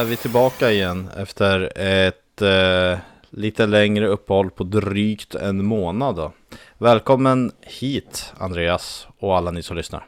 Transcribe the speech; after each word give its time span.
är 0.00 0.04
vi 0.04 0.16
tillbaka 0.16 0.70
igen 0.70 1.10
efter 1.16 1.78
ett 1.78 2.42
eh, 2.42 2.98
lite 3.30 3.66
längre 3.66 4.06
uppehåll 4.06 4.50
på 4.50 4.64
drygt 4.64 5.34
en 5.34 5.64
månad. 5.64 6.16
Då. 6.16 6.32
Välkommen 6.78 7.52
hit 7.60 8.32
Andreas 8.38 9.06
och 9.18 9.36
alla 9.36 9.50
ni 9.50 9.62
som 9.62 9.76
lyssnar. 9.76 10.06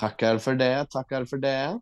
Tackar 0.00 0.38
för 0.38 0.54
det, 0.54 0.86
tackar 0.90 1.24
för 1.24 1.36
det. 1.36 1.80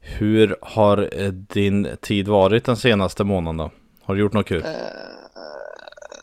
Hur 0.00 0.56
har 0.62 1.08
eh, 1.12 1.28
din 1.32 1.96
tid 2.00 2.28
varit 2.28 2.64
den 2.64 2.76
senaste 2.76 3.24
månaden 3.24 3.56
då? 3.56 3.70
Har 4.02 4.14
du 4.14 4.20
gjort 4.20 4.32
något 4.32 4.46
kul? 4.46 4.62
Uh, 4.62 4.66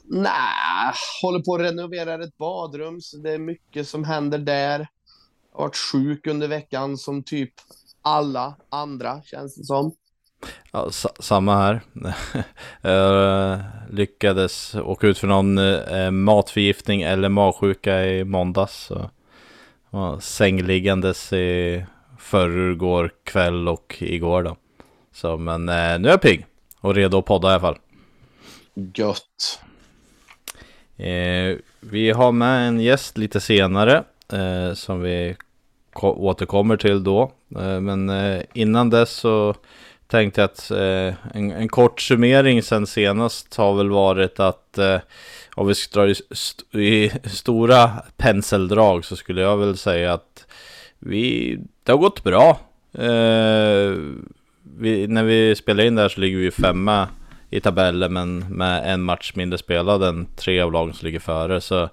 Nej, 0.03 0.93
håller 1.21 1.39
på 1.39 1.55
att 1.55 1.61
renovera 1.61 2.23
ett 2.23 2.37
badrum, 2.37 3.01
så 3.01 3.17
det 3.17 3.31
är 3.31 3.39
mycket 3.39 3.87
som 3.87 4.03
händer 4.03 4.37
där. 4.37 4.87
Jag 5.51 5.59
har 5.59 5.63
varit 5.63 5.77
sjuk 5.91 6.27
under 6.27 6.47
veckan 6.47 6.97
som 6.97 7.23
typ 7.23 7.53
alla 8.07 8.55
andra, 8.69 9.21
känns 9.21 9.55
det 9.55 9.63
som. 9.63 9.91
Ja, 10.71 10.89
samma 11.19 11.57
här. 11.57 11.81
jag 12.81 13.59
lyckades 13.89 14.75
åka 14.75 15.07
ut 15.07 15.17
för 15.17 15.27
någon 15.27 15.57
eh, 15.57 16.11
matförgiftning 16.11 17.01
eller 17.01 17.29
magsjuka 17.29 18.05
i 18.05 18.23
måndags. 18.23 18.85
Så. 18.85 19.09
Ja, 19.89 20.19
sängliggandes 20.19 21.33
i 21.33 21.85
förrgår 22.19 23.11
kväll 23.23 23.67
och 23.67 23.95
igår 23.99 24.43
då. 24.43 24.57
Så 25.13 25.37
men 25.37 25.69
eh, 25.69 25.99
nu 25.99 26.07
är 26.07 26.11
jag 26.11 26.21
pigg 26.21 26.45
och 26.79 26.95
redo 26.95 27.17
att 27.17 27.25
podda 27.25 27.47
i 27.47 27.51
alla 27.51 27.59
fall. 27.59 27.77
Gött. 28.93 29.61
Eh, 30.97 31.57
vi 31.79 32.11
har 32.11 32.31
med 32.31 32.67
en 32.67 32.79
gäst 32.79 33.17
lite 33.17 33.39
senare 33.39 34.03
eh, 34.33 34.73
som 34.73 35.01
vi 35.01 35.35
återkommer 36.01 36.77
till 36.77 37.03
då. 37.03 37.31
Eh, 37.55 37.81
men 37.81 38.09
eh, 38.09 38.41
innan 38.53 38.89
dess 38.89 39.11
så 39.11 39.55
tänkte 40.07 40.41
jag 40.41 40.45
att 40.45 40.71
eh, 40.71 41.37
en, 41.37 41.51
en, 41.51 41.67
kort 41.67 42.01
summering 42.01 42.63
sen 42.63 42.87
senast 42.87 43.55
har 43.55 43.73
väl 43.73 43.89
varit 43.89 44.39
att 44.39 44.79
om 45.55 45.67
vi 45.67 45.75
ska 45.75 45.99
dra 45.99 46.09
i, 46.09 46.11
st 46.11 46.79
i, 46.79 47.11
stora 47.23 47.91
penseldrag 48.17 49.05
så 49.05 49.15
skulle 49.15 49.41
jag 49.41 49.57
väl 49.57 49.77
säga 49.77 50.13
att 50.13 50.45
vi, 50.99 51.57
det 51.83 51.91
har 51.91 51.99
gått 51.99 52.23
bra. 52.23 52.59
Vi, 54.77 55.07
när 55.07 55.23
vi 55.23 55.55
spelar 55.55 55.83
in 55.83 55.95
där 55.95 56.09
så 56.09 56.19
ligger 56.19 56.37
vi 56.37 56.51
femma 56.51 57.07
i 57.49 57.59
tabellen 57.59 58.13
men 58.13 58.39
med 58.39 58.93
en 58.93 59.01
match 59.01 59.31
mindre 59.35 59.57
spelad 59.57 60.03
än 60.03 60.25
tre 60.35 60.61
av 60.61 60.71
lagen 60.71 60.93
som 60.93 61.05
ligger 61.05 61.19
före. 61.19 61.61
Så 61.61 61.89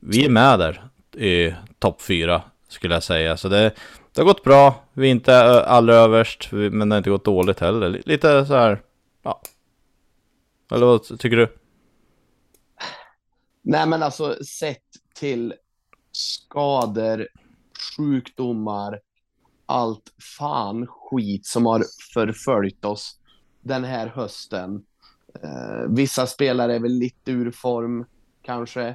vi 0.00 0.24
är 0.24 0.30
med 0.30 0.58
där 0.58 0.82
i 1.24 1.54
topp 1.78 2.02
fyra 2.02 2.42
skulle 2.68 2.94
jag 2.94 3.02
säga. 3.02 3.36
Så 3.36 3.48
det, 3.48 3.72
det 4.14 4.20
har 4.20 4.26
gått 4.26 4.44
bra. 4.44 4.84
Vi 4.92 5.06
är 5.06 5.10
inte 5.10 5.34
eh, 5.34 5.72
allra 5.72 5.94
överst, 5.94 6.48
men 6.52 6.88
det 6.88 6.94
har 6.94 6.98
inte 6.98 7.10
gått 7.10 7.24
dåligt 7.24 7.60
heller. 7.60 8.02
Lite 8.06 8.46
så 8.46 8.54
här, 8.54 8.82
ja. 9.22 9.40
Eller 10.70 10.86
vad 10.86 11.04
tycker 11.04 11.36
du? 11.36 11.56
Nej, 13.62 13.86
men 13.86 14.02
alltså 14.02 14.44
sett 14.44 14.82
till 15.14 15.54
skador, 16.12 17.28
sjukdomar, 17.96 19.00
allt 19.66 20.12
fan 20.38 20.86
skit 20.86 21.46
som 21.46 21.66
har 21.66 21.84
förföljt 22.14 22.84
oss 22.84 23.18
den 23.60 23.84
här 23.84 24.06
hösten. 24.06 24.84
Eh, 25.42 25.88
vissa 25.88 26.26
spelare 26.26 26.74
är 26.74 26.80
väl 26.80 26.92
lite 26.92 27.32
ur 27.32 27.50
form 27.50 28.06
kanske. 28.42 28.94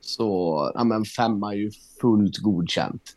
Så 0.00 0.70
ja, 0.74 0.84
men 0.84 1.04
femma 1.04 1.52
är 1.52 1.58
ju 1.58 1.70
fullt 2.00 2.38
godkänt. 2.38 3.16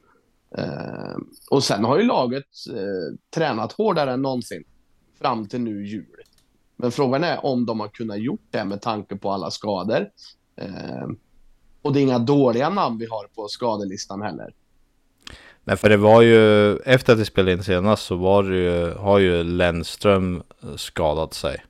Eh, 0.58 1.18
och 1.50 1.64
sen 1.64 1.84
har 1.84 2.00
ju 2.00 2.04
laget 2.04 2.46
eh, 2.70 3.18
tränat 3.36 3.72
hårdare 3.72 4.14
än 4.14 4.22
någonsin 4.22 4.64
fram 5.20 5.48
till 5.48 5.62
nu 5.62 5.88
jul. 5.88 6.22
Men 6.76 6.92
frågan 6.92 7.24
är 7.24 7.46
om 7.46 7.66
de 7.66 7.80
har 7.80 7.88
kunnat 7.88 8.20
gjort 8.20 8.48
det 8.52 8.66
med 8.66 8.82
tanke 8.82 9.16
på 9.16 9.32
alla 9.32 9.52
skador. 9.52 10.10
Eh, 10.56 11.08
och 11.82 11.94
det 11.94 12.00
är 12.00 12.02
inga 12.02 12.20
dåliga 12.20 12.70
namn 12.70 12.98
vi 12.98 13.06
har 13.06 13.28
på 13.36 13.48
skadelistan 13.48 14.22
heller. 14.22 14.54
Nej, 15.64 15.78
för 15.78 15.90
det 15.90 15.98
var 15.98 16.22
ju 16.22 16.76
efter 16.78 17.14
att 17.14 17.20
vi 17.20 17.26
spelade 17.26 17.52
in 17.52 17.64
senast 17.64 18.06
så 18.06 18.16
var 18.16 18.44
det 18.44 18.56
ju, 18.56 18.94
har 18.94 19.20
ju 19.20 19.44
Lennström 19.44 20.44
eh, 20.64 20.76
skadat 20.76 21.34
sig. 21.34 21.64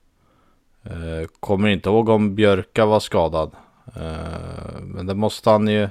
Eh, 0.83 1.27
kommer 1.39 1.69
inte 1.69 1.89
ihåg 1.89 2.09
om 2.09 2.35
Björka 2.35 2.85
var 2.85 2.99
skadad. 2.99 3.51
Eh, 3.95 4.81
men 4.81 5.05
det 5.05 5.15
måste 5.15 5.49
han 5.49 5.67
ju... 5.67 5.89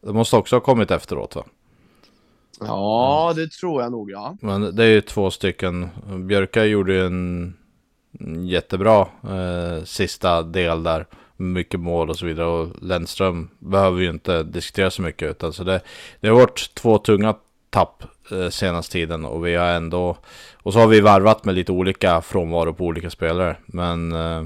Det 0.00 0.12
måste 0.12 0.36
också 0.36 0.56
ha 0.56 0.60
kommit 0.60 0.90
efteråt 0.90 1.36
va? 1.36 1.44
Ja, 2.66 3.32
det 3.36 3.52
tror 3.52 3.82
jag 3.82 3.92
nog 3.92 4.10
ja. 4.10 4.36
Men 4.40 4.76
det 4.76 4.84
är 4.84 4.88
ju 4.88 5.00
två 5.00 5.30
stycken. 5.30 5.88
Björka 6.26 6.64
gjorde 6.64 6.92
ju 6.92 7.06
en 7.06 7.54
jättebra 8.46 9.00
eh, 9.22 9.84
sista 9.84 10.42
del 10.42 10.82
där. 10.82 11.06
Mycket 11.36 11.80
mål 11.80 12.10
och 12.10 12.16
så 12.16 12.26
vidare. 12.26 12.46
Och 12.46 12.68
Lennström 12.80 13.48
behöver 13.58 14.00
ju 14.00 14.10
inte 14.10 14.42
diskutera 14.42 14.90
så 14.90 15.02
mycket. 15.02 15.30
Utan 15.30 15.52
så 15.52 15.64
det, 15.64 15.80
det 16.20 16.28
har 16.28 16.36
varit 16.36 16.74
två 16.74 16.98
tunga 16.98 17.34
tapp 17.70 18.04
eh, 18.30 18.48
senaste 18.48 18.92
tiden. 18.92 19.24
Och 19.24 19.46
vi 19.46 19.54
har 19.54 19.66
ändå... 19.66 20.16
Och 20.62 20.72
så 20.72 20.78
har 20.78 20.86
vi 20.86 21.00
varvat 21.00 21.44
med 21.44 21.54
lite 21.54 21.72
olika 21.72 22.20
frånvaro 22.20 22.74
på 22.74 22.84
olika 22.84 23.10
spelare. 23.10 23.56
Men... 23.66 24.12
Eh, 24.12 24.44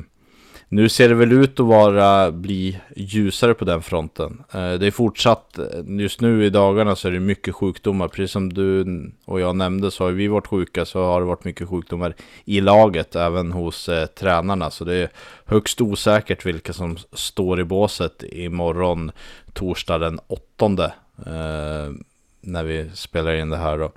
nu 0.69 0.89
ser 0.89 1.09
det 1.09 1.15
väl 1.15 1.33
ut 1.33 1.61
att 1.61 1.67
vara, 1.67 2.33
bli 2.33 2.81
ljusare 2.97 3.55
på 3.55 3.65
den 3.65 3.83
fronten. 3.83 4.43
Eh, 4.53 4.73
det 4.73 4.87
är 4.87 4.91
fortsatt, 4.91 5.59
just 5.87 6.21
nu 6.21 6.45
i 6.45 6.51
dagarna 6.51 6.97
så 6.97 7.09
är 7.09 7.13
det 7.13 7.21
mycket 7.21 7.55
sjukdomar. 7.55 8.09
Precis 8.09 8.31
som 8.31 8.53
du 8.53 8.85
och 9.25 9.41
jag 9.41 9.57
nämnde 9.57 9.91
så 9.91 10.05
har 10.05 10.11
vi 10.11 10.29
varit 10.29 10.47
sjuka 10.47 10.85
så 10.85 11.05
har 11.05 11.21
det 11.21 11.27
varit 11.27 11.45
mycket 11.45 11.69
sjukdomar 11.69 12.15
i 12.45 12.61
laget, 12.61 13.17
även 13.17 13.53
hos 13.53 13.89
eh, 13.89 14.07
tränarna. 14.07 14.71
Så 14.71 14.85
det 14.85 14.95
är 14.95 15.11
högst 15.45 15.81
osäkert 15.81 16.47
vilka 16.47 16.73
som 16.73 16.97
står 17.13 17.61
i 17.61 17.65
båset 17.65 18.25
imorgon, 18.33 19.13
torsdag 19.53 19.99
den 19.99 20.21
8 20.27 20.67
eh, 20.67 21.93
när 22.41 22.65
vi 22.65 22.91
spelar 22.95 23.35
in 23.35 23.51
det 23.51 23.57
här 23.57 23.79
då. 23.79 23.93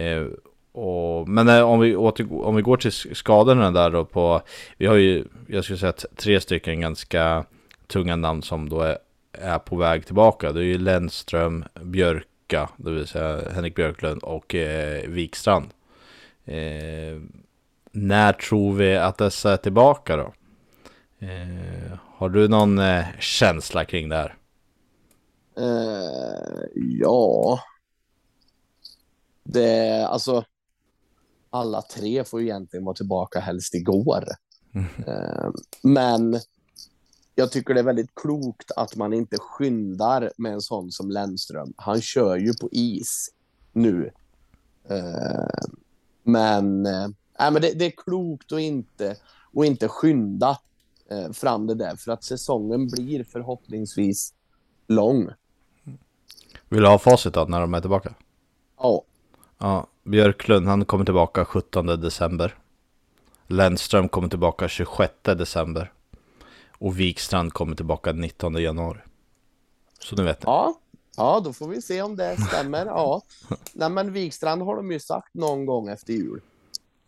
Eh, 0.00 0.26
och, 0.72 1.28
men 1.28 1.48
eh, 1.48 1.62
om 1.62 1.80
vi, 1.80 1.96
återgår, 1.96 2.44
om 2.44 2.56
vi 2.56 2.62
går 2.62 2.76
till 2.76 2.92
skadorna 2.92 3.70
där 3.70 3.90
då 3.90 4.04
på, 4.04 4.42
vi 4.76 4.86
har 4.86 4.94
ju, 4.94 5.24
jag 5.46 5.64
skulle 5.64 5.78
säga 5.78 5.92
tre 5.92 6.40
stycken 6.40 6.80
ganska 6.80 7.44
tunga 7.86 8.16
namn 8.16 8.42
som 8.42 8.68
då 8.68 8.80
är, 8.80 8.98
är 9.32 9.58
på 9.58 9.76
väg 9.76 10.06
tillbaka. 10.06 10.52
Det 10.52 10.60
är 10.60 10.64
ju 10.64 10.78
Lennström, 10.78 11.64
Björka, 11.82 12.68
det 12.76 12.90
vill 12.90 13.06
säga 13.06 13.40
Henrik 13.54 13.74
Björklund 13.74 14.22
och 14.22 14.54
eh, 14.54 15.08
Wikstrand. 15.08 15.70
Eh, 16.44 17.20
när 17.92 18.32
tror 18.32 18.74
vi 18.74 18.96
att 18.96 19.18
dessa 19.18 19.52
är 19.52 19.56
tillbaka 19.56 20.16
då? 20.16 20.32
Eh, 21.26 21.98
har 22.16 22.28
du 22.28 22.48
någon 22.48 22.78
eh, 22.78 23.04
känsla 23.18 23.84
kring 23.84 24.08
det 24.08 24.16
här? 24.16 24.34
Eh, 25.56 26.64
ja. 26.74 27.60
Det, 29.44 30.06
alltså 30.06 30.44
alla 31.50 31.82
tre 31.82 32.24
får 32.24 32.40
ju 32.40 32.46
egentligen 32.46 32.84
vara 32.84 32.96
tillbaka 32.96 33.40
helst 33.40 33.74
igår. 33.74 34.24
Mm. 34.74 34.86
Men 35.82 36.40
jag 37.34 37.52
tycker 37.52 37.74
det 37.74 37.80
är 37.80 37.84
väldigt 37.84 38.14
klokt 38.14 38.70
att 38.76 38.96
man 38.96 39.12
inte 39.12 39.36
skyndar 39.38 40.32
med 40.36 40.52
en 40.52 40.60
sån 40.60 40.90
som 40.90 41.10
Lennström. 41.10 41.72
Han 41.76 42.00
kör 42.00 42.36
ju 42.36 42.52
på 42.54 42.68
is 42.72 43.28
nu. 43.72 44.10
Ehm, 44.88 45.76
men, 46.22 46.86
äh, 46.86 47.08
men 47.38 47.54
det, 47.54 47.72
det, 47.78 47.84
är 47.84 47.92
klokt 47.96 48.52
att 48.52 48.60
inte, 48.60 49.16
att 49.56 49.66
inte 49.66 49.88
skynda 49.88 50.58
fram 51.32 51.66
det 51.66 51.74
där 51.74 51.96
för 51.96 52.12
att 52.12 52.24
säsongen 52.24 52.88
blir 52.88 53.24
förhoppningsvis 53.24 54.34
lång. 54.86 55.28
Vill 56.68 56.82
du 56.82 56.88
ha 56.88 56.98
facit 56.98 57.34
då 57.34 57.44
när 57.44 57.60
de 57.60 57.74
är 57.74 57.80
tillbaka? 57.80 58.14
Ja. 58.78 59.02
Ja, 59.62 59.86
Björklund 60.02 60.68
han 60.68 60.84
kommer 60.84 61.04
tillbaka 61.04 61.44
17 61.44 61.86
december. 61.86 62.54
Lennström 63.46 64.08
kommer 64.08 64.28
tillbaka 64.28 64.68
26 64.68 65.12
december. 65.22 65.92
Och 66.78 67.00
Wikstrand 67.00 67.52
kommer 67.52 67.76
tillbaka 67.76 68.12
19 68.12 68.54
januari. 68.54 68.98
Så 69.98 70.16
nu 70.16 70.22
vet 70.22 70.42
ni. 70.42 70.44
Ja, 70.46 70.74
ja 71.16 71.40
då 71.44 71.52
får 71.52 71.68
vi 71.68 71.82
se 71.82 72.02
om 72.02 72.16
det 72.16 72.36
stämmer. 72.36 72.86
Ja. 72.86 73.22
Nej, 73.72 73.90
men 73.90 74.12
Wikstrand 74.12 74.62
har 74.62 74.76
de 74.76 74.92
ju 74.92 75.00
sagt 75.00 75.34
någon 75.34 75.66
gång 75.66 75.88
efter 75.88 76.12
jul. 76.12 76.40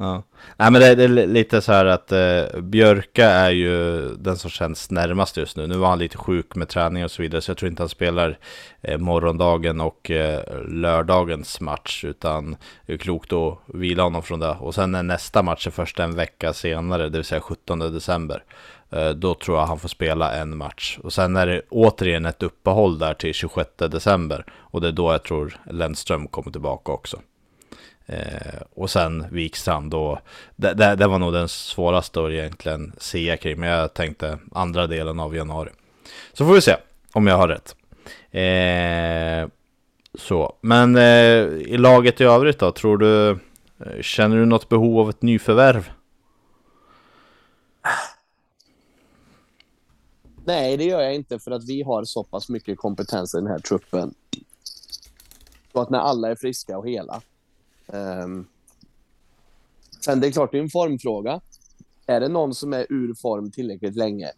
Ja. 0.03 0.23
Nej 0.57 0.71
men 0.71 0.81
det, 0.81 0.95
det, 0.95 1.05
är 1.05 1.27
lite 1.27 1.61
så 1.61 1.73
här 1.73 1.85
att 1.85 2.13
eh, 2.13 2.61
Björka 2.61 3.27
är 3.27 3.51
ju 3.51 4.01
den 4.17 4.37
som 4.37 4.51
känns 4.51 4.91
närmast 4.91 5.37
just 5.37 5.57
nu. 5.57 5.67
Nu 5.67 5.77
var 5.77 5.89
han 5.89 5.99
lite 5.99 6.19
sjuk 6.19 6.55
med 6.55 6.69
träning 6.69 7.05
och 7.05 7.11
så 7.11 7.23
vidare 7.23 7.41
så 7.41 7.51
jag 7.51 7.59
tror 7.59 7.71
inte 7.71 7.83
han 7.83 7.89
spelar 7.89 8.39
eh, 8.81 8.99
morgondagen 8.99 9.81
och 9.81 10.11
eh, 10.11 10.41
lördagens 10.69 11.61
match 11.61 12.05
utan 12.05 12.57
det 12.87 12.93
är 12.93 12.97
klokt 12.97 13.33
att 13.33 13.59
vila 13.67 14.03
honom 14.03 14.23
från 14.23 14.41
det. 14.41 14.57
Och 14.61 14.75
sen 14.75 14.95
är 14.95 15.03
nästa 15.03 15.43
match 15.43 15.67
är 15.67 15.71
först 15.71 16.01
en 16.01 16.15
vecka 16.15 16.53
senare, 16.53 17.09
det 17.09 17.19
vill 17.19 17.25
säga 17.25 17.41
17 17.41 17.79
december. 17.79 18.45
Eh, 18.91 19.11
då 19.11 19.35
tror 19.35 19.59
jag 19.59 19.67
han 19.67 19.79
får 19.79 19.89
spela 19.89 20.33
en 20.35 20.57
match. 20.57 20.99
Och 21.03 21.13
sen 21.13 21.37
är 21.37 21.47
det 21.47 21.63
återigen 21.71 22.27
ett 22.27 22.43
uppehåll 22.43 22.99
där 22.99 23.15
till 23.15 23.35
26 23.35 23.71
december. 23.77 24.45
Och 24.53 24.81
det 24.81 24.89
är 24.89 24.93
då 24.93 25.13
jag 25.13 25.23
tror 25.23 25.57
Lennström 25.71 26.29
kommer 26.29 26.51
tillbaka 26.51 26.93
också. 26.93 27.19
Eh, 28.13 28.63
och 28.75 28.91
sen 28.91 29.27
Wikstrand 29.31 29.91
då. 29.91 30.19
Det, 30.57 30.75
det, 30.75 30.97
det, 30.97 31.07
var 31.07 31.19
nog 31.19 31.33
den 31.33 31.49
svåraste 31.49 32.25
att 32.25 32.31
egentligen 32.31 32.93
se 32.99 33.37
kring. 33.37 33.61
Men 33.61 33.69
jag 33.69 33.95
tänkte 33.95 34.39
andra 34.53 34.87
delen 34.87 35.21
av 35.21 35.37
januari. 35.37 35.71
Så 36.33 36.47
får 36.47 36.55
vi 36.55 36.61
se 36.61 36.77
om 37.13 37.27
jag 37.27 37.37
har 37.37 37.49
rätt. 37.49 37.77
Eh, 38.31 39.49
så, 40.19 40.57
men 40.61 40.97
eh, 40.97 41.73
i 41.73 41.77
laget 41.79 42.21
i 42.21 42.25
övrigt 42.25 42.59
då? 42.59 42.73
Tror 42.73 42.99
du, 42.99 43.31
eh, 43.31 44.01
känner 44.01 44.37
du 44.37 44.47
något 44.47 44.69
behov 44.69 45.01
av 45.01 45.11
ett 45.11 45.23
nyförvärv? 45.23 45.91
Nej, 50.45 50.77
det 50.77 50.85
gör 50.85 51.01
jag 51.01 51.15
inte 51.15 51.39
för 51.39 51.51
att 51.51 51.69
vi 51.69 51.83
har 51.83 52.05
så 52.05 52.25
pass 52.25 52.49
mycket 52.49 52.79
kompetens 52.79 53.35
i 53.35 53.37
den 53.37 53.47
här 53.47 53.59
truppen. 53.59 54.15
Så 55.73 55.81
att 55.81 55.91
när 55.91 55.99
alla 55.99 56.31
är 56.31 56.35
friska 56.35 56.79
och 56.79 56.89
hela. 56.89 57.21
Um, 57.87 58.47
sen 60.01 60.21
det 60.21 60.27
är 60.27 60.33
klart, 60.33 60.53
det 60.53 60.59
är 60.59 60.63
en 60.63 60.71
formfråga. 60.71 61.41
Är 62.07 62.21
det 62.21 62.29
någon 62.29 62.55
som 62.55 62.73
är 62.73 62.87
ur 62.89 63.15
form 63.15 63.51
tillräckligt 63.51 63.97
länge, 63.97 64.33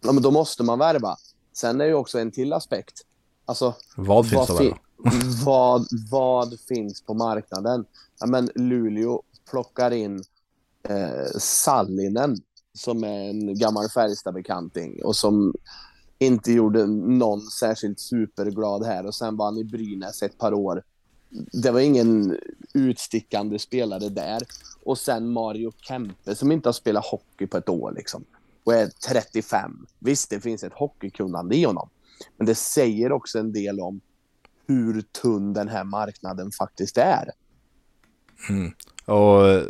ja, 0.00 0.12
men 0.12 0.22
då 0.22 0.30
måste 0.30 0.62
man 0.62 0.78
värva. 0.78 1.16
Sen 1.52 1.80
är 1.80 1.86
det 1.86 1.94
också 1.94 2.18
en 2.18 2.30
till 2.30 2.52
aspekt. 2.52 3.00
Alltså, 3.44 3.74
vad 3.96 4.28
finns 4.28 4.48
vad, 4.50 4.58
fi 4.58 4.74
vad, 5.44 5.86
vad 6.10 6.60
finns 6.60 7.02
på 7.02 7.14
marknaden? 7.14 7.84
Ja, 8.20 8.26
men 8.26 8.50
Luleå 8.54 9.22
plockar 9.50 9.90
in 9.90 10.22
eh, 10.88 11.38
Sallinen 11.38 12.36
som 12.74 13.04
är 13.04 13.30
en 13.30 13.58
gammal 13.58 13.88
Färjestad-bekanting 13.88 15.04
och 15.04 15.16
som 15.16 15.54
inte 16.18 16.52
gjorde 16.52 16.86
någon 16.86 17.40
särskilt 17.40 18.00
superglad 18.00 18.86
här 18.86 19.06
och 19.06 19.14
sen 19.14 19.36
var 19.36 19.44
han 19.44 19.58
i 19.58 19.64
Brynäs 19.64 20.22
ett 20.22 20.38
par 20.38 20.54
år. 20.54 20.82
Det 21.52 21.70
var 21.70 21.80
ingen 21.80 22.38
utstickande 22.74 23.58
spelare 23.58 24.08
där. 24.08 24.42
Och 24.84 24.98
sen 24.98 25.32
Mario 25.32 25.72
Kempe 25.80 26.34
som 26.34 26.52
inte 26.52 26.68
har 26.68 26.72
spelat 26.72 27.04
hockey 27.04 27.46
på 27.46 27.56
ett 27.56 27.68
år 27.68 27.92
liksom. 27.96 28.24
Och 28.64 28.74
är 28.74 28.86
35. 29.08 29.86
Visst, 29.98 30.30
det 30.30 30.40
finns 30.40 30.64
ett 30.64 30.72
hockeykunnande 30.72 31.56
i 31.56 31.64
honom. 31.64 31.88
Men 32.36 32.46
det 32.46 32.54
säger 32.54 33.12
också 33.12 33.38
en 33.38 33.52
del 33.52 33.80
om 33.80 34.00
hur 34.66 35.00
tunn 35.00 35.52
den 35.52 35.68
här 35.68 35.84
marknaden 35.84 36.50
faktiskt 36.50 36.98
är. 36.98 37.30
Mm. 38.48 38.72
Och 39.04 39.48
eh, 39.48 39.62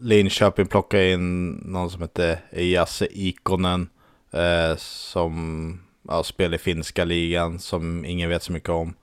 Linköping 0.00 0.66
plockade 0.66 1.12
in 1.12 1.50
någon 1.50 1.90
som 1.90 2.02
heter 2.02 2.60
Jasse 2.62 3.08
Ikonen. 3.10 3.88
Eh, 4.30 4.76
som 4.76 5.80
ja, 6.08 6.22
spelar 6.22 6.54
i 6.54 6.58
finska 6.58 7.04
ligan 7.04 7.58
som 7.58 8.04
ingen 8.04 8.28
vet 8.28 8.42
så 8.42 8.52
mycket 8.52 8.70
om. 8.70 8.94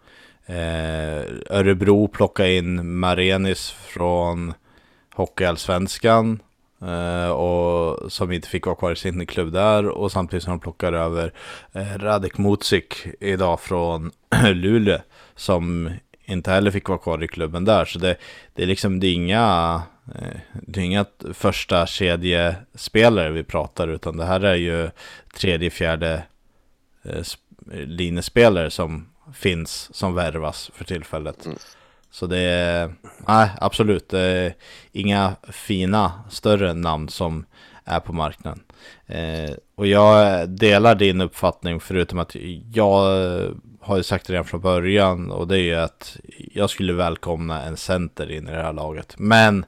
Eh, 0.46 1.24
Örebro 1.50 2.08
plockade 2.08 2.54
in 2.54 3.00
Marenis 3.00 3.72
från 3.72 4.54
Hockeyallsvenskan. 5.14 6.40
Eh, 6.82 7.30
och 7.30 8.12
som 8.12 8.32
inte 8.32 8.48
fick 8.48 8.66
vara 8.66 8.76
kvar 8.76 8.92
i 8.92 8.96
sin 8.96 9.26
klubb 9.26 9.52
där. 9.52 9.88
Och 9.88 10.12
samtidigt 10.12 10.44
som 10.44 10.52
de 10.52 10.60
plockar 10.60 10.94
över 10.94 11.34
eh, 11.74 11.98
Radek 11.98 12.38
Mutzik 12.38 13.06
idag 13.20 13.60
från 13.60 14.12
Luleå. 14.54 15.00
Som 15.36 15.90
inte 16.26 16.52
heller 16.52 16.72
fick 16.72 16.90
vara 16.90 17.00
kvar 17.00 17.24
i 17.24 17.28
klubben 17.28 17.66
där. 17.66 17.86
Så 17.86 18.00
det, 18.00 18.16
det 18.54 18.64
är 18.64 18.68
liksom 18.68 19.00
det 19.00 19.08
är 19.08 19.14
inga, 19.14 19.82
eh, 20.16 20.40
det 20.62 20.80
är 20.80 20.84
inga 20.84 21.06
första 21.34 21.86
kedjespelare 21.86 23.32
vi 23.32 23.44
pratar 23.44 23.88
utan 23.88 24.18
det 24.18 24.26
här 24.26 24.42
är 24.42 24.56
ju 24.56 24.90
tredje, 25.36 25.70
fjärde 25.70 26.24
eh, 27.04 27.12
linjespelare 27.12 27.44
linespelare 27.86 28.72
som 28.72 29.06
finns 29.34 29.96
som 29.96 30.16
värvas 30.16 30.72
för 30.74 30.84
tillfället. 30.86 31.46
Mm. 31.46 31.58
Så 32.12 32.28
det 32.28 32.40
är, 32.40 32.94
nej 33.28 33.50
absolut, 33.62 34.10
det 34.10 34.20
är 34.20 34.54
inga 34.92 35.36
fina 35.52 36.12
större 36.30 36.74
namn 36.74 37.10
som 37.10 37.46
är 37.86 38.00
på 38.00 38.14
marknaden. 38.14 38.64
Eh, 39.06 39.52
och 39.76 39.88
jag 39.88 40.50
delar 40.50 40.96
din 40.96 41.22
uppfattning 41.22 41.80
förutom 41.80 42.20
att 42.20 42.36
jag 42.74 43.02
har 43.82 43.98
ju 43.98 44.04
sagt 44.04 44.28
det 44.28 44.34
redan 44.34 44.46
från 44.46 44.62
början 44.62 45.32
och 45.32 45.48
det 45.48 45.58
är 45.58 45.64
ju 45.64 45.76
att 45.76 46.18
jag 46.54 46.70
skulle 46.70 46.94
välkomna 46.94 47.64
en 47.64 47.78
center 47.78 48.32
in 48.32 48.48
i 48.48 48.52
det 48.52 48.62
här 48.62 48.74
laget. 48.74 49.16
Men 49.18 49.66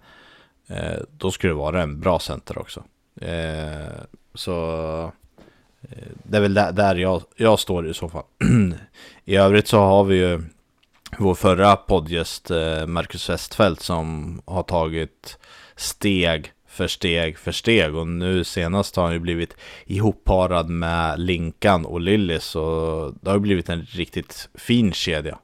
eh, 0.67 0.99
då 1.17 1.31
skulle 1.31 1.53
det 1.53 1.57
vara 1.57 1.81
en 1.81 1.99
bra 1.99 2.19
center 2.19 2.57
också. 2.57 2.83
Eh, 3.21 4.01
så 4.33 4.61
eh, 5.81 6.07
det 6.23 6.37
är 6.37 6.41
väl 6.41 6.53
där, 6.53 6.71
där 6.71 6.95
jag, 6.95 7.21
jag 7.35 7.59
står 7.59 7.89
i 7.89 7.93
så 7.93 8.09
fall. 8.09 8.23
I 9.25 9.35
övrigt 9.35 9.67
så 9.67 9.79
har 9.79 10.03
vi 10.03 10.15
ju 10.15 10.41
vår 11.19 11.35
förra 11.35 11.75
poddgäst 11.75 12.51
eh, 12.51 12.87
Marcus 12.87 13.29
Westfeldt 13.29 13.81
som 13.81 14.41
har 14.45 14.63
tagit 14.63 15.37
steg 15.75 16.51
för 16.67 16.87
steg 16.87 17.37
för 17.37 17.51
steg 17.51 17.95
och 17.95 18.07
nu 18.07 18.43
senast 18.43 18.95
har 18.95 19.03
han 19.03 19.13
ju 19.13 19.19
blivit 19.19 19.55
ihopparad 19.85 20.69
med 20.69 21.19
Linkan 21.19 21.85
och 21.85 22.01
Lillis 22.01 22.55
och 22.55 23.13
det 23.21 23.29
har 23.29 23.39
blivit 23.39 23.69
en 23.69 23.81
riktigt 23.81 24.49
fin 24.53 24.93
kedja. 24.93 25.39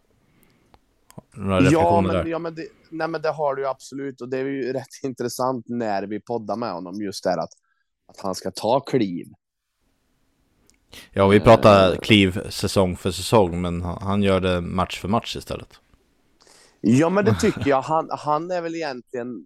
Några 1.34 1.62
ja, 1.62 2.02
men, 2.02 2.14
där? 2.14 2.26
ja 2.26 2.40
men, 2.40 2.56
det, 2.56 2.68
nej, 2.90 3.08
men 3.08 3.22
det 3.22 3.32
har 3.32 3.56
du 3.56 3.62
ju 3.62 3.68
absolut 3.68 4.22
och 4.22 4.30
det 4.30 4.38
är 4.38 4.46
ju 4.46 4.74
rätt 4.74 5.04
intressant 5.04 5.66
när 5.70 6.04
vi 6.04 6.20
poddar 6.20 6.56
med 6.56 6.72
honom 6.72 7.02
just 7.02 7.24
det 7.24 7.34
att, 7.34 7.54
att 8.08 8.22
han 8.22 8.36
ska 8.36 8.52
ta 8.52 8.80
kliv. 8.80 9.28
Ja, 11.12 11.28
vi 11.28 11.40
pratar 11.40 11.96
kliv 11.96 12.50
säsong 12.50 12.98
för 12.98 13.12
säsong, 13.12 13.62
men 13.62 13.82
han 13.82 14.24
gör 14.24 14.40
det 14.40 14.62
match 14.62 15.00
för 15.00 15.08
match 15.08 15.36
istället. 15.36 15.80
Ja, 16.82 17.10
men 17.10 17.26
det 17.26 17.36
tycker 17.36 17.70
jag. 17.70 17.82
Han, 17.82 18.08
han 18.12 18.52
är 18.52 18.62
väl 18.62 18.76
egentligen 18.76 19.46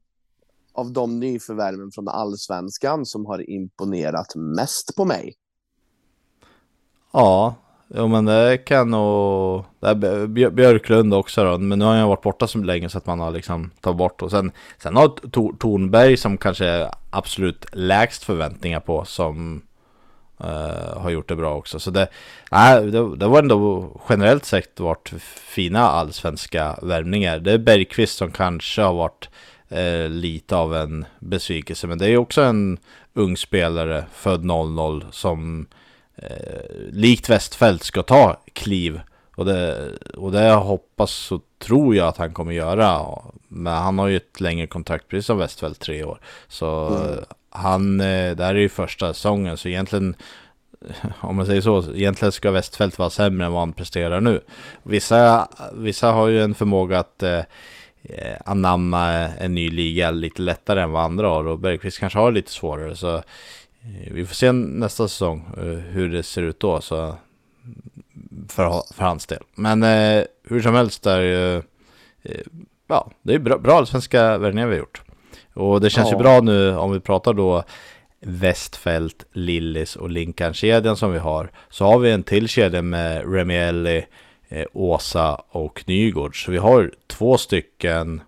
av 0.73 0.91
de 0.91 1.19
nyförvärven 1.19 1.91
från 1.91 2.07
allsvenskan 2.07 3.05
som 3.05 3.25
har 3.25 3.49
imponerat 3.49 4.35
mest 4.35 4.95
på 4.95 5.05
mig. 5.05 5.33
Ja, 7.13 7.55
jo, 7.87 8.07
men 8.07 8.25
det 8.25 8.57
kan 8.57 8.89
nog... 8.89 9.65
Det 9.79 9.87
är 9.87 10.27
Björklund 10.49 11.13
också 11.13 11.43
då, 11.43 11.57
men 11.57 11.79
nu 11.79 11.85
har 11.85 11.95
han 11.95 12.09
varit 12.09 12.21
borta 12.21 12.47
så 12.47 12.57
länge 12.57 12.89
så 12.89 12.97
att 12.97 13.05
man 13.05 13.19
har 13.19 13.31
liksom 13.31 13.71
tagit 13.81 13.97
bort 13.97 14.21
och 14.21 14.31
sen, 14.31 14.51
sen 14.77 14.95
har 14.95 15.07
Tornberg 15.57 16.17
som 16.17 16.37
kanske 16.37 16.65
är 16.65 16.91
absolut 17.09 17.65
lägst 17.71 18.23
förväntningar 18.23 18.79
på 18.79 19.05
som 19.05 19.61
uh, 20.43 20.97
har 20.97 21.09
gjort 21.09 21.29
det 21.29 21.35
bra 21.35 21.55
också. 21.55 21.79
Så 21.79 21.91
det, 21.91 22.07
nej, 22.51 22.91
det, 22.91 23.15
det 23.15 23.27
var 23.27 23.39
ändå 23.39 23.91
generellt 24.09 24.45
sett 24.45 24.79
varit 24.79 25.13
fina 25.25 25.79
allsvenska 25.79 26.79
värvningar. 26.81 27.39
Det 27.39 27.51
är 27.51 27.57
Bergqvist 27.57 28.17
som 28.17 28.31
kanske 28.31 28.81
har 28.81 28.93
varit 28.93 29.29
uh, 29.71 30.09
lite 30.09 30.55
av 30.55 30.75
en 30.75 31.05
besvikelse. 31.19 31.87
Men 31.87 31.97
det 31.97 32.09
är 32.09 32.17
också 32.17 32.41
en 32.41 32.77
ung 33.13 33.37
spelare, 33.37 34.05
född 34.13 34.43
00, 34.43 35.05
som 35.11 35.67
uh, 36.23 36.89
likt 36.91 37.29
Westfält 37.29 37.83
ska 37.83 38.03
ta 38.03 38.37
kliv. 38.53 39.01
Och 39.35 39.45
det, 39.45 39.91
och 40.17 40.31
det 40.31 40.51
hoppas 40.51 41.31
och 41.31 41.41
tror 41.59 41.95
jag 41.95 42.07
att 42.07 42.17
han 42.17 42.33
kommer 42.33 42.51
göra. 42.51 43.05
Men 43.47 43.73
han 43.73 43.99
har 43.99 44.07
ju 44.07 44.17
ett 44.17 44.39
längre 44.39 44.67
kontrakt, 44.67 45.07
precis 45.07 45.25
som 45.25 45.37
Westfält, 45.37 45.79
tre 45.79 46.03
år. 46.03 46.19
Så 46.47 46.87
mm 46.87 47.19
han, 47.55 47.99
eh, 47.99 48.35
det 48.35 48.43
här 48.43 48.55
är 48.55 48.59
ju 48.59 48.69
första 48.69 49.13
säsongen, 49.13 49.57
så 49.57 49.67
egentligen 49.67 50.15
om 51.21 51.35
man 51.35 51.45
säger 51.45 51.61
så, 51.61 51.83
egentligen 51.93 52.31
ska 52.31 52.51
Westfält 52.51 52.99
vara 52.99 53.09
sämre 53.09 53.45
än 53.45 53.51
vad 53.51 53.61
han 53.61 53.73
presterar 53.73 54.21
nu. 54.21 54.41
Vissa, 54.83 55.47
vissa 55.73 56.11
har 56.11 56.27
ju 56.27 56.43
en 56.43 56.55
förmåga 56.55 56.99
att 56.99 57.23
eh, 57.23 57.41
eh, 58.03 58.37
anamma 58.45 59.09
en 59.13 59.55
ny 59.55 59.69
liga 59.69 60.11
lite 60.11 60.41
lättare 60.41 60.81
än 60.81 60.91
vad 60.91 61.03
andra 61.03 61.27
har 61.27 61.47
och 61.47 61.59
Bergqvist 61.59 61.99
kanske 61.99 62.19
har 62.19 62.31
lite 62.31 62.51
svårare 62.51 62.95
så 62.95 63.15
eh, 63.15 64.11
vi 64.11 64.25
får 64.25 64.35
se 64.35 64.51
nästa 64.51 65.07
säsong 65.07 65.45
eh, 65.57 65.63
hur 65.63 66.09
det 66.09 66.23
ser 66.23 66.41
ut 66.41 66.59
då 66.59 66.81
så 66.81 67.15
för, 68.49 68.93
för 68.93 69.03
hans 69.03 69.25
del. 69.25 69.43
Men 69.55 69.83
eh, 69.83 70.23
hur 70.43 70.61
som 70.61 70.75
helst 70.75 71.05
är 71.05 71.21
ju 71.21 71.55
eh, 72.23 72.41
ja, 72.87 73.11
det 73.21 73.33
är 73.33 73.39
bra, 73.39 73.57
bra 73.57 73.85
svenska 73.85 74.37
värvningar 74.37 74.67
vi 74.67 74.73
har 74.73 74.79
gjort. 74.79 75.01
Och 75.55 75.81
det 75.81 75.89
känns 75.89 76.11
ja. 76.11 76.17
ju 76.17 76.23
bra 76.23 76.41
nu 76.41 76.77
om 76.77 76.91
vi 76.91 76.99
pratar 76.99 77.33
då 77.33 77.63
Westfält, 78.19 79.25
Lillis 79.33 79.95
och 79.95 80.09
Linkan-kedjan 80.09 80.97
som 80.97 81.11
vi 81.11 81.19
har. 81.19 81.51
Så 81.69 81.85
har 81.85 81.99
vi 81.99 82.11
en 82.11 82.23
till 82.23 82.47
kedja 82.47 82.81
med 82.81 83.33
Remielli, 83.33 84.05
eh, 84.49 84.65
Åsa 84.73 85.35
och 85.35 85.83
Nygård. 85.87 86.45
Så 86.45 86.51
vi 86.51 86.57
har 86.57 86.91
två 87.07 87.37
stycken 87.37 88.21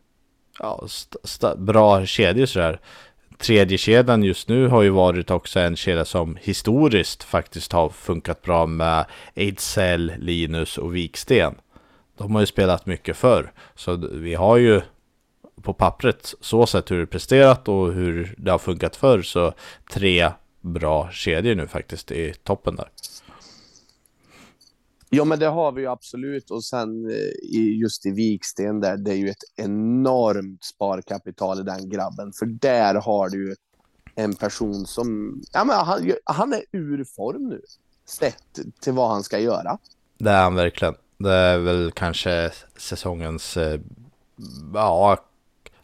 ja, 0.60 0.88
bra 1.58 2.06
kedjor 2.06 2.46
sådär. 2.46 2.80
Tredje 3.38 3.78
kedjan 3.78 4.24
just 4.24 4.50
nu 4.50 4.68
har 4.68 4.82
ju 4.82 4.90
varit 4.90 5.32
också 5.32 5.60
en 5.60 5.76
kedja 5.76 6.06
som 6.06 6.38
historiskt 6.42 7.24
faktiskt 7.24 7.74
har 7.74 7.90
funkat 7.90 8.42
bra 8.42 8.66
med 8.66 9.06
Ejdsell, 9.36 10.14
Linus 10.18 10.78
och 10.78 10.96
Viksten. 10.96 11.56
De 12.18 12.34
har 12.34 12.42
ju 12.42 12.48
spelat 12.48 12.86
mycket 12.86 13.18
förr. 13.18 13.52
Så 13.76 13.96
vi 14.12 14.36
har 14.36 14.58
ju 14.58 14.82
på 15.68 15.74
pappret 15.74 16.34
så 16.42 16.66
sett 16.66 16.92
hur 16.92 17.00
det 17.00 17.08
presterat 17.08 17.68
och 17.68 17.94
hur 17.94 18.36
det 18.38 18.52
har 18.52 18.58
funkat 18.58 18.96
förr 18.96 19.22
så 19.22 19.54
tre 19.94 20.32
bra 20.62 21.10
kedjor 21.12 21.56
nu 21.56 21.68
faktiskt 21.68 22.12
i 22.12 22.34
toppen 22.44 22.76
där. 22.76 22.90
Ja, 25.10 25.26
men 25.26 25.40
det 25.40 25.46
har 25.46 25.72
vi 25.72 25.82
ju 25.82 25.88
absolut. 25.88 26.52
Och 26.52 26.64
sen 26.64 27.10
eh, 27.10 27.80
just 27.80 28.06
i 28.06 28.12
Viksten 28.12 28.80
där, 28.80 28.98
det 28.98 29.12
är 29.12 29.16
ju 29.16 29.30
ett 29.30 29.44
enormt 29.56 30.64
sparkapital 30.64 31.60
i 31.60 31.64
den 31.64 31.90
grabben. 31.90 32.34
För 32.34 32.46
där 32.46 32.96
har 32.96 33.30
du 33.30 33.50
ju 33.50 33.56
en 34.16 34.36
person 34.36 34.86
som, 34.86 35.42
ja 35.54 35.64
men 35.64 35.76
han, 35.76 36.12
han 36.24 36.54
är 36.54 36.64
ur 36.72 37.04
form 37.16 37.50
nu. 37.50 37.62
Sett 38.06 38.60
till 38.82 38.94
vad 38.94 39.10
han 39.10 39.24
ska 39.24 39.40
göra. 39.40 39.78
Det 40.18 40.30
är 40.30 40.44
han 40.44 40.56
verkligen. 40.56 40.96
Det 41.18 41.34
är 41.34 41.58
väl 41.58 41.92
kanske 41.92 42.52
säsongens, 42.78 43.58
eh, 43.58 43.80
ja, 44.74 45.18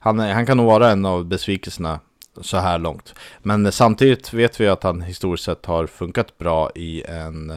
han, 0.03 0.19
han 0.19 0.45
kan 0.45 0.57
nog 0.57 0.65
vara 0.65 0.91
en 0.91 1.05
av 1.05 1.25
besvikelserna 1.25 1.99
så 2.41 2.57
här 2.57 2.79
långt. 2.79 3.15
Men 3.39 3.71
samtidigt 3.71 4.33
vet 4.33 4.61
vi 4.61 4.67
att 4.67 4.83
han 4.83 5.01
historiskt 5.01 5.43
sett 5.43 5.65
har 5.65 5.87
funkat 5.87 6.37
bra 6.37 6.71
i 6.75 7.03
en 7.03 7.49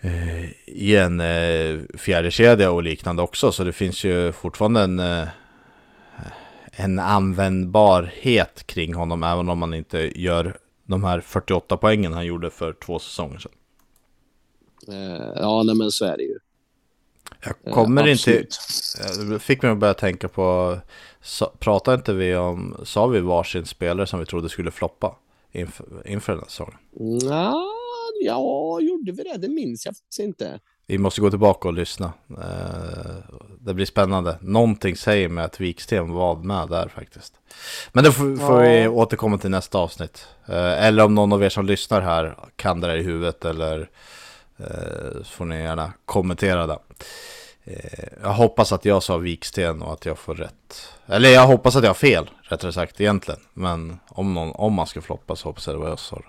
eh, 0.00 0.44
i 0.66 0.96
en 0.96 1.20
eh, 1.20 1.80
fjärdekedja 1.98 2.70
och 2.70 2.82
liknande 2.82 3.22
också. 3.22 3.52
Så 3.52 3.64
det 3.64 3.72
finns 3.72 4.04
ju 4.04 4.32
fortfarande 4.32 4.80
en, 4.80 4.98
eh, 4.98 5.28
en 6.72 6.98
användbarhet 6.98 8.66
kring 8.66 8.94
honom. 8.94 9.22
Även 9.22 9.48
om 9.48 9.58
man 9.58 9.74
inte 9.74 10.20
gör 10.20 10.56
de 10.86 11.04
här 11.04 11.20
48 11.20 11.76
poängen 11.76 12.12
han 12.12 12.26
gjorde 12.26 12.50
för 12.50 12.72
två 12.72 12.98
säsonger 12.98 13.38
sedan. 13.38 13.52
Eh, 14.88 15.32
ja, 15.36 15.62
nej, 15.62 15.76
men 15.76 15.90
så 15.90 16.04
är 16.04 16.16
det 16.16 16.22
ju. 16.22 16.38
Jag 17.44 17.74
kommer 17.74 18.06
inte... 18.06 18.46
Det 19.30 19.38
fick 19.38 19.62
mig 19.62 19.72
att 19.72 19.78
börja 19.78 19.94
tänka 19.94 20.28
på... 20.28 20.78
Pratade 21.58 21.94
inte 21.94 22.12
vi 22.12 22.36
om... 22.36 22.76
Sa 22.84 23.06
vi 23.06 23.20
varsin 23.20 23.64
spelare 23.64 24.06
som 24.06 24.20
vi 24.20 24.26
trodde 24.26 24.48
skulle 24.48 24.70
floppa 24.70 25.16
inför, 25.52 26.02
inför 26.04 26.32
den 26.32 26.40
här 26.40 26.48
säsongen? 26.48 26.74
Ja, 27.30 27.54
ja, 28.24 28.80
gjorde 28.80 29.12
vi 29.12 29.22
det? 29.22 29.36
Det 29.36 29.48
minns 29.48 29.86
jag 29.86 29.96
faktiskt 29.96 30.20
inte. 30.20 30.60
Vi 30.86 30.98
måste 30.98 31.20
gå 31.20 31.30
tillbaka 31.30 31.68
och 31.68 31.74
lyssna. 31.74 32.12
Eh, 32.30 33.34
det 33.60 33.74
blir 33.74 33.86
spännande. 33.86 34.38
Någonting 34.40 34.96
säger 34.96 35.28
mig 35.28 35.44
att 35.44 35.60
Viksten 35.60 36.12
var 36.12 36.36
med 36.36 36.68
där 36.68 36.88
faktiskt. 36.88 37.34
Men 37.92 38.04
det 38.04 38.12
får, 38.12 38.36
får 38.36 38.60
vi 38.60 38.88
återkomma 38.88 39.38
till 39.38 39.50
nästa 39.50 39.78
avsnitt. 39.78 40.26
Eh, 40.48 40.86
eller 40.86 41.04
om 41.04 41.14
någon 41.14 41.32
av 41.32 41.42
er 41.42 41.48
som 41.48 41.66
lyssnar 41.66 42.00
här 42.00 42.38
kan 42.56 42.80
det 42.80 42.86
där 42.86 42.96
i 42.96 43.02
huvudet 43.02 43.44
eller 43.44 43.80
eh, 43.80 43.86
så 45.18 45.24
får 45.24 45.44
ni 45.44 45.62
gärna 45.62 45.92
kommentera 46.04 46.66
det. 46.66 46.78
Jag 48.22 48.32
hoppas 48.32 48.72
att 48.72 48.84
jag 48.84 49.02
sa 49.02 49.16
Viksten 49.16 49.82
och 49.82 49.92
att 49.92 50.06
jag 50.06 50.18
får 50.18 50.34
rätt. 50.34 50.88
Eller 51.06 51.28
jag 51.28 51.46
hoppas 51.46 51.76
att 51.76 51.82
jag 51.82 51.90
har 51.90 51.94
fel, 51.94 52.30
rättare 52.42 52.72
sagt 52.72 53.00
egentligen. 53.00 53.40
Men 53.52 53.98
om, 54.08 54.34
någon, 54.34 54.52
om 54.52 54.72
man 54.72 54.86
ska 54.86 55.00
floppa 55.00 55.36
så 55.36 55.48
hoppas 55.48 55.66
jag 55.66 55.76
det 55.76 55.80
var 55.80 55.88
jag 55.88 55.98
som 55.98 56.18
sa 56.18 56.22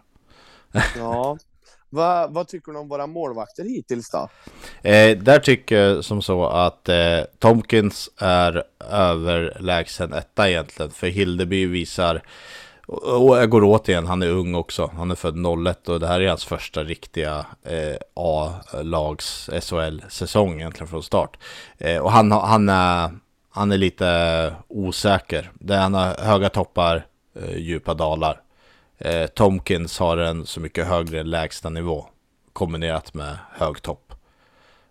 det. 0.71 0.83
Ja, 0.99 1.37
Va, 1.95 2.27
vad 2.27 2.47
tycker 2.47 2.71
du 2.71 2.77
om 2.77 2.87
våra 2.87 3.07
målvakter 3.07 3.63
hittills 3.63 4.09
då? 4.09 4.29
Eh, 4.89 5.17
där 5.17 5.39
tycker 5.39 5.77
jag 5.77 6.05
som 6.05 6.21
så 6.21 6.45
att 6.45 6.89
eh, 6.89 7.19
Tomkins 7.39 8.09
är 8.17 8.63
överlägsen 8.91 10.13
etta 10.13 10.49
egentligen. 10.49 10.91
För 10.91 11.07
Hildeby 11.07 11.65
visar, 11.65 12.21
och 12.87 13.37
jag 13.37 13.49
går 13.49 13.63
åt 13.63 13.89
igen, 13.89 14.05
han 14.05 14.21
är 14.21 14.29
ung 14.29 14.55
också. 14.55 14.91
Han 14.97 15.11
är 15.11 15.15
född 15.15 15.67
01 15.67 15.89
och 15.89 15.99
det 15.99 16.07
här 16.07 16.21
är 16.21 16.27
hans 16.27 16.45
första 16.45 16.83
riktiga 16.83 17.45
eh, 17.63 17.95
A-lags 18.13 19.49
SHL-säsong 19.61 20.59
egentligen 20.59 20.87
från 20.87 21.03
start. 21.03 21.37
Eh, 21.77 21.97
och 21.97 22.11
han, 22.11 22.31
han, 22.31 22.69
är, 22.69 23.11
han 23.49 23.71
är 23.71 23.77
lite 23.77 24.55
osäker. 24.67 25.51
Där 25.53 25.77
han 25.77 25.93
har 25.93 26.23
höga 26.23 26.49
toppar, 26.49 27.05
eh, 27.35 27.57
djupa 27.57 27.93
dalar. 27.93 28.41
Eh, 28.97 29.27
Tomkins 29.27 29.99
har 29.99 30.17
en 30.17 30.45
så 30.45 30.59
mycket 30.59 30.87
högre 30.87 31.23
lägsta 31.23 31.69
nivå 31.69 32.05
kombinerat 32.53 33.13
med 33.13 33.37
hög 33.51 33.81
topp. 33.81 34.13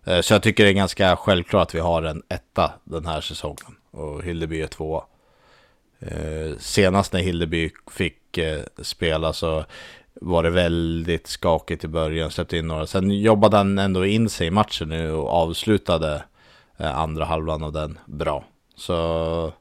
Eh, 0.03 0.21
så 0.21 0.33
jag 0.33 0.43
tycker 0.43 0.63
det 0.63 0.69
är 0.69 0.73
ganska 0.73 1.15
självklart 1.15 1.67
att 1.67 1.75
vi 1.75 1.79
har 1.79 2.03
en 2.03 2.23
etta 2.29 2.73
den 2.83 3.05
här 3.05 3.21
säsongen 3.21 3.75
och 3.91 4.23
Hildeby 4.23 4.61
är 4.61 4.67
tvåa. 4.67 5.03
Eh, 5.99 6.57
senast 6.59 7.13
när 7.13 7.19
Hildeby 7.19 7.71
fick 7.91 8.37
eh, 8.37 8.61
spela 8.81 9.33
så 9.33 9.65
var 10.21 10.43
det 10.43 10.49
väldigt 10.49 11.27
skakigt 11.27 11.83
i 11.83 11.87
början, 11.87 12.31
släppte 12.31 12.57
in 12.57 12.67
några. 12.67 12.87
Sen 12.87 13.11
jobbade 13.11 13.57
han 13.57 13.79
ändå 13.79 14.05
in 14.05 14.29
sig 14.29 14.47
i 14.47 14.51
matchen 14.51 14.89
nu 14.89 15.11
och 15.11 15.29
avslutade 15.29 16.23
eh, 16.77 16.97
andra 16.97 17.25
halvan 17.25 17.63
av 17.63 17.71
den 17.71 17.99
bra. 18.05 18.43
Så 18.75 19.53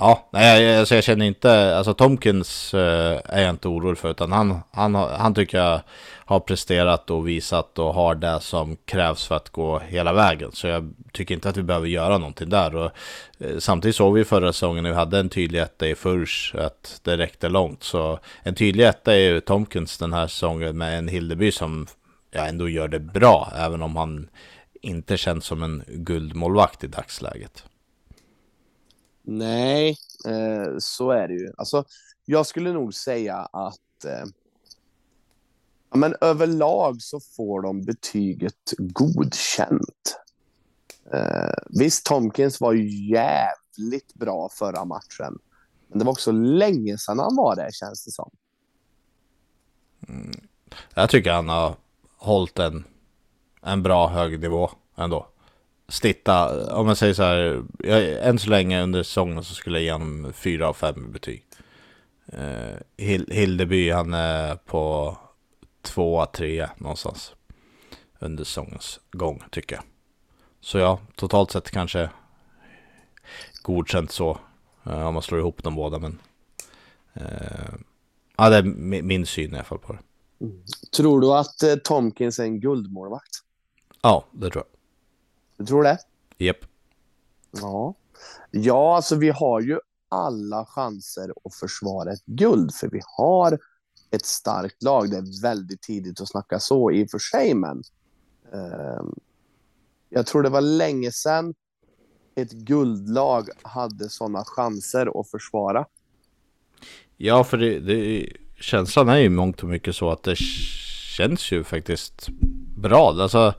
Ja, 0.00 0.28
nej, 0.32 0.78
alltså 0.78 0.94
jag 0.94 1.04
känner 1.04 1.26
inte, 1.26 1.76
alltså 1.76 1.94
Tomkins 1.94 2.74
eh, 2.74 3.20
är 3.24 3.42
jag 3.42 3.50
inte 3.50 3.68
orolig 3.68 3.98
för, 3.98 4.10
utan 4.10 4.32
han, 4.32 4.60
han, 4.72 4.94
han 4.94 5.34
tycker 5.34 5.58
jag 5.58 5.80
har 6.24 6.40
presterat 6.40 7.10
och 7.10 7.28
visat 7.28 7.78
och 7.78 7.94
har 7.94 8.14
det 8.14 8.40
som 8.40 8.76
krävs 8.84 9.26
för 9.26 9.36
att 9.36 9.48
gå 9.50 9.78
hela 9.78 10.12
vägen. 10.12 10.52
Så 10.52 10.66
jag 10.66 10.94
tycker 11.12 11.34
inte 11.34 11.48
att 11.48 11.56
vi 11.56 11.62
behöver 11.62 11.86
göra 11.86 12.18
någonting 12.18 12.48
där. 12.48 12.76
Och, 12.76 12.90
eh, 13.38 13.58
samtidigt 13.58 13.96
såg 13.96 14.14
vi 14.14 14.24
förra 14.24 14.52
säsongen 14.52 14.82
när 14.82 14.90
vi 14.90 14.96
hade 14.96 15.18
en 15.18 15.28
tydlig 15.28 15.60
etta 15.60 15.88
i 15.88 15.94
Furs 15.94 16.54
att 16.58 17.00
det 17.04 17.16
räckte 17.16 17.48
långt. 17.48 17.82
Så 17.82 18.18
en 18.42 18.54
tydlig 18.54 18.86
etta 18.86 19.14
är 19.14 19.20
ju 19.20 19.40
Tomkins 19.40 19.98
den 19.98 20.12
här 20.12 20.26
säsongen 20.26 20.78
med 20.78 20.98
en 20.98 21.08
Hildeby 21.08 21.52
som 21.52 21.86
ja, 22.30 22.46
ändå 22.46 22.68
gör 22.68 22.88
det 22.88 23.00
bra, 23.00 23.52
även 23.56 23.82
om 23.82 23.96
han 23.96 24.28
inte 24.82 25.16
känns 25.16 25.44
som 25.44 25.62
en 25.62 25.84
guldmålvakt 25.86 26.84
i 26.84 26.86
dagsläget. 26.86 27.64
Nej, 29.30 29.96
eh, 30.26 30.74
så 30.78 31.10
är 31.10 31.28
det 31.28 31.34
ju. 31.34 31.52
Alltså, 31.56 31.84
jag 32.24 32.46
skulle 32.46 32.72
nog 32.72 32.94
säga 32.94 33.36
att 33.36 34.04
eh, 34.04 34.24
ja, 35.90 35.96
men 35.96 36.14
överlag 36.20 37.02
så 37.02 37.20
får 37.20 37.62
de 37.62 37.84
betyget 37.84 38.74
godkänt. 38.78 40.20
Eh, 41.12 41.54
visst, 41.66 42.06
Tomkins 42.06 42.60
var 42.60 42.74
jävligt 43.12 44.14
bra 44.14 44.48
förra 44.52 44.84
matchen. 44.84 45.38
Men 45.88 45.98
det 45.98 46.04
var 46.04 46.12
också 46.12 46.32
länge 46.32 46.98
sedan 46.98 47.18
han 47.18 47.36
var 47.36 47.56
det, 47.56 47.68
känns 47.72 48.04
det 48.04 48.10
som. 48.10 48.30
Mm. 50.08 50.40
Jag 50.94 51.10
tycker 51.10 51.32
han 51.32 51.48
har 51.48 51.76
hållit 52.16 52.58
en, 52.58 52.84
en 53.62 53.82
bra 53.82 54.08
hög 54.08 54.40
nivå 54.40 54.70
ändå 54.96 55.28
snitta, 55.88 56.66
om 56.74 56.86
man 56.86 56.96
säger 56.96 57.14
så 57.14 57.22
här, 57.22 57.62
jag, 57.78 58.28
än 58.28 58.38
så 58.38 58.50
länge 58.50 58.82
under 58.82 59.02
säsongen 59.02 59.44
så 59.44 59.54
skulle 59.54 59.78
jag 59.78 59.84
ge 59.84 59.92
honom 59.92 60.32
4 60.32 60.68
av 60.68 60.74
5 60.74 61.12
betyg. 61.12 61.44
Uh, 62.32 62.76
Hildeby, 63.28 63.90
han 63.90 64.14
är 64.14 64.56
på 64.56 65.16
2 65.82 66.26
3 66.26 66.68
någonstans 66.76 67.34
under 68.18 68.44
säsongens 68.44 69.00
gång 69.10 69.42
tycker 69.50 69.76
jag. 69.76 69.84
Så 70.60 70.78
ja, 70.78 71.00
totalt 71.16 71.50
sett 71.50 71.70
kanske 71.70 72.10
godkänt 73.62 74.10
så, 74.10 74.38
uh, 74.86 75.06
om 75.06 75.14
man 75.14 75.22
slår 75.22 75.40
ihop 75.40 75.62
de 75.62 75.74
båda, 75.74 75.98
men 75.98 76.20
uh, 77.16 77.74
ja, 78.36 78.50
det 78.50 78.56
är 78.56 78.62
min 79.02 79.26
syn 79.26 79.52
i 79.52 79.54
alla 79.54 79.64
fall 79.64 79.78
på 79.78 79.92
det. 79.92 79.98
Mm. 80.40 80.62
Tror 80.96 81.20
du 81.20 81.32
att 81.32 81.84
Tomkins 81.84 82.38
är 82.38 82.44
en 82.44 82.60
guldmålvakt? 82.60 83.30
Ja, 84.02 84.24
det 84.32 84.50
tror 84.50 84.64
jag. 84.70 84.77
Du 85.58 85.66
tror 85.66 85.82
det? 85.82 85.98
Yep. 86.38 86.56
Ja. 87.50 87.94
Ja, 88.50 88.96
alltså 88.96 89.16
vi 89.16 89.30
har 89.30 89.60
ju 89.60 89.78
alla 90.08 90.66
chanser 90.66 91.32
att 91.44 91.54
försvara 91.54 92.12
ett 92.12 92.24
guld, 92.26 92.74
för 92.74 92.88
vi 92.88 93.00
har 93.16 93.58
ett 94.10 94.26
starkt 94.26 94.82
lag. 94.82 95.10
Det 95.10 95.16
är 95.16 95.42
väldigt 95.42 95.82
tidigt 95.82 96.20
att 96.20 96.28
snacka 96.28 96.60
så 96.60 96.90
i 96.90 97.04
och 97.04 97.10
för 97.10 97.18
sig, 97.18 97.54
men 97.54 97.82
eh, 98.52 99.04
jag 100.08 100.26
tror 100.26 100.42
det 100.42 100.48
var 100.48 100.60
länge 100.60 101.12
sedan 101.12 101.54
ett 102.34 102.52
guldlag 102.52 103.48
hade 103.62 104.08
sådana 104.08 104.44
chanser 104.44 105.20
att 105.20 105.30
försvara. 105.30 105.86
Ja, 107.16 107.44
för 107.44 107.56
det, 107.56 107.80
det, 107.80 108.32
känslan 108.60 109.08
är 109.08 109.16
ju 109.16 109.28
mångt 109.28 109.62
och 109.62 109.68
mycket 109.68 109.96
så 109.96 110.10
att 110.10 110.22
det 110.22 110.36
känns 111.16 111.52
ju 111.52 111.64
faktiskt 111.64 112.28
bra. 112.76 113.10
Alltså, 113.10 113.54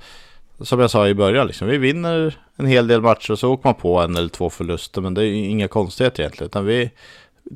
som 0.61 0.79
jag 0.79 0.91
sa 0.91 1.07
i 1.07 1.13
början, 1.13 1.47
liksom, 1.47 1.67
vi 1.67 1.77
vinner 1.77 2.37
en 2.55 2.65
hel 2.65 2.87
del 2.87 3.01
matcher 3.01 3.31
och 3.31 3.39
så 3.39 3.53
åker 3.53 3.67
man 3.67 3.75
på 3.75 3.99
en 3.99 4.15
eller 4.15 4.29
två 4.29 4.49
förluster. 4.49 5.01
Men 5.01 5.13
det 5.13 5.25
är 5.25 5.33
inga 5.33 5.67
konstigheter 5.67 6.23
egentligen, 6.23 6.47
utan 6.47 6.65
vi 6.65 6.91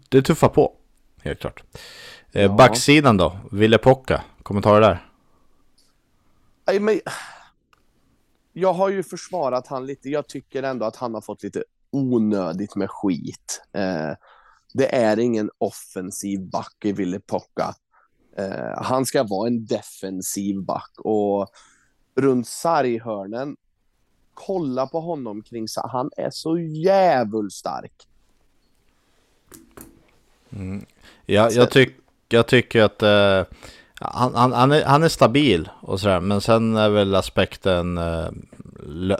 det 0.10 0.22
tuffar 0.22 0.50
på, 0.50 0.74
helt 1.22 1.39
klart. 1.39 1.63
Eh, 2.31 2.41
ja. 2.41 2.55
Backsidan 2.55 3.17
då, 3.17 3.38
Ville 3.51 3.77
Pocka, 3.77 4.24
kommentarer 4.43 4.81
där? 4.81 5.05
Nej, 6.67 6.79
men... 6.79 7.00
Jag 8.55 8.74
har 8.74 8.89
ju 8.89 9.03
försvarat 9.03 9.67
han 9.67 9.86
lite. 9.86 10.10
Jag 10.10 10.27
tycker 10.27 10.63
ändå 10.63 10.86
att 10.86 10.95
han 10.95 11.13
har 11.13 11.22
fått 11.22 11.43
lite 11.43 11.63
onödigt 11.91 12.75
med 12.75 12.89
skit. 12.89 13.62
Eh, 13.74 14.12
det 14.74 14.95
är 14.95 15.19
ingen 15.19 15.50
offensiv 15.57 16.50
back 16.50 16.75
i 16.83 16.91
Ville 16.91 17.19
Pocka. 17.19 17.75
Eh, 18.38 18.83
han 18.83 19.05
ska 19.05 19.24
vara 19.24 19.48
en 19.48 19.65
defensiv 19.65 20.63
back 20.63 20.91
och 20.98 21.48
runt 22.15 22.48
sarghörnen. 22.48 23.55
Kolla 24.34 24.88
på 24.88 25.00
honom 25.00 25.41
kring 25.41 25.67
sig. 25.67 25.84
Han 25.86 26.12
är 26.17 26.29
så 26.29 26.60
jävligt 26.60 27.53
stark. 27.53 27.93
Mm. 30.50 30.86
Ja, 31.25 31.51
jag, 31.51 31.72
tyck, 31.72 31.96
jag 32.29 32.48
tycker 32.48 32.84
att, 32.84 33.03
äh, 33.03 33.43
han, 33.93 34.36
han, 34.36 34.53
han, 34.53 34.72
är, 34.72 34.86
han 34.86 35.03
är 35.03 35.10
stabil 35.10 35.70
och 35.82 36.00
sådär, 36.00 36.20
men 36.20 36.41
sen 36.41 36.75
är 36.75 36.89
väl 36.89 37.15
aspekten 37.15 37.98
eh, 37.98 38.29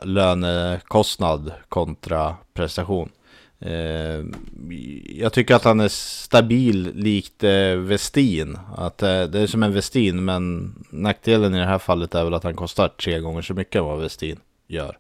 lönekostnad 0.04 1.52
kontra 1.70 2.36
prestation. 2.54 3.10
Eh, 3.66 4.26
jag 5.06 5.34
tycker 5.34 5.56
att 5.56 5.64
han 5.64 5.80
är 5.80 5.88
stabil 5.88 6.92
likt 6.96 7.44
eh, 7.44 7.76
Vestin. 7.76 8.58
Att 8.76 9.04
eh, 9.04 9.24
det 9.24 9.40
är 9.40 9.48
som 9.48 9.64
en 9.64 9.74
Vestin, 9.74 10.26
men 10.26 10.76
nackdelen 10.90 11.56
i 11.56 11.60
det 11.60 11.66
här 11.66 11.80
fallet 11.80 12.16
är 12.16 12.24
väl 12.24 12.34
att 12.34 12.44
han 12.44 12.56
kostar 12.56 12.88
tre 12.88 13.20
gånger 13.20 13.42
så 13.42 13.54
mycket 13.54 13.76
än 13.76 13.86
vad 13.86 14.00
Vestin 14.00 14.40
gör. 14.68 14.98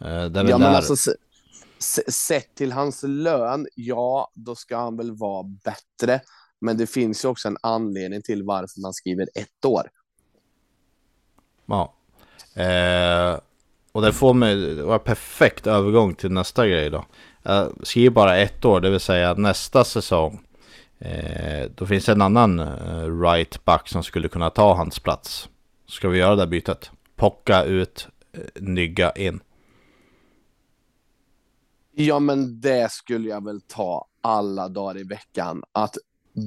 Eh, 0.00 0.10
ja, 0.10 0.58
men 0.58 0.62
alltså, 0.62 1.12
sett 2.08 2.54
till 2.54 2.72
hans 2.72 3.02
lön, 3.02 3.66
ja, 3.74 4.30
då 4.34 4.54
ska 4.54 4.76
han 4.76 4.96
väl 4.96 5.16
vara 5.16 5.42
bättre. 5.64 6.20
Men 6.60 6.76
det 6.76 6.86
finns 6.86 7.24
ju 7.24 7.28
också 7.28 7.48
en 7.48 7.56
anledning 7.62 8.22
till 8.22 8.42
varför 8.42 8.80
man 8.80 8.92
skriver 8.92 9.28
ett 9.34 9.64
år. 9.64 9.90
Ja. 11.66 11.94
Eh, 12.54 13.40
och 13.92 14.02
det 14.02 14.12
får 14.12 14.34
mig, 14.34 14.56
det 14.56 14.82
var 14.82 14.98
perfekt 14.98 15.66
övergång 15.66 16.14
till 16.14 16.32
nästa 16.32 16.66
grej 16.66 16.90
då. 16.90 17.04
Jag 17.48 17.72
skriver 17.82 18.10
bara 18.10 18.36
ett 18.36 18.64
år, 18.64 18.80
det 18.80 18.90
vill 18.90 19.00
säga 19.00 19.34
nästa 19.34 19.84
säsong. 19.84 20.40
Eh, 20.98 21.70
då 21.74 21.86
finns 21.86 22.04
det 22.04 22.12
en 22.12 22.22
annan 22.22 22.58
eh, 22.58 23.20
right 23.22 23.64
back 23.64 23.88
som 23.88 24.04
skulle 24.04 24.28
kunna 24.28 24.50
ta 24.50 24.74
hans 24.74 24.98
plats. 24.98 25.48
Ska 25.86 26.08
vi 26.08 26.18
göra 26.18 26.36
det 26.36 26.46
bytet? 26.46 26.90
Pocka 27.16 27.64
ut, 27.64 28.08
eh, 28.32 28.62
Nygga 28.62 29.12
in. 29.12 29.40
Ja, 31.92 32.18
men 32.18 32.60
det 32.60 32.92
skulle 32.92 33.28
jag 33.28 33.44
väl 33.44 33.60
ta 33.60 34.06
alla 34.20 34.68
dagar 34.68 35.00
i 35.00 35.04
veckan. 35.04 35.62
Att 35.72 35.96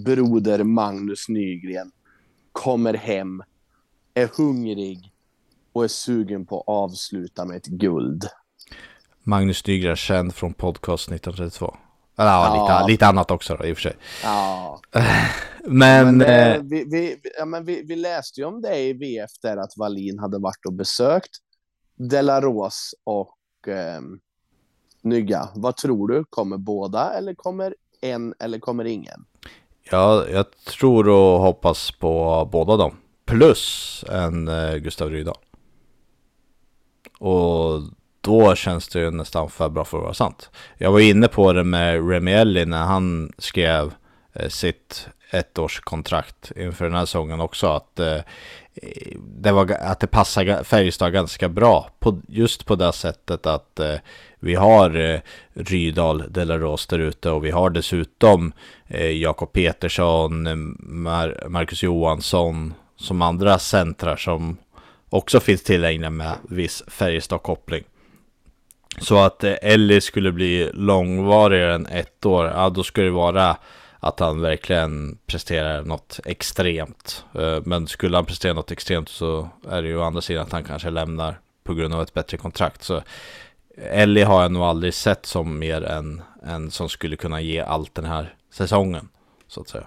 broder 0.06 0.64
Magnus 0.64 1.30
Nygren 1.30 1.92
kommer 2.52 2.94
hem, 2.94 3.44
är 4.14 4.30
hungrig 4.38 5.14
och 5.74 5.84
är 5.84 5.88
sugen 5.88 6.46
på 6.46 6.60
att 6.60 6.68
avsluta 6.68 7.46
med 7.46 7.58
ett 7.58 7.68
guld. 7.68 8.24
Magnus 9.24 9.68
Nygren 9.68 9.96
känd 9.96 10.36
från 10.36 10.54
podcast 10.54 11.12
1932. 11.12 11.78
Eller 12.18 12.32
ja, 12.32 12.56
ja. 12.56 12.80
Lite, 12.80 12.92
lite 12.92 13.08
annat 13.08 13.32
också 13.32 13.56
då, 13.56 13.66
i 13.66 13.74
och 13.74 13.78
för 13.78 13.82
sig. 13.82 13.96
Ja. 14.24 14.80
men... 15.66 16.18
men 16.18 16.22
eh, 16.22 16.62
vi, 16.64 16.84
vi, 16.84 17.18
ja, 17.38 17.46
men 17.46 17.66
vi, 17.66 17.82
vi 17.82 17.96
läste 17.96 18.42
ju 18.42 18.48
om 18.48 18.62
det 18.62 18.80
i 18.80 18.94
VF 18.94 19.32
där 19.42 19.58
att 19.58 19.78
Wallin 19.78 20.20
hade 20.20 20.38
varit 20.40 20.66
och 20.66 20.74
besökt 20.74 21.32
Delaros 21.96 22.96
och 23.04 23.68
eh, 23.68 24.02
Nygga. 25.02 25.50
Vad 25.56 25.78
tror 25.78 26.08
du? 26.08 26.24
Kommer 26.30 26.58
båda 26.58 27.14
eller 27.14 27.34
kommer 27.34 27.76
en 28.02 28.34
eller 28.40 28.60
kommer 28.60 28.86
ingen? 28.86 29.26
Ja, 29.92 30.28
jag 30.28 30.46
tror 30.52 31.10
och 31.10 31.40
hoppas 31.40 31.92
på 31.92 32.48
båda 32.52 32.78
dem. 32.78 32.98
Plus 33.26 34.06
en 34.10 34.48
eh, 34.48 34.76
Gustav 34.76 35.10
Rydahl. 35.10 35.38
Och 37.20 37.82
då 38.22 38.56
känns 38.56 38.88
det 38.88 39.00
ju 39.00 39.12
nästan 39.12 39.50
för 39.50 39.70
bra 39.70 39.86
för 39.86 39.98
att 39.98 40.04
vara 40.04 40.14
sant. 40.14 40.50
Jag 40.78 40.92
var 40.92 41.00
inne 41.00 41.28
på 41.28 41.54
det 41.54 41.64
med 41.64 42.10
Remielli 42.10 42.66
när 42.66 42.84
han 42.84 43.34
skrev 43.38 43.94
eh, 44.34 44.50
sitt 44.50 45.08
ettårskontrakt 45.32 46.52
inför 46.56 46.86
den 46.86 46.94
här 46.94 47.06
säsongen 47.06 47.42
också. 47.42 47.68
Att, 47.68 48.00
eh, 48.00 48.18
det, 49.18 49.52
var, 49.52 49.72
att 49.82 50.00
det 50.00 50.08
passar 50.08 50.64
Färjestad 50.64 51.14
ganska 51.14 51.50
bra. 51.50 51.90
På, 52.00 52.22
just 52.28 52.66
på 52.66 52.76
det 52.76 52.94
sättet 52.94 53.46
att 53.46 53.80
eh, 53.80 53.96
vi 54.40 54.56
har 54.56 55.22
Rydal, 55.54 56.24
Delaros 56.30 56.88
där 56.88 57.00
ute 57.00 57.30
och 57.30 57.46
vi 57.46 57.52
har 57.52 57.70
dessutom 57.70 58.54
Jakob 59.14 59.54
Petersson, 59.54 60.48
Mar 60.80 61.44
Marcus 61.50 61.84
Johansson 61.84 62.74
som 62.96 63.22
andra 63.22 63.60
centrar 63.60 64.16
som 64.16 64.58
också 65.10 65.40
finns 65.40 65.64
tillgängliga 65.64 66.10
med 66.10 66.36
viss 66.50 66.84
Färjestad-koppling. 66.88 67.84
Så 69.00 69.20
att 69.20 69.44
eh, 69.44 69.54
Ellie 69.62 70.02
skulle 70.02 70.32
bli 70.32 70.70
långvarigare 70.74 71.76
än 71.76 71.86
ett 71.86 72.26
år, 72.26 72.46
ja 72.46 72.70
då 72.70 72.84
skulle 72.84 73.08
det 73.08 73.12
vara 73.12 73.58
att 74.00 74.20
han 74.20 74.42
verkligen 74.42 75.18
presterar 75.26 75.84
något 75.84 76.20
extremt. 76.26 77.26
Eh, 77.34 77.60
men 77.66 77.88
skulle 77.88 78.18
han 78.18 78.26
prestera 78.26 78.54
något 78.54 78.72
extremt 78.72 79.10
så 79.10 79.50
är 79.70 79.82
det 79.82 79.88
ju 79.88 79.98
å 79.98 80.04
andra 80.04 80.22
sidan 80.22 80.44
att 80.44 80.52
han 80.52 80.64
kanske 80.64 80.90
lämnar 80.90 81.40
på 81.64 81.74
grund 81.74 81.94
av 81.94 82.02
ett 82.02 82.14
bättre 82.14 82.38
kontrakt. 82.38 82.84
Så 82.84 83.02
Ellie 83.78 84.24
har 84.24 84.42
jag 84.42 84.52
nog 84.52 84.64
aldrig 84.64 84.94
sett 84.94 85.26
som 85.26 85.60
mer 85.60 85.82
än 85.82 86.22
en 86.44 86.72
som 86.72 86.90
skulle 86.90 87.16
kunna 87.16 87.42
ge 87.42 87.60
allt 87.60 87.96
den 87.96 88.06
här 88.06 88.36
säsongen. 88.54 89.10
Så 89.48 89.62
att 89.62 89.70
säga. 89.70 89.84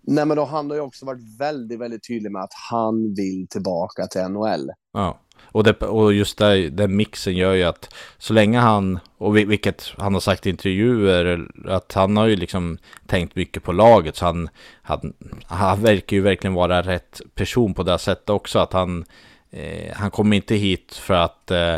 Nej, 0.00 0.26
men 0.26 0.36
då 0.36 0.44
han 0.44 0.70
har 0.70 0.76
ju 0.76 0.82
också 0.82 1.06
varit 1.06 1.38
väldigt, 1.38 1.80
väldigt 1.80 2.08
tydlig 2.08 2.32
med 2.32 2.42
att 2.42 2.54
han 2.70 3.14
vill 3.14 3.46
tillbaka 3.50 4.06
till 4.06 4.22
NHL. 4.22 4.70
Ja. 4.92 5.18
Och, 5.56 5.64
det, 5.64 5.72
och 5.72 6.14
just 6.14 6.38
det, 6.38 6.70
den 6.70 6.96
mixen 6.96 7.36
gör 7.36 7.52
ju 7.54 7.62
att 7.62 7.94
så 8.18 8.32
länge 8.32 8.58
han, 8.58 8.98
och 9.18 9.36
vilket 9.36 9.92
han 9.98 10.14
har 10.14 10.20
sagt 10.20 10.46
i 10.46 10.50
intervjuer, 10.50 11.48
att 11.68 11.92
han 11.92 12.16
har 12.16 12.26
ju 12.26 12.36
liksom 12.36 12.78
tänkt 13.06 13.36
mycket 13.36 13.62
på 13.62 13.72
laget. 13.72 14.16
Så 14.16 14.26
han, 14.26 14.48
han, 14.82 15.12
han 15.46 15.82
verkar 15.82 16.16
ju 16.16 16.22
verkligen 16.22 16.54
vara 16.54 16.82
rätt 16.82 17.20
person 17.34 17.74
på 17.74 17.82
det 17.82 17.98
sättet 17.98 18.30
också. 18.30 18.58
Att 18.58 18.72
han, 18.72 19.04
eh, 19.50 19.94
han 19.94 20.10
kommer 20.10 20.36
inte 20.36 20.54
hit 20.54 20.94
för 20.94 21.14
att 21.14 21.50
eh, 21.50 21.76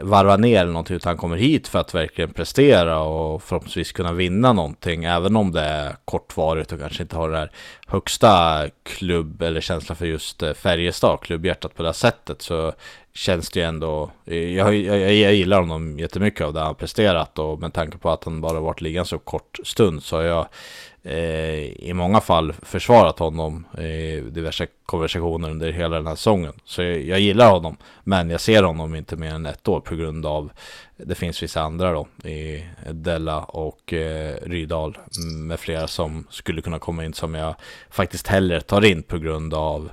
varva 0.00 0.36
ner 0.36 0.60
eller 0.60 0.72
någonting 0.72 0.96
utan 0.96 1.10
han 1.10 1.16
kommer 1.16 1.36
hit 1.36 1.68
för 1.68 1.78
att 1.78 1.94
verkligen 1.94 2.32
prestera 2.32 3.00
och 3.00 3.42
förhoppningsvis 3.42 3.92
kunna 3.92 4.12
vinna 4.12 4.52
någonting 4.52 5.04
även 5.04 5.36
om 5.36 5.52
det 5.52 5.60
är 5.60 5.96
kortvarigt 6.04 6.72
och 6.72 6.80
kanske 6.80 7.02
inte 7.02 7.16
har 7.16 7.30
det 7.30 7.38
här 7.38 7.50
högsta 7.86 8.64
klubb 8.82 9.42
eller 9.42 9.60
känsla 9.60 9.94
för 9.94 10.06
just 10.06 10.42
eh, 10.42 10.52
Färjestad, 10.52 11.20
klubbhjärtat 11.20 11.74
på 11.74 11.82
det 11.82 11.88
här 11.88 11.92
sättet 11.92 12.42
så 12.42 12.72
känns 13.14 13.50
det 13.50 13.60
ju 13.60 13.66
ändå, 13.66 14.10
jag, 14.24 14.74
jag, 14.74 15.14
jag 15.14 15.34
gillar 15.34 15.60
honom 15.60 15.98
jättemycket 15.98 16.46
av 16.46 16.52
det 16.52 16.60
han 16.60 16.74
presterat 16.74 17.38
och 17.38 17.60
med 17.60 17.72
tanke 17.72 17.98
på 17.98 18.10
att 18.10 18.24
han 18.24 18.40
bara 18.40 18.60
varit 18.60 18.80
liggande 18.80 19.08
så 19.08 19.18
kort 19.18 19.58
stund 19.64 20.02
så 20.02 20.16
har 20.16 20.22
jag 20.22 20.46
Eh, 21.04 21.84
i 21.88 21.92
många 21.94 22.20
fall 22.20 22.52
försvarat 22.52 23.18
honom 23.18 23.66
i 23.78 24.20
diverse 24.20 24.66
konversationer 24.86 25.50
under 25.50 25.72
hela 25.72 25.96
den 25.96 26.06
här 26.06 26.14
säsongen. 26.14 26.52
Så 26.64 26.82
jag, 26.82 27.02
jag, 27.02 27.20
gillar 27.20 27.50
honom, 27.50 27.76
men 28.04 28.30
jag 28.30 28.40
ser 28.40 28.62
honom 28.62 28.94
inte 28.94 29.16
mer 29.16 29.34
än 29.34 29.46
ett 29.46 29.68
år 29.68 29.80
på 29.80 29.94
grund 29.94 30.26
av 30.26 30.52
det 30.96 31.14
finns 31.14 31.42
vissa 31.42 31.62
andra 31.62 31.92
då 31.92 32.28
i 32.28 32.64
Della 32.92 33.44
och 33.44 33.92
eh, 33.92 34.36
Rydal 34.42 34.98
med 35.36 35.60
flera 35.60 35.86
som 35.86 36.26
skulle 36.30 36.62
kunna 36.62 36.78
komma 36.78 37.04
in 37.04 37.14
som 37.14 37.34
jag 37.34 37.54
faktiskt 37.90 38.26
hellre 38.26 38.60
tar 38.60 38.84
in 38.84 39.02
på 39.02 39.18
grund 39.18 39.54
av 39.54 39.90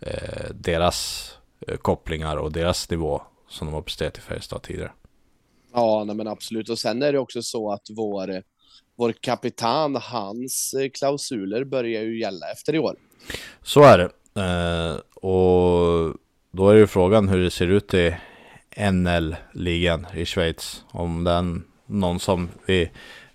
eh, 0.00 0.50
deras 0.54 1.30
eh, 1.66 1.76
kopplingar 1.76 2.36
och 2.36 2.52
deras 2.52 2.90
nivå 2.90 3.22
som 3.48 3.66
de 3.66 3.74
har 3.74 3.82
presterat 3.82 4.18
i 4.18 4.20
Färjestad 4.20 4.62
tidigare. 4.62 4.92
Ja, 5.72 6.04
nej 6.04 6.16
men 6.16 6.28
absolut. 6.28 6.68
Och 6.68 6.78
sen 6.78 7.02
är 7.02 7.12
det 7.12 7.18
också 7.18 7.42
så 7.42 7.72
att 7.72 7.86
vår 7.90 8.42
vår 8.98 9.12
kapitan, 9.12 9.96
hans 9.96 10.74
eh, 10.74 10.88
klausuler 10.90 11.64
börjar 11.64 12.02
ju 12.02 12.20
gälla 12.20 12.50
efter 12.52 12.74
i 12.74 12.78
år. 12.78 12.96
Så 13.62 13.82
är 13.82 13.98
det. 13.98 14.10
Eh, 14.42 15.24
och 15.24 16.16
då 16.50 16.70
är 16.70 16.74
ju 16.74 16.86
frågan 16.86 17.28
hur 17.28 17.44
det 17.44 17.50
ser 17.50 17.66
ut 17.66 17.94
i 17.94 18.16
NL-ligan 18.92 20.06
i 20.14 20.24
Schweiz. 20.24 20.84
Om 20.90 21.24
den 21.24 21.64
någon 21.86 22.20
som 22.20 22.48
vi 22.66 22.90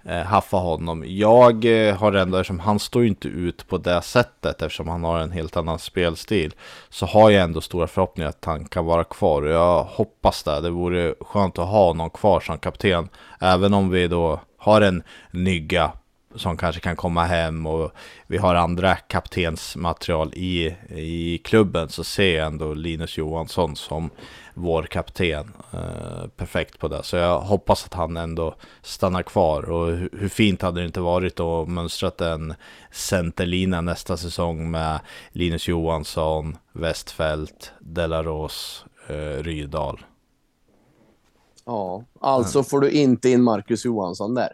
eh, 0.06 0.21
haffa 0.21 0.58
honom. 0.58 1.04
Jag 1.08 1.65
eh, 1.65 1.95
har 1.95 2.13
ändå, 2.13 2.38
eftersom 2.38 2.60
han 2.60 2.80
står 2.80 3.06
inte 3.06 3.28
ut 3.28 3.67
på 3.67 3.78
det 3.78 4.02
sättet, 4.02 4.62
eftersom 4.62 4.88
han 4.88 5.04
har 5.04 5.19
en 5.19 5.32
helt 5.32 5.58
annan 5.58 5.80
spelstil, 5.80 6.54
så 6.89 7.06
har 7.06 7.30
jag 7.30 7.43
ändå 7.43 7.62
stora 7.62 7.88
förhoppningar 7.88 8.30
att 8.30 8.45
han 8.45 8.65
kan 8.65 8.86
vara 8.86 9.04
kvar. 9.04 9.41
Och 9.41 9.52
jag 9.52 9.84
hoppas 9.84 10.43
det. 10.43 10.62
Det 10.62 10.69
vore 10.69 11.15
skönt 11.19 11.60
att 11.60 11.67
ha 11.67 11.93
någon 11.93 12.10
kvar 12.10 12.39
som 12.39 12.60
kapten, 12.60 13.10
även 13.39 13.73
om 13.73 13.89
vi 13.89 14.08
då 14.08 14.39
har 14.63 14.82
en 14.82 15.04
nygga 15.32 15.91
som 16.36 16.58
kanske 16.58 16.82
kan 16.82 16.95
komma 16.95 17.26
hem 17.26 17.65
och 17.65 17.91
vi 18.28 18.38
har 18.38 18.56
andra 18.56 18.95
kaptensmaterial 18.95 20.34
i, 20.34 20.76
i 20.89 21.38
klubben 21.38 21.89
så 21.89 22.04
ser 22.04 22.38
jag 22.38 22.47
ändå 22.47 22.73
Linus 22.73 23.17
Johansson 23.17 23.76
som 23.76 24.10
vår 24.54 24.84
kapten 24.84 25.52
eh, 25.73 26.28
perfekt 26.38 26.80
på 26.80 26.88
det. 26.88 27.04
Så 27.04 27.15
jag 27.15 27.39
hoppas 27.39 27.86
att 27.86 27.93
han 27.93 28.17
ändå 28.17 28.56
stannar 28.82 29.23
kvar 29.23 29.69
och 29.69 29.88
hur, 29.88 30.10
hur 30.19 30.30
fint 30.30 30.62
hade 30.62 30.82
det 30.82 30.86
inte 30.86 31.02
varit 31.02 31.39
att 31.39 31.69
mönstrat 31.69 32.21
en 32.21 32.54
centerlina 32.91 33.82
nästa 33.82 34.17
säsong 34.17 34.71
med 34.71 34.99
Linus 35.32 35.67
Johansson, 35.67 36.58
Westfält, 36.71 37.71
Delaros, 37.80 38.86
eh, 39.08 39.43
Rydahl. 39.43 39.99
Ja, 41.65 42.04
alltså 42.19 42.63
får 42.63 42.82
du 42.82 42.91
inte 42.91 43.30
in 43.30 43.43
Marcus 43.43 43.86
Johansson 43.86 44.36
där. 44.36 44.49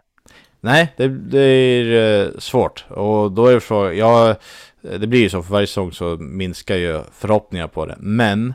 Nej, 0.62 0.94
det, 0.98 1.40
är 1.40 2.26
eh, 2.26 2.32
svårt. 2.40 2.86
Och 2.90 3.32
då 3.32 3.48
är 3.48 3.54
det 3.54 3.62
så, 3.62 3.94
ja, 3.94 4.36
det 4.82 5.08
blir 5.08 5.20
ju 5.20 5.30
så 5.30 5.44
för 5.44 5.54
varje 5.54 5.68
säsong 5.68 5.92
så 5.92 6.18
minskar 6.20 6.76
ju 6.76 7.02
förhoppningar 7.12 7.68
på 7.68 7.86
det. 7.86 7.96
Men 8.00 8.54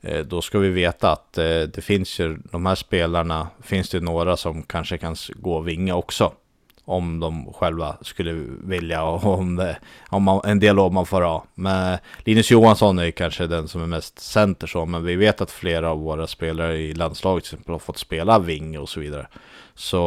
eh, 0.00 0.26
då 0.26 0.42
ska 0.42 0.58
vi 0.58 0.68
veta 0.68 1.12
att 1.12 1.38
eh, 1.38 1.44
det 1.44 1.84
finns 1.84 2.20
ju 2.20 2.38
de 2.52 2.66
här 2.66 2.74
spelarna, 2.74 3.48
finns 3.62 3.90
det 3.90 4.00
några 4.00 4.36
som 4.36 4.62
kanske 4.62 4.98
kan 4.98 5.16
gå 5.34 5.60
vinga 5.60 5.94
också 5.94 6.32
om 6.88 7.20
de 7.20 7.52
själva 7.52 7.96
skulle 8.00 8.32
vilja 8.64 9.02
och 9.02 9.24
om, 9.24 9.56
det, 9.56 9.78
om 10.08 10.22
man, 10.22 10.40
en 10.44 10.58
dialog 10.58 10.92
man 10.92 11.06
får 11.06 11.22
ha. 11.22 11.44
Men 11.54 11.98
Linus 12.24 12.50
Johansson 12.50 12.98
är 12.98 13.10
kanske 13.10 13.46
den 13.46 13.68
som 13.68 13.82
är 13.82 13.86
mest 13.86 14.18
center 14.18 14.66
så, 14.66 14.84
men 14.86 15.04
vi 15.04 15.16
vet 15.16 15.40
att 15.40 15.50
flera 15.50 15.90
av 15.90 16.00
våra 16.00 16.26
spelare 16.26 16.76
i 16.76 16.94
landslaget 16.94 17.44
till 17.44 17.54
exempel 17.54 17.72
har 17.72 17.78
fått 17.78 17.98
spela 17.98 18.38
ving 18.38 18.78
och 18.78 18.88
så 18.88 19.00
vidare. 19.00 19.26
Så, 19.74 20.04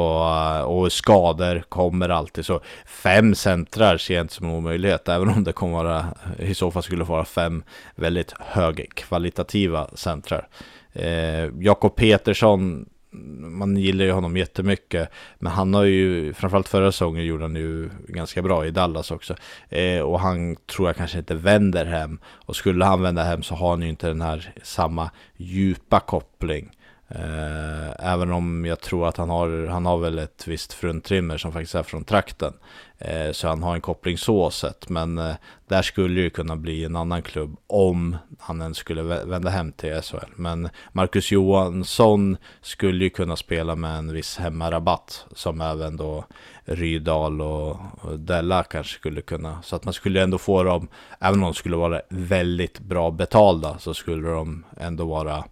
och 0.65 0.91
skador 0.91 1.63
kommer 1.69 2.09
alltid 2.09 2.45
så. 2.45 2.61
Fem 2.85 3.35
centrar 3.35 3.97
ser 3.97 4.15
jag 4.15 4.23
inte 4.23 4.33
som 4.33 4.49
en 4.49 4.55
omöjlighet, 4.55 5.09
även 5.09 5.29
om 5.29 5.43
det 5.43 5.51
kommer 5.51 5.73
vara, 5.73 6.05
i 6.37 6.53
så 6.53 6.71
fall 6.71 6.83
skulle 6.83 7.03
vara 7.03 7.25
fem 7.25 7.63
väldigt 7.95 8.33
högkvalitativa 8.39 9.89
centrar. 9.93 10.47
Eh, 10.93 11.45
Jakob 11.59 11.95
Petersson 11.95 12.85
man 13.11 13.77
gillar 13.77 14.05
ju 14.05 14.11
honom 14.11 14.37
jättemycket. 14.37 15.09
Men 15.39 15.51
han 15.51 15.73
har 15.73 15.83
ju, 15.83 16.33
framförallt 16.33 16.67
förra 16.67 16.91
säsongen 16.91 17.25
gjorde 17.25 17.43
han 17.43 17.55
ju 17.55 17.89
ganska 18.07 18.41
bra 18.41 18.65
i 18.65 18.71
Dallas 18.71 19.11
också. 19.11 19.35
Eh, 19.69 19.99
och 19.99 20.19
han 20.19 20.55
tror 20.55 20.89
jag 20.89 20.95
kanske 20.95 21.17
inte 21.17 21.35
vänder 21.35 21.85
hem. 21.85 22.19
Och 22.25 22.55
skulle 22.55 22.85
han 22.85 23.01
vända 23.01 23.23
hem 23.23 23.43
så 23.43 23.55
har 23.55 23.69
han 23.69 23.81
ju 23.81 23.89
inte 23.89 24.07
den 24.07 24.21
här 24.21 24.53
samma 24.63 25.11
djupa 25.37 25.99
koppling 25.99 26.71
Eh, 27.11 28.11
även 28.13 28.31
om 28.31 28.65
jag 28.65 28.79
tror 28.79 29.07
att 29.07 29.17
han 29.17 29.29
har, 29.29 29.67
han 29.67 29.85
har 29.85 29.97
väl 29.97 30.19
ett 30.19 30.47
visst 30.47 30.73
fruntimmer 30.73 31.37
som 31.37 31.51
faktiskt 31.51 31.75
är 31.75 31.83
från 31.83 32.03
trakten. 32.03 32.53
Eh, 32.97 33.31
så 33.31 33.47
han 33.47 33.63
har 33.63 33.75
en 33.75 33.81
koppling 33.81 34.17
så 34.17 34.51
sett. 34.51 34.89
Men 34.89 35.17
eh, 35.17 35.35
där 35.67 35.81
skulle 35.81 36.21
det 36.21 36.29
kunna 36.29 36.55
bli 36.55 36.85
en 36.85 36.95
annan 36.95 37.21
klubb 37.21 37.57
om 37.67 38.17
han 38.39 38.61
ens 38.61 38.77
skulle 38.77 39.01
vända 39.01 39.49
hem 39.49 39.71
till 39.71 40.01
SHL. 40.01 40.31
Men 40.35 40.69
Marcus 40.91 41.31
Johansson 41.31 42.37
skulle 42.61 43.03
ju 43.03 43.09
kunna 43.09 43.35
spela 43.35 43.75
med 43.75 43.97
en 43.97 44.13
viss 44.13 44.37
hemmarabatt. 44.37 45.25
Som 45.35 45.61
även 45.61 45.97
då 45.97 46.25
Rydal 46.65 47.41
och, 47.41 47.77
och 48.01 48.19
Della 48.19 48.63
kanske 48.63 48.93
skulle 48.99 49.21
kunna. 49.21 49.61
Så 49.61 49.75
att 49.75 49.85
man 49.85 49.93
skulle 49.93 50.23
ändå 50.23 50.37
få 50.37 50.63
dem, 50.63 50.87
även 51.19 51.39
om 51.39 51.45
de 51.45 51.53
skulle 51.53 51.75
vara 51.75 52.01
väldigt 52.09 52.79
bra 52.79 53.11
betalda, 53.11 53.77
så 53.79 53.93
skulle 53.93 54.29
de 54.29 54.65
ändå 54.77 55.05
vara 55.05 55.43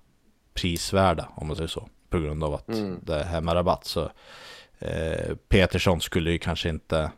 prisvärda 0.57 1.27
om 1.35 1.47
man 1.47 1.55
säger 1.55 1.67
så. 1.67 1.89
På 2.09 2.19
grund 2.19 2.43
av 2.43 2.53
att 2.53 2.67
mm. 2.67 2.99
det 3.03 3.15
är 3.15 3.23
hemmarabatt. 3.23 3.85
Så 3.85 4.11
eh, 4.79 5.35
Petersson 5.49 6.01
skulle 6.01 6.31
ju 6.31 6.37
kanske 6.37 6.69
inte 6.69 7.11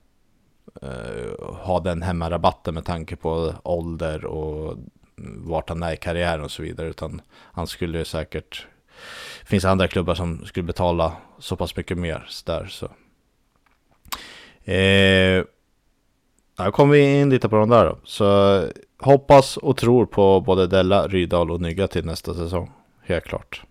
eh, 0.82 1.46
ha 1.56 1.80
den 1.80 2.02
hemmarabatten 2.02 2.74
med 2.74 2.86
tanke 2.86 3.16
på 3.16 3.54
ålder 3.64 4.26
och 4.26 4.78
vart 5.38 5.70
han 5.70 5.84
är 5.84 5.94
i 5.94 5.98
karriären 5.98 6.44
och 6.44 6.52
så 6.52 6.64
vidare. 6.64 6.88
Utan 6.88 7.22
han 7.32 7.68
skulle 7.68 8.06
säkert, 8.06 8.68
det 9.42 9.48
finns 9.48 9.66
andra 9.66 9.88
klubbar 9.88 10.16
som 10.16 10.46
skulle 10.46 10.64
betala 10.64 11.14
så 11.40 11.56
pass 11.56 11.76
mycket 11.76 11.98
mer 11.98 12.28
där. 12.46 12.66
Så. 12.66 12.86
Eh, 14.72 15.44
här 16.58 16.72
kommer 16.72 16.94
vi 16.94 17.20
in 17.20 17.30
lite 17.30 17.50
på 17.50 17.56
de 17.56 17.70
där 17.70 17.86
då. 17.86 17.98
Så 18.04 18.64
hoppas 19.00 19.58
och 19.58 19.78
tror 19.78 20.06
på 20.06 20.42
både 20.42 20.68
Della, 20.68 21.08
Rydal 21.08 21.52
och 21.52 21.62
Nygga 21.62 21.88
till 21.88 22.06
nästa 22.06 22.34
säsong 22.34 22.72
helt 23.10 23.26
klart. 23.26 23.64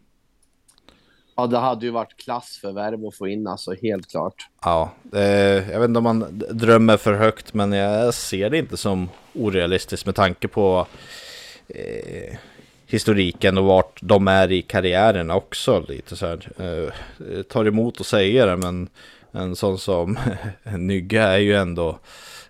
Ja, 1.36 1.46
det 1.46 1.58
hade 1.58 1.86
ju 1.86 1.92
varit 1.92 2.16
klassförvärv 2.16 3.06
att 3.06 3.14
få 3.14 3.28
in, 3.28 3.46
alltså 3.46 3.74
helt 3.82 4.10
klart. 4.10 4.34
Ja, 4.62 4.90
eh, 5.12 5.22
jag 5.70 5.80
vet 5.80 5.88
inte 5.88 5.98
om 5.98 6.04
man 6.04 6.42
drömmer 6.50 6.96
för 6.96 7.12
högt, 7.12 7.54
men 7.54 7.72
jag 7.72 8.14
ser 8.14 8.50
det 8.50 8.58
inte 8.58 8.76
som 8.76 9.08
orealistiskt 9.34 10.06
med 10.06 10.14
tanke 10.14 10.48
på 10.48 10.86
eh, 11.68 12.36
historiken 12.86 13.58
och 13.58 13.64
vart 13.64 13.98
de 14.02 14.28
är 14.28 14.52
i 14.52 14.62
karriären 14.62 15.30
också. 15.30 15.84
Lite 15.88 16.16
så 16.16 16.26
här, 16.26 16.48
eh, 16.58 17.42
tar 17.42 17.64
emot 17.64 18.00
att 18.00 18.06
säga 18.06 18.46
det, 18.46 18.56
men 18.56 18.88
en 19.32 19.56
sån 19.56 19.78
som 19.78 20.18
Nygge 20.62 21.20
är 21.20 21.38
ju 21.38 21.54
ändå 21.54 21.98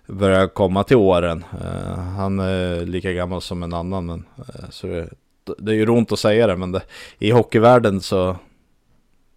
börjar 0.07 0.47
komma 0.47 0.83
till 0.83 0.97
åren. 0.97 1.43
Eh, 1.61 1.99
han 1.99 2.39
är 2.39 2.85
lika 2.85 3.11
gammal 3.11 3.41
som 3.41 3.63
en 3.63 3.73
annan, 3.73 4.05
men 4.05 4.25
eh, 4.37 4.69
så 4.69 4.87
det 4.87 5.09
det 5.57 5.71
är 5.71 5.75
ju 5.75 5.89
ont 5.89 6.11
att 6.11 6.19
säga 6.19 6.47
det, 6.47 6.57
men 6.57 6.71
det, 6.71 6.81
i 7.19 7.31
hockeyvärlden 7.31 8.01
så 8.01 8.37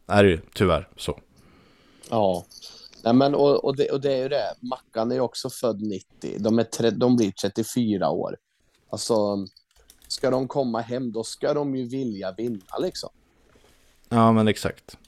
är 0.07 0.25
det 0.25 0.31
ju 0.31 0.41
tyvärr 0.55 0.89
så. 0.97 1.21
Ja, 2.11 2.45
Nej, 3.05 3.15
men, 3.15 3.35
och, 3.35 3.65
och, 3.65 3.77
det, 3.77 3.91
och 3.91 4.01
det 4.01 4.13
är 4.13 4.23
ju 4.23 4.29
det. 4.29 4.55
Mackan 4.61 5.11
är 5.11 5.15
ju 5.15 5.21
också 5.21 5.51
född 5.51 5.83
90. 5.83 6.39
De, 6.39 6.59
är 6.59 6.65
tre, 6.65 6.91
de 6.91 7.17
blir 7.17 7.31
34 7.31 8.11
år. 8.11 8.37
Alltså, 8.91 9.47
ska 10.09 10.31
de 10.31 10.49
komma 10.49 10.81
hem, 10.81 11.13
då 11.13 11.25
ska 11.25 11.55
de 11.55 11.77
ju 11.77 11.89
vilja 11.89 12.33
vinna 12.33 12.79
liksom. 12.79 13.11
Ja, 14.09 14.33
men 14.33 14.49
exakt. 14.49 14.99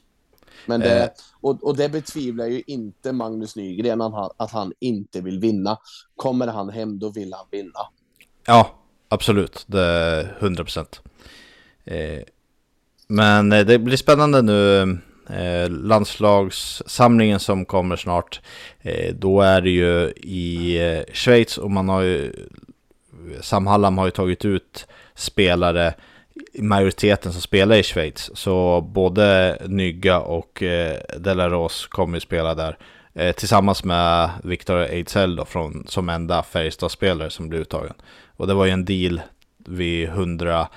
Men 0.66 0.80
det, 0.80 1.02
eh. 1.02 1.10
och, 1.40 1.64
och 1.64 1.76
det 1.76 1.88
betvivlar 1.88 2.46
ju 2.46 2.62
inte 2.66 3.12
Magnus 3.12 3.56
Nygren 3.56 4.00
att 4.36 4.50
han 4.50 4.72
inte 4.80 5.20
vill 5.20 5.38
vinna. 5.38 5.78
Kommer 6.16 6.46
han 6.46 6.68
hem, 6.68 6.98
då 6.98 7.08
vill 7.10 7.32
han 7.32 7.46
vinna. 7.50 7.80
Ja, 8.46 8.74
Absolut, 9.14 9.64
det 9.66 9.80
är 9.80 10.36
100 10.40 10.64
procent. 10.64 11.00
Eh, 11.84 12.22
men 13.06 13.52
eh, 13.52 13.66
det 13.66 13.78
blir 13.78 13.96
spännande 13.96 14.42
nu. 14.42 14.80
Eh, 15.30 15.70
landslagssamlingen 15.70 17.40
som 17.40 17.64
kommer 17.64 17.96
snart. 17.96 18.40
Eh, 18.80 19.14
då 19.14 19.40
är 19.40 19.60
det 19.60 19.70
ju 19.70 20.12
i 20.16 20.78
eh, 20.86 21.14
Schweiz 21.14 21.58
och 21.58 21.70
man 21.70 21.88
har 21.88 22.00
ju 22.02 22.32
Sam 23.40 23.66
Hallam 23.66 23.98
har 23.98 24.04
ju 24.04 24.10
tagit 24.10 24.44
ut 24.44 24.86
spelare 25.14 25.94
majoriteten 26.58 27.32
som 27.32 27.40
spelar 27.40 27.76
i 27.76 27.82
Schweiz. 27.82 28.30
Så 28.34 28.80
både 28.80 29.58
Nygga 29.66 30.20
och 30.20 30.62
eh, 30.62 30.98
Delaros 31.18 31.86
kommer 31.86 32.16
ju 32.16 32.20
spela 32.20 32.54
där. 32.54 32.78
Eh, 33.14 33.32
tillsammans 33.32 33.84
med 33.84 34.30
Victor 34.42 34.78
Ejdsell 34.78 35.36
då, 35.36 35.44
från, 35.44 35.84
som 35.88 36.08
enda 36.08 36.42
Färjestad-spelare 36.42 37.30
som 37.30 37.48
blir 37.48 37.60
uttagen. 37.60 37.94
Och 38.36 38.46
det 38.46 38.54
var 38.54 38.64
ju 38.64 38.70
en 38.70 38.84
deal 38.84 39.20
vid 39.58 40.08
100 40.08 40.68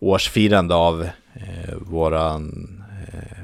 årsfirande 0.00 0.74
av 0.74 1.02
eh, 1.34 1.74
våran 1.76 2.84
eh, 3.12 3.36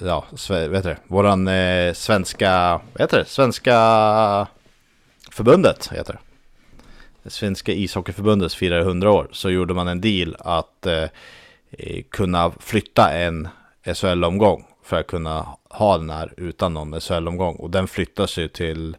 ja, 0.00 0.24
vet 0.48 0.84
det, 0.84 0.96
våran 1.06 1.48
eh, 1.48 1.92
svenska, 1.92 2.80
vad 2.92 3.00
heter 3.00 3.18
det, 3.18 3.24
svenska 3.24 3.76
förbundet 5.30 5.92
heter 5.92 6.12
det. 6.12 6.18
det 7.22 7.30
svenska 7.30 7.72
ishockeyförbundet 7.72 8.54
firar 8.54 8.80
100 8.80 9.10
år, 9.10 9.28
så 9.32 9.50
gjorde 9.50 9.74
man 9.74 9.88
en 9.88 10.00
deal 10.00 10.36
att 10.38 10.86
eh, 10.86 11.08
eh 11.70 12.02
kunna 12.10 12.52
flytta 12.60 13.12
en 13.12 13.48
SHL-omgång 13.94 14.64
för 14.84 15.00
att 15.00 15.06
kunna 15.06 15.46
ha 15.70 15.98
den 15.98 16.10
här 16.10 16.34
utan 16.36 16.74
någon 16.74 17.00
SHL-omgång. 17.00 17.56
Och 17.56 17.70
den 17.70 17.88
flyttas 17.88 18.38
ju 18.38 18.48
till 18.48 18.96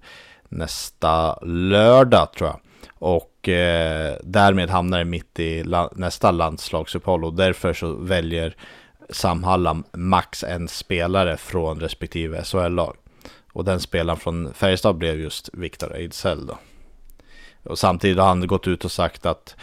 nästa 0.49 1.39
lördag 1.45 2.33
tror 2.33 2.49
jag. 2.49 2.59
Och 2.93 3.49
eh, 3.49 4.15
därmed 4.23 4.69
hamnar 4.69 4.97
det 4.97 5.05
mitt 5.05 5.39
i 5.39 5.63
la 5.63 5.91
nästa 5.95 6.31
landslagsuppehåll 6.31 7.25
och 7.25 7.33
därför 7.33 7.73
så 7.73 7.93
väljer 7.93 8.55
Sam 9.09 9.43
Hallam 9.43 9.83
max 9.93 10.43
en 10.43 10.67
spelare 10.67 11.37
från 11.37 11.79
respektive 11.79 12.43
SHL-lag. 12.43 12.95
Och 13.53 13.65
den 13.65 13.79
spelaren 13.79 14.19
från 14.19 14.53
Färjestad 14.53 14.95
blev 14.95 15.19
just 15.19 15.49
Viktor 15.53 15.95
Ejdsell 15.95 16.45
då. 16.47 16.57
Och 17.63 17.79
samtidigt 17.79 18.17
har 18.17 18.27
han 18.27 18.47
gått 18.47 18.67
ut 18.67 18.85
och 18.85 18.91
sagt 18.91 19.25
att 19.25 19.55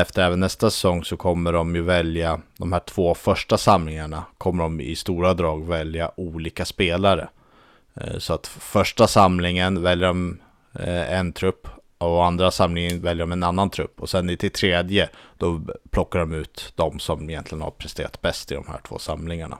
efter 0.00 0.22
även 0.22 0.40
nästa 0.40 0.70
säsong 0.70 1.04
så 1.04 1.16
kommer 1.16 1.52
de 1.52 1.74
ju 1.74 1.82
välja 1.82 2.40
de 2.58 2.72
här 2.72 2.80
två 2.80 3.14
första 3.14 3.58
samlingarna 3.58 4.24
kommer 4.38 4.62
de 4.62 4.80
i 4.80 4.96
stora 4.96 5.34
drag 5.34 5.66
välja 5.66 6.10
olika 6.16 6.64
spelare. 6.64 7.28
Eh, 7.94 8.18
så 8.18 8.34
att 8.34 8.46
första 8.46 9.06
samlingen 9.06 9.82
väljer 9.82 10.08
de 10.08 10.38
eh, 10.78 11.12
en 11.12 11.32
trupp 11.32 11.68
och 12.02 12.24
andra 12.24 12.50
samlingen 12.50 13.02
väljer 13.02 13.26
de 13.26 13.32
en 13.32 13.42
annan 13.42 13.70
trupp. 13.70 14.00
Och 14.00 14.10
sen 14.10 14.36
till 14.36 14.50
tredje, 14.50 15.08
då 15.38 15.60
plockar 15.90 16.18
de 16.18 16.32
ut 16.32 16.72
de 16.76 16.98
som 16.98 17.30
egentligen 17.30 17.62
har 17.62 17.70
presterat 17.70 18.20
bäst 18.20 18.52
i 18.52 18.54
de 18.54 18.64
här 18.68 18.80
två 18.88 18.98
samlingarna. 18.98 19.58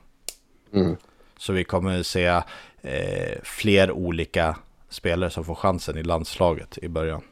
Mm. 0.74 0.96
Så 1.36 1.52
vi 1.52 1.64
kommer 1.64 2.02
se 2.02 2.26
eh, 2.82 3.38
fler 3.42 3.90
olika 3.90 4.56
spelare 4.88 5.30
som 5.30 5.44
får 5.44 5.54
chansen 5.54 5.98
i 5.98 6.02
landslaget 6.02 6.78
i 6.78 6.88
början. 6.88 7.22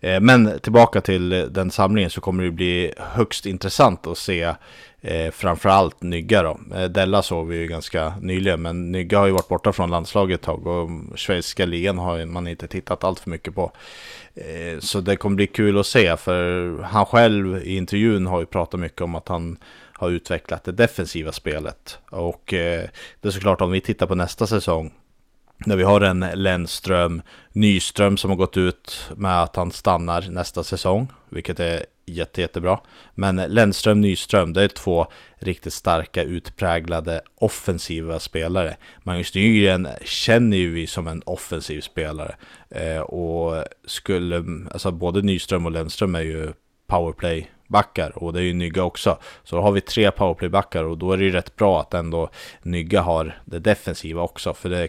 Eh, 0.00 0.20
men 0.20 0.60
tillbaka 0.60 1.00
till 1.00 1.48
den 1.50 1.70
samlingen 1.70 2.10
så 2.10 2.20
kommer 2.20 2.44
det 2.44 2.50
bli 2.50 2.92
högst 2.96 3.46
intressant 3.46 4.06
att 4.06 4.18
se 4.18 4.54
eh, 5.06 5.30
framförallt 5.30 6.02
Nygga 6.02 6.42
då. 6.42 6.60
Eh, 6.74 6.84
Della 6.84 7.22
såg 7.22 7.48
vi 7.48 7.56
ju 7.56 7.66
ganska 7.66 8.14
nyligen, 8.20 8.62
men 8.62 8.92
Nygga 8.92 9.18
har 9.18 9.26
ju 9.26 9.32
varit 9.32 9.48
borta 9.48 9.72
från 9.72 9.90
landslaget 9.90 10.40
ett 10.40 10.46
tag 10.46 10.66
och 10.66 10.90
schweiziska 11.14 11.66
ligan 11.66 11.98
har 11.98 12.24
man 12.24 12.48
inte 12.48 12.68
tittat 12.68 13.04
allt 13.04 13.20
för 13.20 13.30
mycket 13.30 13.54
på. 13.54 13.72
Eh, 14.34 14.78
så 14.78 15.00
det 15.00 15.16
kommer 15.16 15.36
bli 15.36 15.46
kul 15.46 15.78
att 15.78 15.86
se, 15.86 16.16
för 16.16 16.78
han 16.82 17.06
själv 17.06 17.56
i 17.56 17.76
intervjun 17.76 18.26
har 18.26 18.40
ju 18.40 18.46
pratat 18.46 18.80
mycket 18.80 19.00
om 19.00 19.14
att 19.14 19.28
han 19.28 19.56
har 19.92 20.10
utvecklat 20.10 20.64
det 20.64 20.72
defensiva 20.72 21.32
spelet. 21.32 21.98
Och 22.10 22.54
eh, 22.54 22.88
det 23.20 23.28
är 23.28 23.32
såklart 23.32 23.60
om 23.60 23.70
vi 23.70 23.80
tittar 23.80 24.06
på 24.06 24.14
nästa 24.14 24.46
säsong 24.46 24.92
när 25.58 25.76
vi 25.76 25.82
har 25.82 26.00
en 26.00 26.20
Lennström, 26.34 27.22
Nyström 27.52 28.16
som 28.16 28.30
har 28.30 28.36
gått 28.36 28.56
ut 28.56 29.10
med 29.16 29.42
att 29.42 29.56
han 29.56 29.72
stannar 29.72 30.30
nästa 30.30 30.64
säsong, 30.64 31.08
vilket 31.28 31.60
är 31.60 31.86
jätte, 32.06 32.40
jättebra. 32.40 32.80
Men 33.14 33.36
Lennström, 33.36 34.00
Nyström, 34.00 34.52
det 34.52 34.62
är 34.62 34.68
två 34.68 35.06
riktigt 35.38 35.72
starka, 35.72 36.22
utpräglade 36.22 37.20
offensiva 37.34 38.18
spelare. 38.18 38.76
Magnus 39.02 39.34
Nygren 39.34 39.88
känner 40.04 40.56
ju 40.56 40.70
vi 40.70 40.86
som 40.86 41.06
en 41.06 41.22
offensiv 41.26 41.80
spelare. 41.80 42.36
Eh, 42.70 43.00
och 43.00 43.64
skulle, 43.84 44.44
alltså 44.70 44.90
både 44.90 45.22
Nyström 45.22 45.66
och 45.66 45.72
Lennström 45.72 46.14
är 46.14 46.20
ju 46.20 46.52
powerplay-backar 46.86 48.18
och 48.18 48.32
det 48.32 48.40
är 48.40 48.44
ju 48.44 48.54
Nygga 48.54 48.82
också. 48.82 49.18
Så 49.44 49.56
då 49.56 49.62
har 49.62 49.72
vi 49.72 49.80
tre 49.80 50.10
powerplay-backar 50.10 50.84
och 50.84 50.98
då 50.98 51.12
är 51.12 51.16
det 51.16 51.24
ju 51.24 51.30
rätt 51.30 51.56
bra 51.56 51.80
att 51.80 51.94
ändå 51.94 52.30
Nygga 52.62 53.00
har 53.00 53.38
det 53.44 53.58
defensiva 53.58 54.22
också. 54.22 54.54
För 54.54 54.68
det 54.68 54.88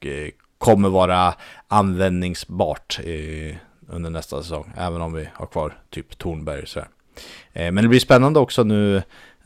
eh, 0.00 0.30
kommer 0.58 0.88
vara 0.88 1.34
användningsbart 1.68 3.00
eh, 3.04 3.56
under 3.88 4.10
nästa 4.10 4.42
säsong. 4.42 4.72
Även 4.76 5.02
om 5.02 5.12
vi 5.12 5.28
har 5.34 5.46
kvar 5.46 5.78
typ 5.90 6.18
Tornberg 6.18 6.62
och 6.62 6.68
sådär. 6.68 6.88
Eh, 7.52 7.72
men 7.72 7.84
det 7.84 7.88
blir 7.88 8.00
spännande 8.00 8.40
också 8.40 8.64
nu 8.64 9.02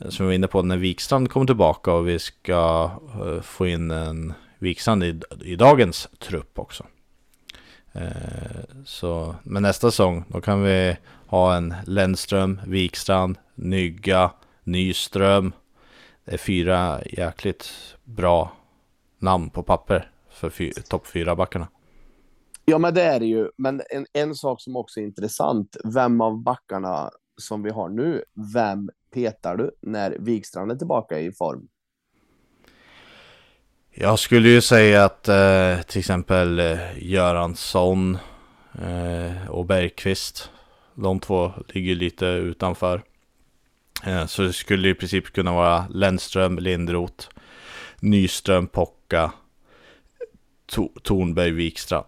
som 0.09 0.25
vi 0.25 0.29
var 0.29 0.33
inne 0.33 0.47
på 0.47 0.61
när 0.61 0.77
Wikstrand 0.77 1.31
kommer 1.31 1.45
tillbaka 1.45 1.93
och 1.93 2.07
vi 2.07 2.19
ska 2.19 2.91
eh, 3.13 3.41
få 3.41 3.67
in 3.67 3.91
en 3.91 4.33
Wikstrand 4.57 5.03
i, 5.03 5.19
i 5.41 5.55
dagens 5.55 6.09
trupp 6.19 6.59
också. 6.59 6.85
Eh, 7.91 8.01
så, 8.85 9.35
men 9.43 9.63
nästa 9.63 9.91
säsong 9.91 10.23
då 10.27 10.41
kan 10.41 10.63
vi 10.63 10.97
ha 11.27 11.55
en 11.55 11.75
Lennström, 11.85 12.61
Wikstrand, 12.65 13.37
Nygga, 13.55 14.31
Nyström. 14.63 15.53
Det 16.25 16.33
är 16.33 16.37
fyra 16.37 16.99
jäkligt 17.05 17.71
bra 18.03 18.51
namn 19.19 19.49
på 19.49 19.63
papper 19.63 20.11
för 20.29 20.81
topp 20.89 21.07
fyra 21.07 21.35
backarna. 21.35 21.67
Ja, 22.69 22.77
men 22.77 22.93
det 22.93 23.01
är 23.01 23.19
det 23.19 23.25
ju. 23.25 23.49
Men 23.57 23.81
en, 23.89 24.05
en 24.13 24.35
sak 24.35 24.61
som 24.61 24.75
också 24.75 24.99
är 24.99 25.03
intressant. 25.03 25.77
Vem 25.83 26.21
av 26.21 26.43
backarna 26.43 27.09
som 27.37 27.63
vi 27.63 27.69
har 27.69 27.89
nu, 27.89 28.23
vem 28.53 28.89
petar 29.13 29.55
du 29.55 29.71
när 29.81 30.17
Wikstrand 30.19 30.71
är 30.71 30.75
tillbaka 30.75 31.19
i 31.19 31.31
form? 31.31 31.67
Jag 33.91 34.19
skulle 34.19 34.49
ju 34.49 34.61
säga 34.61 35.05
att 35.05 35.27
eh, 35.27 35.81
till 35.81 35.99
exempel 35.99 36.59
eh, 36.59 36.79
Göransson 36.97 38.17
eh, 38.81 39.49
och 39.49 39.65
Bergqvist, 39.65 40.51
de 40.95 41.19
två 41.19 41.51
ligger 41.67 41.95
lite 41.95 42.25
utanför. 42.25 43.01
Eh, 44.05 44.25
så 44.25 44.41
det 44.41 44.53
skulle 44.53 44.89
i 44.89 44.93
princip 44.93 45.25
kunna 45.25 45.53
vara 45.53 45.87
Lennström, 45.87 46.59
Lindroth, 46.59 47.29
Nyström, 47.99 48.67
Pocka, 48.67 49.31
to 50.65 50.89
Tornberg, 51.03 51.51
Wikstrand. 51.51 52.05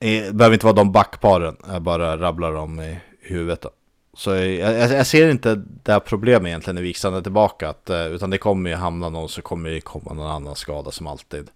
Det 0.00 0.34
behöver 0.34 0.54
inte 0.54 0.66
vara 0.66 0.76
de 0.76 0.92
backparen, 0.92 1.56
jag 1.66 1.82
bara 1.82 2.16
rabblar 2.18 2.52
dem 2.52 2.80
i 2.80 2.98
huvudet. 3.20 3.60
Då. 3.60 3.70
Så 4.14 4.30
jag, 4.30 4.90
jag, 4.92 5.06
ser 5.06 5.30
inte 5.30 5.62
det 5.82 5.92
här 5.92 6.00
problemet 6.00 6.48
egentligen 6.48 6.74
när 6.74 6.82
Wikstrand 6.82 7.16
är 7.16 7.20
tillbaka, 7.20 7.68
att, 7.68 7.90
eh, 7.90 8.06
utan 8.06 8.30
det 8.30 8.38
kommer 8.38 8.70
ju 8.70 8.76
hamna 8.76 9.08
någon 9.08 9.28
så 9.28 9.42
kommer 9.42 9.70
det 9.70 9.80
komma 9.80 10.12
någon 10.12 10.30
annan 10.30 10.56
skada 10.56 10.90
som 10.90 11.06
alltid. 11.06 11.50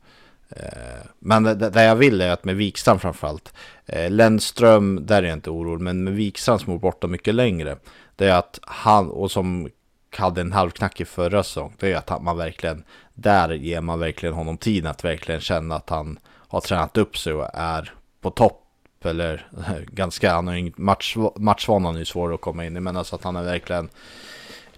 Eh, 0.51 1.07
men 1.19 1.43
det, 1.43 1.55
det 1.55 1.85
jag 1.85 1.97
vill 1.97 2.21
är 2.21 2.31
att 2.31 2.45
med 2.45 2.57
Wikstrand 2.57 3.01
framförallt, 3.01 3.55
eh, 3.87 4.11
Lennström, 4.11 5.07
där 5.07 5.23
är 5.23 5.27
jag 5.27 5.37
inte 5.37 5.51
orolig, 5.51 5.83
men 5.83 6.05
med 6.05 6.15
Wikstrand 6.15 6.61
som 6.61 6.73
är 6.73 6.79
borta 6.79 7.07
mycket 7.07 7.35
längre, 7.35 7.77
det 8.17 8.27
är 8.27 8.35
att 8.35 8.59
han, 8.63 9.11
och 9.11 9.31
som 9.31 9.69
hade 10.17 10.41
en 10.41 10.53
halvknackig 10.53 11.09
förra 11.09 11.43
säsong, 11.43 11.73
det 11.79 11.93
är 11.93 11.97
att 11.97 12.23
man 12.23 12.37
verkligen, 12.37 12.85
där 13.15 13.51
ger 13.51 13.81
man 13.81 13.99
verkligen 13.99 14.35
honom 14.35 14.57
tid 14.57 14.87
att 14.87 15.05
verkligen 15.05 15.41
känna 15.41 15.75
att 15.75 15.91
han 15.91 16.19
har 16.49 16.61
tränat 16.61 16.97
upp 16.97 17.19
sig 17.19 17.33
och 17.33 17.49
är 17.55 17.93
på 18.25 18.31
topp. 18.31 18.61
Eller 19.03 19.49
ganska, 19.87 20.33
han 20.33 20.47
har 20.47 20.55
inget 20.55 20.79
match, 20.79 21.17
matchvanan 21.37 21.95
är 21.95 21.99
ju 21.99 22.05
svår 22.05 22.35
att 22.35 22.41
komma 22.41 22.65
in 22.65 22.77
i, 22.77 22.81
men 22.81 22.97
alltså 22.97 23.17
att 23.17 23.25
han 23.25 23.37
är 23.37 23.43
verkligen, 23.43 23.89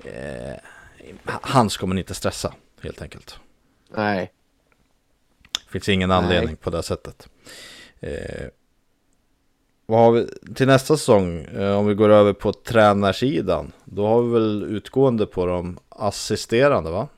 eh, 0.04 0.54
han 1.24 1.70
ska 1.70 1.86
man 1.86 1.98
inte 1.98 2.14
stressa 2.14 2.54
helt 2.82 3.02
enkelt. 3.02 3.38
Nej. 3.88 4.32
Finns 5.68 5.88
ingen 5.88 6.10
anledning 6.10 6.48
Nej. 6.48 6.56
på 6.56 6.70
det 6.70 6.82
sättet. 6.82 7.28
Eh, 8.00 8.46
vad 9.86 10.00
har 10.00 10.12
vi 10.12 10.28
till 10.54 10.66
nästa 10.66 10.96
säsong? 10.96 11.40
Eh, 11.40 11.78
om 11.78 11.86
vi 11.86 11.94
går 11.94 12.08
över 12.08 12.32
på 12.32 12.52
tränarsidan. 12.52 13.72
Då 13.84 14.06
har 14.06 14.22
vi 14.22 14.32
väl 14.32 14.62
utgående 14.62 15.26
på 15.26 15.46
de 15.46 15.78
assisterande 15.88 16.90
va? 16.90 17.08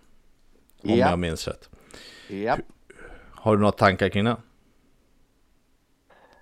Om 0.82 0.90
ja. 0.90 1.10
jag 1.10 1.18
minns 1.18 1.48
rätt. 1.48 1.68
Ja. 2.28 2.58
Har 3.30 3.56
du 3.56 3.60
några 3.60 3.72
tankar 3.72 4.08
kring 4.08 4.24
det? 4.24 4.36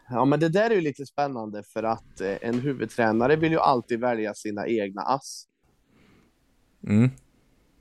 Ja, 0.09 0.25
men 0.25 0.41
det 0.41 0.49
där 0.49 0.71
är 0.71 0.75
ju 0.75 0.81
lite 0.81 1.07
spännande 1.07 1.63
för 1.63 1.83
att 1.83 2.21
eh, 2.21 2.37
en 2.41 2.61
huvudtränare 2.61 3.37
vill 3.37 3.53
ju 3.53 3.59
alltid 3.59 4.01
välja 4.01 4.35
sina 4.35 4.67
egna 4.67 5.03
ass. 5.03 5.47
Mm. 6.87 7.11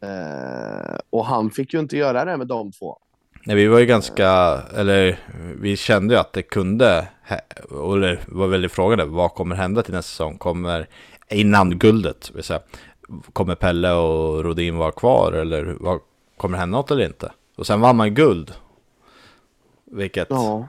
Eh, 0.01 0.97
och 1.09 1.25
han 1.25 1.51
fick 1.51 1.73
ju 1.73 1.79
inte 1.79 1.97
göra 1.97 2.25
det 2.25 2.37
med 2.37 2.47
de 2.47 2.71
två. 2.71 2.97
Nej, 3.43 3.55
vi 3.55 3.67
var 3.67 3.79
ju 3.79 3.85
ganska, 3.85 4.27
eller 4.75 5.19
vi 5.61 5.77
kände 5.77 6.13
ju 6.13 6.19
att 6.19 6.33
det 6.33 6.41
kunde, 6.41 7.07
det 7.69 8.19
var 8.27 8.47
väldigt 8.47 8.71
frågande, 8.71 9.05
vad 9.05 9.33
kommer 9.33 9.55
hända 9.55 9.83
till 9.83 9.93
nästa 9.93 10.09
säsong? 10.09 10.37
Kommer, 10.37 10.87
innan 11.29 11.79
guldet, 11.79 12.31
vill 12.35 12.43
säga, 12.43 12.59
kommer 13.33 13.55
Pelle 13.55 13.91
och 13.91 14.43
Rodin 14.43 14.77
vara 14.77 14.91
kvar 14.91 15.31
eller 15.31 15.77
vad, 15.79 15.99
kommer 16.37 16.57
det 16.57 16.59
hända 16.59 16.77
något 16.77 16.91
eller 16.91 17.05
inte? 17.05 17.31
Och 17.57 17.67
sen 17.67 17.81
vann 17.81 17.95
man 17.95 18.13
guld. 18.13 18.53
Vilket 19.91 20.27
ja. 20.29 20.67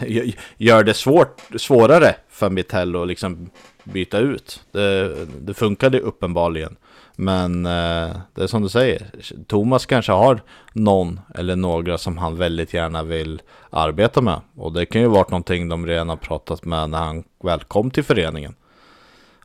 gör 0.56 0.84
det 0.84 0.94
svårt, 0.94 1.40
svårare 1.56 2.14
för 2.28 2.50
Mitell 2.50 2.96
att 2.96 3.08
liksom 3.08 3.50
byta 3.84 4.18
ut. 4.18 4.64
Det, 4.72 5.14
det 5.40 5.54
funkade 5.54 6.00
uppenbarligen. 6.00 6.76
Men 7.16 7.66
eh, 7.66 8.16
det 8.34 8.42
är 8.42 8.46
som 8.46 8.62
du 8.62 8.68
säger, 8.68 9.10
Thomas 9.46 9.86
kanske 9.86 10.12
har 10.12 10.42
någon 10.72 11.20
eller 11.34 11.56
några 11.56 11.98
som 11.98 12.18
han 12.18 12.36
väldigt 12.36 12.74
gärna 12.74 13.02
vill 13.02 13.42
arbeta 13.70 14.20
med. 14.20 14.40
Och 14.56 14.72
det 14.72 14.86
kan 14.86 15.00
ju 15.00 15.06
vara 15.06 15.26
någonting 15.28 15.68
de 15.68 15.86
redan 15.86 16.08
har 16.08 16.16
pratat 16.16 16.64
med 16.64 16.90
när 16.90 16.98
han 16.98 17.24
väl 17.44 17.60
kom 17.60 17.90
till 17.90 18.04
föreningen. 18.04 18.54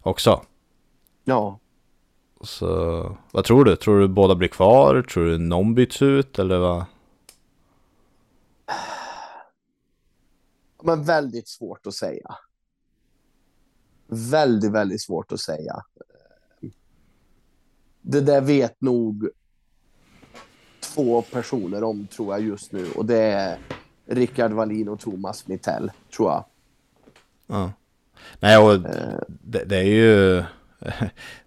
Också. 0.01 0.41
Ja. 1.25 1.59
Så 2.41 3.17
vad 3.31 3.43
tror 3.43 3.65
du? 3.65 3.75
Tror 3.75 3.99
du 3.99 4.07
båda 4.07 4.35
blir 4.35 4.47
kvar? 4.47 5.01
Tror 5.01 5.25
du 5.25 5.37
någon 5.37 5.75
byts 5.75 6.01
ut 6.01 6.39
eller 6.39 6.57
vad? 6.57 6.85
Men 10.87 11.03
väldigt 11.03 11.47
svårt 11.47 11.87
att 11.87 11.93
säga. 11.93 12.35
Väldigt, 14.07 14.71
väldigt 14.71 15.01
svårt 15.01 15.31
att 15.31 15.39
säga 15.39 15.83
det 18.07 18.21
där 18.21 18.41
vet 18.41 18.81
nog 18.81 19.29
två 20.79 21.21
personer 21.21 21.83
om, 21.83 22.07
tror 22.07 22.33
jag, 22.33 22.45
just 22.45 22.71
nu. 22.71 22.85
Och 22.95 23.05
det 23.05 23.17
är 23.17 23.57
Rickard 24.05 24.51
Wallin 24.51 24.89
och 24.89 24.99
Thomas 24.99 25.47
Mittell, 25.47 25.91
tror 26.15 26.29
jag. 26.29 26.45
Ja. 27.47 27.71
Nej, 28.39 28.57
och 28.57 28.73
uh, 28.73 28.81
det, 29.27 29.63
det, 29.63 29.77
är 29.77 29.83
ju... 29.83 30.43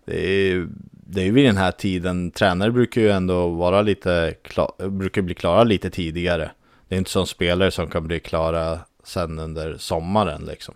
Det 0.05 0.27
är 0.27 0.51
ju 0.53 0.69
det 0.93 1.21
är 1.21 1.25
ju 1.25 1.33
vid 1.33 1.47
den 1.47 1.57
här 1.57 1.73
tiden, 1.73 2.31
tränare 2.31 2.71
brukar 2.71 3.01
ju 3.01 3.11
ändå 3.11 3.49
vara 3.49 3.83
lite, 3.83 4.35
klar, 4.43 4.89
brukar 4.89 5.23
bli 5.23 5.35
klara 5.35 5.65
lite 5.65 5.91
tidigare. 5.91 6.51
Det 6.89 6.95
är 6.95 6.99
inte 6.99 7.11
som 7.11 7.27
spelare 7.27 7.71
som 7.71 7.91
kan 7.91 8.07
bli 8.07 8.21
klara 8.21 8.79
sen 9.05 9.39
under 9.39 9.77
sommaren 9.79 10.45
liksom. 10.45 10.75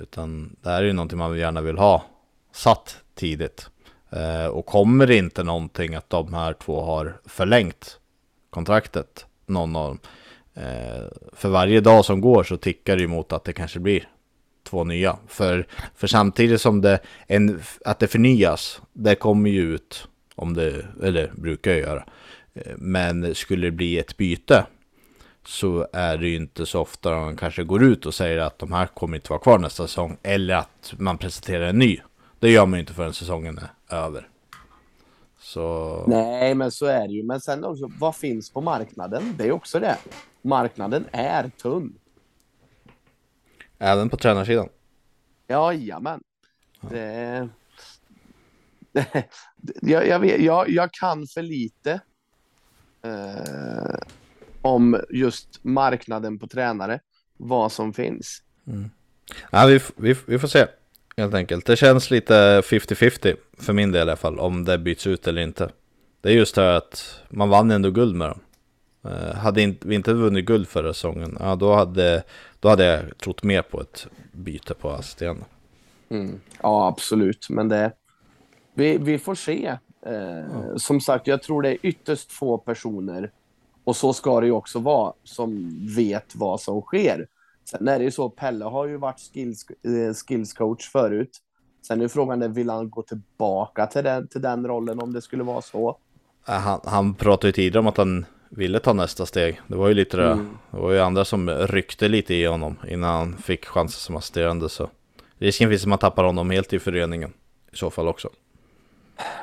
Utan 0.00 0.56
det 0.62 0.70
här 0.70 0.82
är 0.82 0.86
ju 0.86 0.92
någonting 0.92 1.18
man 1.18 1.38
gärna 1.38 1.60
vill 1.60 1.78
ha 1.78 2.04
satt 2.52 2.96
tidigt. 3.14 3.70
Eh, 4.10 4.46
och 4.46 4.66
kommer 4.66 5.06
det 5.06 5.16
inte 5.16 5.42
någonting 5.42 5.94
att 5.94 6.10
de 6.10 6.34
här 6.34 6.52
två 6.52 6.80
har 6.80 7.20
förlängt 7.24 8.00
kontraktet, 8.50 9.26
någon 9.46 9.76
av 9.76 9.88
dem. 9.88 9.98
Eh, 10.54 11.04
för 11.32 11.48
varje 11.48 11.80
dag 11.80 12.04
som 12.04 12.20
går 12.20 12.44
så 12.44 12.56
tickar 12.56 12.96
det 12.96 13.02
emot 13.02 13.32
att 13.32 13.44
det 13.44 13.52
kanske 13.52 13.78
blir 13.78 14.08
två 14.64 14.84
nya. 14.84 15.18
För, 15.26 15.66
för 15.94 16.06
samtidigt 16.06 16.60
som 16.60 16.80
det, 16.80 16.98
en, 17.26 17.62
att 17.84 17.98
det 17.98 18.08
förnyas, 18.08 18.82
det 18.92 19.14
kommer 19.14 19.50
ju 19.50 19.74
ut, 19.74 20.08
om 20.34 20.54
det, 20.54 20.86
eller 21.02 21.32
brukar 21.34 21.70
jag 21.70 21.80
göra. 21.80 22.04
Eh, 22.54 22.72
men 22.76 23.34
skulle 23.34 23.66
det 23.66 23.70
bli 23.70 23.98
ett 23.98 24.16
byte 24.16 24.66
så 25.48 25.86
är 25.92 26.18
det 26.18 26.28
ju 26.28 26.36
inte 26.36 26.66
så 26.66 26.80
ofta 26.80 27.10
man 27.10 27.36
kanske 27.36 27.64
går 27.64 27.82
ut 27.82 28.06
och 28.06 28.14
säger 28.14 28.38
att 28.38 28.58
de 28.58 28.72
här 28.72 28.86
kommer 28.86 29.16
inte 29.16 29.30
vara 29.30 29.40
kvar 29.40 29.58
nästa 29.58 29.86
säsong. 29.86 30.16
Eller 30.22 30.54
att 30.54 30.94
man 30.98 31.18
presenterar 31.18 31.66
en 31.66 31.78
ny. 31.78 32.00
Det 32.38 32.50
gör 32.50 32.66
man 32.66 32.78
ju 32.78 32.80
inte 32.80 32.94
förrän 32.94 33.12
säsongen 33.12 33.58
är 33.58 33.96
över. 33.96 34.28
Så... 35.38 36.04
Nej, 36.08 36.54
men 36.54 36.70
så 36.70 36.86
är 36.86 37.08
det 37.08 37.14
ju. 37.14 37.22
Men 37.22 37.40
sen 37.40 37.64
också, 37.64 37.90
vad 37.98 38.16
finns 38.16 38.50
på 38.50 38.60
marknaden? 38.60 39.34
Det 39.38 39.46
är 39.46 39.52
också 39.52 39.80
det. 39.80 39.96
Marknaden 40.42 41.04
är 41.12 41.48
tunn. 41.48 41.98
Även 43.78 44.08
på 44.08 44.16
tränarsidan? 44.16 44.68
Ja, 45.46 45.72
jajamän. 45.72 46.20
Ja. 46.80 46.88
Det... 46.88 47.48
jag, 49.82 50.08
jag, 50.08 50.18
vet, 50.18 50.40
jag, 50.40 50.70
jag 50.70 50.92
kan 50.92 51.26
för 51.26 51.42
lite 51.42 52.00
eh, 53.02 53.98
om 54.68 55.00
just 55.10 55.64
marknaden 55.64 56.38
på 56.38 56.46
tränare. 56.46 57.00
Vad 57.36 57.72
som 57.72 57.92
finns. 57.92 58.42
Mm. 58.66 58.90
Ja, 59.50 59.66
vi, 59.66 59.80
vi, 59.96 60.16
vi 60.26 60.38
får 60.38 60.48
se. 60.48 60.66
Helt 61.16 61.34
enkelt. 61.34 61.66
Det 61.66 61.76
känns 61.76 62.10
lite 62.10 62.60
50-50 62.60 63.36
för 63.58 63.72
min 63.72 63.92
del 63.92 63.98
i 63.98 64.10
alla 64.10 64.16
fall, 64.16 64.38
om 64.38 64.64
det 64.64 64.78
byts 64.78 65.06
ut 65.06 65.26
eller 65.26 65.42
inte. 65.42 65.70
Det 66.20 66.28
är 66.28 66.32
just 66.32 66.54
det 66.54 66.76
att 66.76 67.20
man 67.28 67.48
vann 67.48 67.70
ändå 67.70 67.90
guld 67.90 68.16
med 68.16 68.28
dem. 68.28 68.40
Uh, 69.06 69.34
hade 69.34 69.74
vi 69.80 69.94
inte 69.94 70.12
vunnit 70.12 70.44
guld 70.44 70.68
förra 70.68 70.94
säsongen, 70.94 71.36
ja 71.40 71.56
då 71.56 71.74
hade, 71.74 72.22
då 72.60 72.68
hade 72.68 72.84
jag 72.84 73.18
trott 73.18 73.42
mer 73.42 73.62
på 73.62 73.80
ett 73.80 74.06
byte 74.32 74.74
på 74.74 74.90
assisterande. 74.90 75.44
Mm. 76.08 76.40
Ja, 76.62 76.88
absolut. 76.88 77.46
Men 77.50 77.68
det, 77.68 77.92
vi, 78.74 78.98
vi 78.98 79.18
får 79.18 79.34
se. 79.34 79.78
Eh, 80.06 80.38
mm. 80.38 80.78
Som 80.78 81.00
sagt, 81.00 81.26
jag 81.26 81.42
tror 81.42 81.62
det 81.62 81.70
är 81.70 81.78
ytterst 81.82 82.32
få 82.32 82.58
personer, 82.58 83.30
och 83.88 83.96
så 83.96 84.12
ska 84.12 84.40
det 84.40 84.46
ju 84.46 84.52
också 84.52 84.78
vara, 84.78 85.12
som 85.24 85.78
vet 85.96 86.34
vad 86.36 86.60
som 86.60 86.80
sker. 86.80 87.26
Sen 87.70 87.88
är 87.88 87.98
det 87.98 88.04
ju 88.04 88.10
så, 88.10 88.30
Pelle 88.30 88.64
har 88.64 88.86
ju 88.86 88.96
varit 88.96 89.20
skills, 89.20 89.66
eh, 89.70 90.14
skills 90.14 90.52
coach 90.52 90.90
förut. 90.90 91.30
Sen 91.86 92.00
är 92.00 92.08
frågan, 92.08 92.52
vill 92.52 92.70
han 92.70 92.90
gå 92.90 93.02
tillbaka 93.02 93.86
till 93.86 94.04
den, 94.04 94.28
till 94.28 94.40
den 94.40 94.66
rollen 94.66 95.00
om 95.00 95.12
det 95.12 95.22
skulle 95.22 95.42
vara 95.42 95.62
så? 95.62 95.98
Han, 96.42 96.80
han 96.84 97.14
pratade 97.14 97.48
ju 97.48 97.52
tidigare 97.52 97.78
om 97.78 97.86
att 97.86 97.96
han 97.96 98.26
ville 98.50 98.78
ta 98.78 98.92
nästa 98.92 99.26
steg. 99.26 99.60
Det 99.66 99.76
var 99.76 99.88
ju 99.88 99.94
lite 99.94 100.16
det, 100.16 100.32
mm. 100.32 100.58
det 100.70 100.80
var 100.80 100.92
ju 100.92 101.00
andra 101.00 101.24
som 101.24 101.50
ryckte 101.50 102.08
lite 102.08 102.34
i 102.34 102.44
honom 102.44 102.76
innan 102.88 103.10
han 103.10 103.36
fick 103.36 103.66
chansen 103.66 104.00
som 104.00 104.16
assisterande. 104.16 104.68
Så 104.68 104.90
risken 105.38 105.70
finns 105.70 105.82
att 105.82 105.88
man 105.88 105.98
tappar 105.98 106.24
honom 106.24 106.50
helt 106.50 106.72
i 106.72 106.78
föreningen 106.78 107.32
i 107.72 107.76
så 107.76 107.90
fall 107.90 108.08
också. 108.08 108.28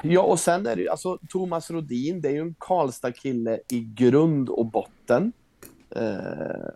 Ja, 0.03 0.21
och 0.21 0.39
sen 0.39 0.67
är 0.67 0.75
det 0.75 0.81
ju 0.81 0.89
alltså 0.89 1.19
Thomas 1.29 1.71
Rodin, 1.71 2.21
det 2.21 2.27
är 2.27 2.33
ju 2.33 2.41
en 2.41 2.55
Karlstad-kille 2.59 3.59
i 3.69 3.79
grund 3.79 4.49
och 4.49 4.65
botten. 4.65 5.33
Eh, 5.89 6.69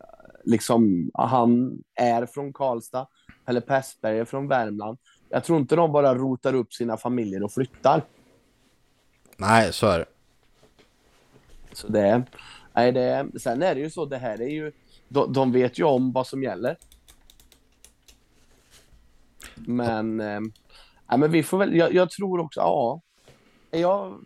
liksom, 0.44 1.12
han 1.14 1.84
är 1.96 2.26
från 2.26 2.54
Karlstad, 2.54 3.08
eller 3.46 3.62
Pestberg 3.62 4.20
är 4.20 4.26
från 4.26 4.48
Värmland. 4.48 4.98
Jag 5.30 5.44
tror 5.44 5.60
inte 5.60 5.76
de 5.76 5.92
bara 5.92 6.16
rotar 6.16 6.54
upp 6.54 6.74
sina 6.74 6.98
familjer 6.98 7.44
och 7.44 7.52
flyttar. 7.52 8.04
Nej, 9.38 9.74
så 9.74 9.88
är 9.88 10.00
det. 10.00 10.06
Så 11.72 11.88
det, 11.88 12.24
nej, 12.74 12.92
det, 12.92 13.28
sen 13.42 13.62
är 13.62 13.76
det 13.76 13.82
ju 13.82 13.90
så, 13.90 14.06
det 14.06 14.18
här 14.18 14.42
är 14.42 14.50
ju, 14.50 14.72
de, 15.08 15.34
de 15.34 15.52
vet 15.52 15.80
ju 15.80 15.84
om 15.84 16.12
vad 16.12 16.28
som 16.28 16.44
gäller. 16.44 16.78
Men, 19.56 20.20
eh, 20.20 20.40
nej, 21.10 21.20
men 21.20 21.32
vi 21.32 21.44
får 21.44 21.58
väl, 21.58 21.76
jag, 21.76 21.94
jag 21.94 22.10
tror 22.10 22.40
också, 22.40 22.60
ja, 22.60 23.02
jag 23.72 24.20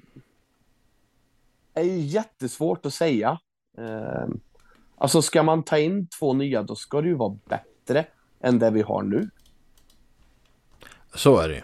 är 1.74 1.84
jättesvårt 1.84 2.86
att 2.86 2.94
säga. 2.94 3.40
Eh, 3.78 4.28
alltså 4.98 5.22
ska 5.22 5.44
man 5.44 5.64
ta 5.64 5.78
in 5.78 6.08
två 6.08 6.34
nya, 6.34 6.64
då 6.64 6.76
ska 6.76 7.02
det 7.02 7.08
ju 7.08 7.14
vara 7.14 7.38
bättre 7.46 8.06
än 8.42 8.60
det 8.60 8.72
vi 8.72 8.82
har 8.82 9.04
nu. 9.04 9.30
Så 11.14 11.38
är 11.38 11.50
det 11.50 11.56
ju. 11.56 11.62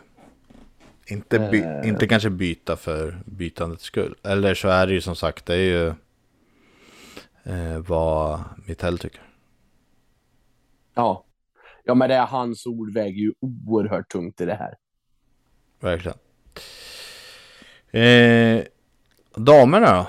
Inte, 1.11 1.39
by, 1.39 1.61
uh, 1.61 1.89
inte 1.89 2.07
kanske 2.07 2.29
byta 2.29 2.75
för 2.75 3.21
bytandets 3.25 3.83
skull. 3.83 4.15
Eller 4.23 4.53
så 4.53 4.67
är 4.67 4.87
det 4.87 4.93
ju 4.93 5.01
som 5.01 5.15
sagt, 5.15 5.45
det 5.45 5.53
är 5.53 5.57
ju 5.57 5.87
eh, 7.43 7.79
vad 7.87 8.43
Mittell 8.67 8.97
tycker. 8.97 9.21
Ja. 10.93 11.25
Ja, 11.83 11.93
men 11.93 12.09
det 12.09 12.15
är 12.15 12.25
hans 12.25 12.65
ord 12.65 12.93
väger 12.93 13.21
ju 13.21 13.33
oerhört 13.39 14.11
tungt 14.11 14.41
i 14.41 14.45
det 14.45 14.55
här. 14.55 14.75
Verkligen. 15.79 16.17
Eh, 17.91 18.63
damerna 19.35 19.93
då? 19.93 20.07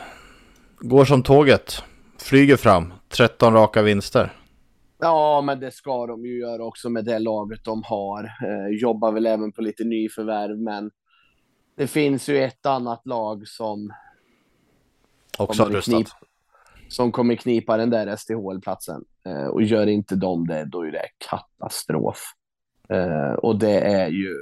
Går 0.88 1.04
som 1.04 1.22
tåget. 1.22 1.82
Flyger 2.18 2.56
fram. 2.56 2.92
13 3.08 3.54
raka 3.54 3.82
vinster. 3.82 4.32
Ja, 4.98 5.40
men 5.40 5.60
det 5.60 5.70
ska 5.70 6.06
de 6.06 6.24
ju 6.26 6.38
göra 6.38 6.64
också 6.64 6.90
med 6.90 7.04
det 7.04 7.18
laget 7.18 7.64
de 7.64 7.82
har. 7.84 8.24
Eh, 8.24 8.80
jobbar 8.80 9.12
väl 9.12 9.26
även 9.26 9.52
på 9.52 9.62
lite 9.62 9.84
nyförvärv, 9.84 10.58
men 10.58 10.90
det 11.76 11.86
finns 11.86 12.28
ju 12.28 12.44
ett 12.44 12.66
annat 12.66 13.06
lag 13.06 13.48
som 13.48 13.92
också 15.38 15.62
har 15.62 15.70
rustat. 15.70 16.06
som 16.88 17.12
kommer 17.12 17.34
knipa 17.34 17.76
den 17.76 17.90
där 17.90 18.16
STHL-platsen. 18.16 19.04
Eh, 19.26 19.46
och 19.46 19.62
gör 19.62 19.86
inte 19.86 20.16
de 20.16 20.46
det, 20.46 20.64
då 20.64 20.82
är 20.82 20.90
det 20.90 21.06
katastrof. 21.30 22.18
Eh, 22.88 23.32
och 23.32 23.58
det 23.58 23.80
är 23.80 24.08
ju 24.08 24.34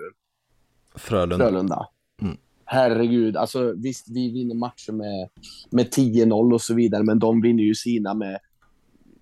Frölunda. 0.95 1.49
Frölunda. 1.49 1.87
Mm. 2.23 2.37
Herregud, 2.65 3.37
alltså 3.37 3.73
visst, 3.77 4.09
vi 4.09 4.31
vinner 4.33 4.55
matcher 4.55 4.93
med, 4.93 5.29
med 5.71 5.87
10-0 5.87 6.55
och 6.55 6.63
så 6.63 6.75
vidare, 6.75 7.03
men 7.03 7.19
de 7.19 7.41
vinner 7.41 7.63
ju 7.63 7.75
sina 7.75 8.15
med 8.15 8.39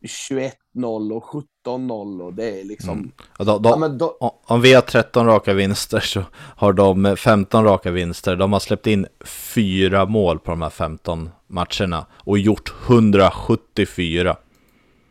21-0 0.07 1.12
och 1.12 1.44
17-0 1.66 2.22
och 2.22 2.35
det 2.35 2.61
är 2.61 2.64
liksom... 2.64 2.98
Mm. 2.98 3.12
Då, 3.38 3.59
då, 3.59 3.76
ja, 3.81 3.88
då... 3.88 4.16
Om 4.44 4.61
vi 4.61 4.74
har 4.74 4.83
13 4.83 5.26
raka 5.26 5.55
vinster 5.55 6.00
så 6.00 6.22
har 6.33 6.72
de 6.72 7.16
15 7.16 7.64
raka 7.64 7.90
vinster. 7.90 8.37
De 8.37 8.52
har 8.52 8.61
släppt 8.61 8.87
in 8.87 9.07
fyra 9.24 10.07
mål 10.07 10.38
på 10.38 10.50
de 10.50 10.62
här 10.62 10.70
15 10.70 11.31
matcherna 11.46 12.07
och 12.14 12.38
gjort 12.38 12.74
174. 12.87 14.37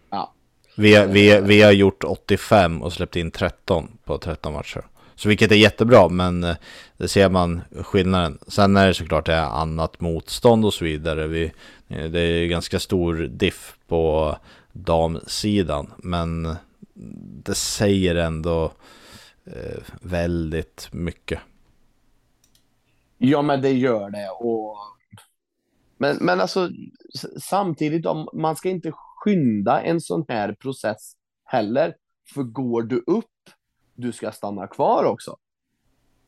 Ja. 0.09 0.33
Vi, 0.77 1.05
vi, 1.07 1.41
vi 1.41 1.61
har 1.61 1.71
gjort 1.71 2.03
85 2.03 2.81
och 2.81 2.93
släppt 2.93 3.15
in 3.15 3.31
13 3.31 3.87
på 4.05 4.17
13 4.17 4.53
matcher. 4.53 4.85
Så 5.15 5.29
vilket 5.29 5.51
är 5.51 5.55
jättebra, 5.55 6.09
men 6.09 6.43
eh, 6.43 6.55
det 6.97 7.07
ser 7.07 7.29
man 7.29 7.61
skillnaden. 7.71 8.37
Sen 8.47 8.77
är 8.77 8.87
det 8.87 8.93
såklart 8.93 9.25
det 9.25 9.33
är 9.33 9.61
annat 9.61 10.01
motstånd 10.01 10.65
och 10.65 10.73
så 10.73 10.85
vidare. 10.85 11.27
Vi, 11.27 11.51
eh, 11.87 12.09
det 12.09 12.19
är 12.19 12.47
ganska 12.47 12.79
stor 12.79 13.15
diff 13.15 13.77
på 13.87 14.35
damsidan. 14.73 15.93
Men 15.97 16.45
eh, 16.45 16.55
det 17.43 17.55
säger 17.55 18.15
ändå 18.15 18.71
eh, 19.45 19.81
väldigt 20.01 20.89
mycket. 20.91 21.39
Ja, 23.17 23.41
men 23.41 23.61
det 23.61 23.71
gör 23.71 24.09
det. 24.09 24.29
Och... 24.29 24.77
Men, 25.97 26.17
men 26.21 26.41
alltså, 26.41 26.69
samtidigt, 27.39 28.05
om, 28.05 28.29
man 28.33 28.55
ska 28.55 28.69
inte 28.69 28.91
skynda 28.93 29.81
en 29.81 30.01
sån 30.01 30.25
här 30.27 30.53
process 30.53 31.13
heller. 31.43 31.95
För 32.33 32.43
går 32.43 32.83
du 32.83 33.03
upp, 33.07 33.25
du 33.95 34.11
ska 34.11 34.31
stanna 34.31 34.67
kvar 34.67 35.03
också. 35.03 35.37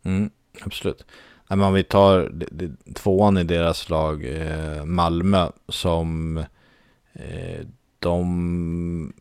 Mm, 0.03 0.29
absolut. 0.61 1.05
Men 1.49 1.61
om 1.61 1.73
vi 1.73 1.83
tar 1.83 2.31
tvåan 2.93 3.37
i 3.37 3.43
deras 3.43 3.89
lag, 3.89 4.25
eh, 4.25 4.85
Malmö, 4.85 5.49
som 5.67 6.37
eh, 7.13 7.65
de, 7.99 9.13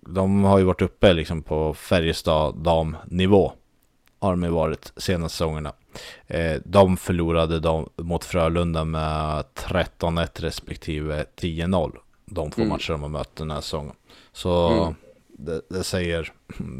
de 0.00 0.44
har 0.44 0.58
ju 0.58 0.64
varit 0.64 0.82
uppe 0.82 1.12
liksom 1.12 1.42
på 1.42 1.74
Färjestad 1.74 2.54
damnivå. 2.54 3.52
Har 4.18 4.30
de 4.30 4.42
ju 4.42 4.48
varit 4.48 4.92
senaste 4.96 5.36
säsongerna. 5.36 5.72
Eh, 6.26 6.60
de 6.64 6.96
förlorade 6.96 7.60
de 7.60 7.88
mot 7.96 8.24
Frölunda 8.24 8.84
med 8.84 9.44
13-1 9.54 10.28
respektive 10.40 11.24
10-0. 11.36 11.96
De 12.24 12.50
två 12.50 12.62
mm. 12.62 12.68
matcher 12.68 12.92
de 12.92 13.02
har 13.02 13.08
mött 13.08 13.36
den 13.36 13.50
här 13.50 13.60
säsongen. 13.60 13.94
Så 14.32 14.68
mm. 14.68 14.94
Det, 15.32 15.62
det, 15.68 15.84
säger 15.84 16.32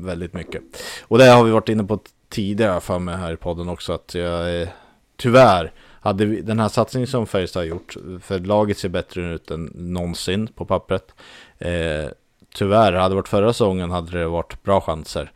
väldigt 0.02 0.32
mycket. 0.32 0.62
Och 1.02 1.18
det 1.18 1.24
har 1.24 1.44
vi 1.44 1.50
varit 1.50 1.68
inne 1.68 1.84
på 1.84 2.00
tidigare 2.28 2.80
för 2.80 2.98
mig 2.98 3.16
här 3.16 3.32
i 3.32 3.36
podden 3.36 3.68
också. 3.68 3.92
Att 3.92 4.14
jag 4.14 4.68
tyvärr 5.16 5.72
hade 6.00 6.24
vi, 6.24 6.40
den 6.40 6.60
här 6.60 6.68
satsningen 6.68 7.06
som 7.06 7.26
Färjestad 7.26 7.60
har 7.60 7.66
gjort, 7.66 7.96
för 8.20 8.38
laget 8.38 8.78
ser 8.78 8.88
bättre 8.88 9.34
ut 9.34 9.50
än 9.50 9.64
någonsin 9.74 10.46
på 10.46 10.64
pappret. 10.64 11.14
Eh, 11.58 12.08
tyvärr, 12.54 12.92
hade 12.92 13.08
det 13.08 13.14
varit 13.14 13.28
förra 13.28 13.52
säsongen 13.52 13.90
hade 13.90 14.18
det 14.18 14.26
varit 14.26 14.62
bra 14.62 14.80
chanser. 14.80 15.32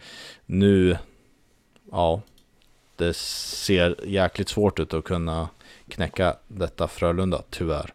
Nu, 0.47 0.97
ja, 1.93 2.21
det 2.97 3.17
ser 3.17 3.97
jäkligt 4.05 4.49
svårt 4.49 4.81
ut 4.81 4.95
att 4.95 5.05
kunna 5.05 5.49
knäcka 5.89 6.37
detta 6.49 6.89
Frölunda, 6.89 7.43
tyvärr. 7.51 7.93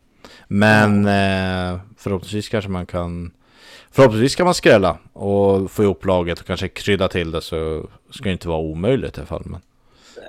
Men 0.48 1.06
eh, 1.06 1.80
förhoppningsvis 1.98 2.50
kanske 2.50 2.70
man 2.70 2.86
kan 2.86 3.32
Förhoppningsvis 3.92 4.36
kan 4.36 4.46
man 4.46 4.54
skrälla 4.54 4.98
och 5.14 5.72
få 5.72 5.84
ihop 5.84 6.06
laget 6.06 6.40
och 6.40 6.46
kanske 6.46 6.68
krydda 6.68 7.08
till 7.08 7.32
det 7.32 7.42
så 7.42 7.90
ska 8.10 8.24
det 8.24 8.32
inte 8.32 8.48
vara 8.48 8.60
omöjligt 8.60 9.18
i 9.18 9.20
alla 9.20 9.28
fall. 9.28 9.44
Men 9.46 9.62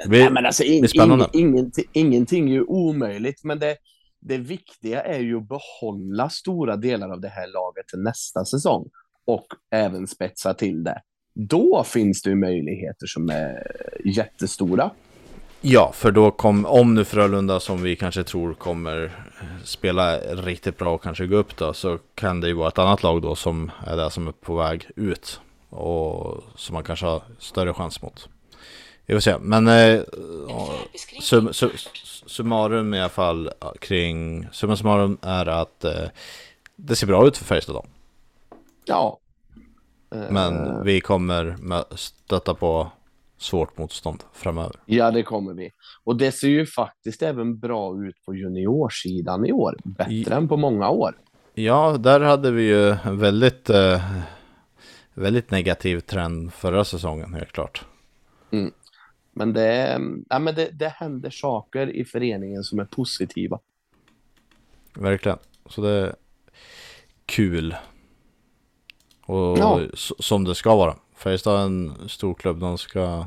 Nej, 0.07 0.31
men 0.31 0.47
alltså, 0.47 0.63
in, 0.63 0.85
in, 0.95 1.25
ingenting, 1.33 1.85
ingenting 1.93 2.49
är 2.49 2.53
ju 2.53 2.65
omöjligt, 2.65 3.45
men 3.45 3.59
det, 3.59 3.77
det 4.21 4.39
viktiga 4.39 5.03
är 5.03 5.21
ju 5.21 5.37
att 5.37 5.49
behålla 5.49 6.29
stora 6.29 6.77
delar 6.77 7.11
av 7.11 7.21
det 7.21 7.29
här 7.29 7.47
laget 7.47 7.89
till 7.89 7.99
nästa 7.99 8.45
säsong 8.45 8.91
och 9.27 9.47
även 9.71 10.07
spetsa 10.07 10.55
till 10.55 10.85
det. 10.85 11.01
Då 11.35 11.85
finns 11.85 12.23
det 12.23 12.31
ju 12.31 12.37
möjligheter 12.37 13.07
som 13.07 13.29
är 13.29 13.63
jättestora. 14.05 14.91
Ja, 15.65 15.93
för 15.95 16.11
då 16.11 16.31
kom, 16.31 16.67
om 16.67 16.95
nu 16.95 17.05
Frölunda 17.05 17.61
som 17.61 17.83
vi 17.83 17.97
kanske 17.97 18.25
tror 18.25 18.55
kommer 18.55 19.13
spela 19.65 20.19
riktigt 20.19 20.79
bra 20.79 20.95
och 20.95 21.03
kanske 21.03 21.27
gå 21.27 21.37
upp 21.37 21.57
då, 21.57 21.73
så 21.73 21.99
kan 22.15 22.41
det 22.41 22.49
ju 22.49 22.55
vara 22.55 22.69
ett 22.69 22.79
annat 22.79 23.03
lag 23.03 23.23
då 23.23 23.35
som 23.35 23.71
är 23.87 23.97
det 23.97 24.11
som 24.11 24.29
är 24.29 24.33
på 24.33 24.57
väg 24.57 24.91
ut 24.97 25.41
och 25.71 26.45
som 26.57 26.75
man 26.75 26.85
kanske 26.85 27.07
har 27.07 27.23
större 27.39 27.75
chans 27.75 28.03
mot. 28.03 28.29
Vi 29.07 29.15
får 29.15 29.21
se, 29.21 29.39
men 29.39 29.69
eh, 29.69 30.01
sum, 31.21 31.53
sum, 31.53 31.71
summarum 32.27 32.95
i 32.95 33.01
alla 33.01 33.09
fall 33.09 33.51
kring, 33.81 34.47
summa 34.53 34.77
summarum 34.77 35.19
är 35.23 35.47
att 35.47 35.85
eh, 35.85 36.09
det 36.77 36.97
ser 36.97 37.07
bra 37.07 37.27
ut 37.27 37.37
för 37.37 37.45
Färjestad 37.45 37.87
Ja. 38.85 39.19
Men 40.11 40.85
vi 40.85 41.01
kommer 41.01 41.57
stöta 41.97 42.55
på 42.55 42.91
svårt 43.43 43.79
motstånd 43.79 44.25
framöver. 44.33 44.77
Ja, 44.87 45.11
det 45.11 45.23
kommer 45.23 45.55
vi. 45.55 45.71
Och 46.05 46.17
det 46.17 46.33
ser 46.33 46.49
ju 46.49 46.67
faktiskt 46.67 47.23
även 47.23 47.59
bra 47.59 48.05
ut 48.05 48.25
på 48.25 48.35
juniorsidan 48.35 49.47
i 49.47 49.53
år. 49.53 49.77
Bättre 49.85 50.13
I... 50.13 50.27
än 50.33 50.49
på 50.49 50.57
många 50.57 50.89
år. 50.89 51.15
Ja, 51.55 51.97
där 51.99 52.21
hade 52.21 52.51
vi 52.51 52.63
ju 52.63 52.91
en 52.91 53.19
väldigt, 53.19 53.71
eh, 53.71 54.05
väldigt 55.15 55.51
negativ 55.51 56.01
trend 56.01 56.53
förra 56.53 56.85
säsongen, 56.85 57.35
helt 57.35 57.53
klart. 57.53 57.85
Mm. 58.51 58.73
Men, 59.33 59.53
det, 59.53 60.01
ja, 60.29 60.39
men 60.39 60.55
det, 60.55 60.71
det 60.73 60.89
händer 60.89 61.31
saker 61.31 61.97
i 61.97 62.05
föreningen 62.05 62.63
som 62.63 62.79
är 62.79 62.85
positiva. 62.85 63.59
Verkligen. 64.95 65.39
Så 65.67 65.81
det 65.81 65.91
är 65.91 66.15
kul. 67.27 67.77
Och 69.27 69.59
ja. 69.59 69.81
som 70.19 70.45
det 70.45 70.55
ska 70.55 70.77
vara. 70.77 70.97
Färjestad 71.17 71.61
är 71.61 71.65
en 71.65 72.09
stor 72.09 72.35
klubb. 72.35 72.61
De 72.61 72.79
ska 72.79 73.27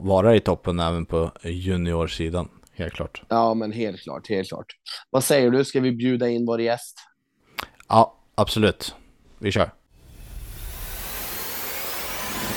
vara 0.00 0.36
i 0.36 0.40
toppen 0.40 0.80
även 0.80 1.06
på 1.06 1.30
juniorsidan. 1.42 2.48
Helt 2.72 2.92
klart. 2.92 3.22
Ja, 3.28 3.54
men 3.54 3.72
helt 3.72 4.00
klart, 4.00 4.28
helt 4.28 4.48
klart. 4.48 4.66
Vad 5.10 5.24
säger 5.24 5.50
du? 5.50 5.64
Ska 5.64 5.80
vi 5.80 5.92
bjuda 5.92 6.28
in 6.28 6.46
vår 6.46 6.60
gäst? 6.60 6.98
Ja, 7.88 8.16
absolut. 8.34 8.94
Vi 9.38 9.52
kör. 9.52 9.70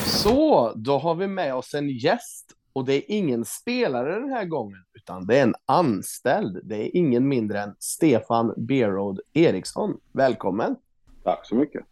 Så, 0.04 0.72
då 0.76 0.98
har 0.98 1.14
vi 1.14 1.26
med 1.26 1.54
oss 1.54 1.74
en 1.74 1.88
gäst 1.88 2.52
och 2.72 2.84
det 2.84 2.94
är 2.94 3.02
ingen 3.08 3.44
spelare 3.44 4.20
den 4.20 4.30
här 4.30 4.44
gången, 4.44 4.84
utan 4.94 5.26
det 5.26 5.38
är 5.38 5.42
en 5.42 5.54
anställd. 5.66 6.60
Det 6.62 6.76
är 6.76 6.96
ingen 6.96 7.28
mindre 7.28 7.60
än 7.60 7.74
Stefan 7.78 8.54
Berod 8.56 9.20
Eriksson. 9.32 10.00
Välkommen! 10.12 10.76
Tack 11.24 11.46
så 11.46 11.54
mycket. 11.54 11.84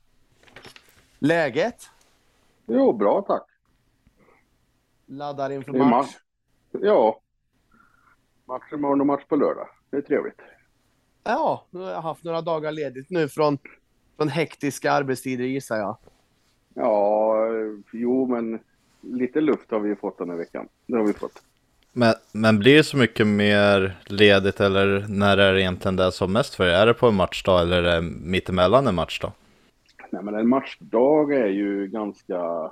Läget? 1.18 1.90
Jo, 2.66 2.92
bra 2.92 3.22
tack. 3.22 3.49
Laddar 5.10 5.50
inför 5.50 5.72
match? 5.72 5.90
match? 5.90 6.16
Ja. 6.70 7.20
Match 8.44 8.72
imorgon 8.72 9.00
och 9.00 9.06
match 9.06 9.24
på 9.28 9.36
lördag. 9.36 9.68
Det 9.90 9.96
är 9.96 10.00
trevligt. 10.00 10.40
Ja, 11.24 11.66
nu 11.70 11.80
har 11.80 11.90
jag 11.90 12.02
haft 12.02 12.24
några 12.24 12.40
dagar 12.40 12.72
ledigt 12.72 13.10
nu 13.10 13.28
från, 13.28 13.58
från 14.16 14.28
hektiska 14.28 14.92
arbetstider 14.92 15.44
gissar 15.44 15.76
jag. 15.76 15.96
Ja, 16.74 17.36
jo 17.92 18.26
men 18.26 18.60
lite 19.00 19.40
luft 19.40 19.70
har 19.70 19.80
vi 19.80 19.96
fått 19.96 20.18
den 20.18 20.30
här 20.30 20.36
veckan. 20.36 20.68
Det 20.86 20.96
har 20.96 21.04
vi 21.04 21.12
fått. 21.12 21.42
Men, 21.92 22.14
men 22.32 22.58
blir 22.58 22.76
det 22.76 22.84
så 22.84 22.96
mycket 22.96 23.26
mer 23.26 24.00
ledigt 24.06 24.60
eller 24.60 25.06
när 25.08 25.38
är 25.38 25.52
det 25.52 25.60
egentligen 25.60 25.96
det 25.96 26.12
som 26.12 26.32
mest 26.32 26.54
för 26.54 26.64
er? 26.64 26.72
Är 26.72 26.86
det 26.86 26.94
på 26.94 27.08
en 27.08 27.14
matchdag 27.14 27.62
eller 27.62 27.82
är 27.82 28.00
det 28.00 28.08
mittemellan 28.24 28.86
en 28.86 28.94
matchdag? 28.94 29.32
Nej 30.10 30.22
men 30.22 30.34
en 30.34 30.48
matchdag 30.48 31.32
är 31.32 31.46
ju 31.46 31.86
ganska 31.86 32.70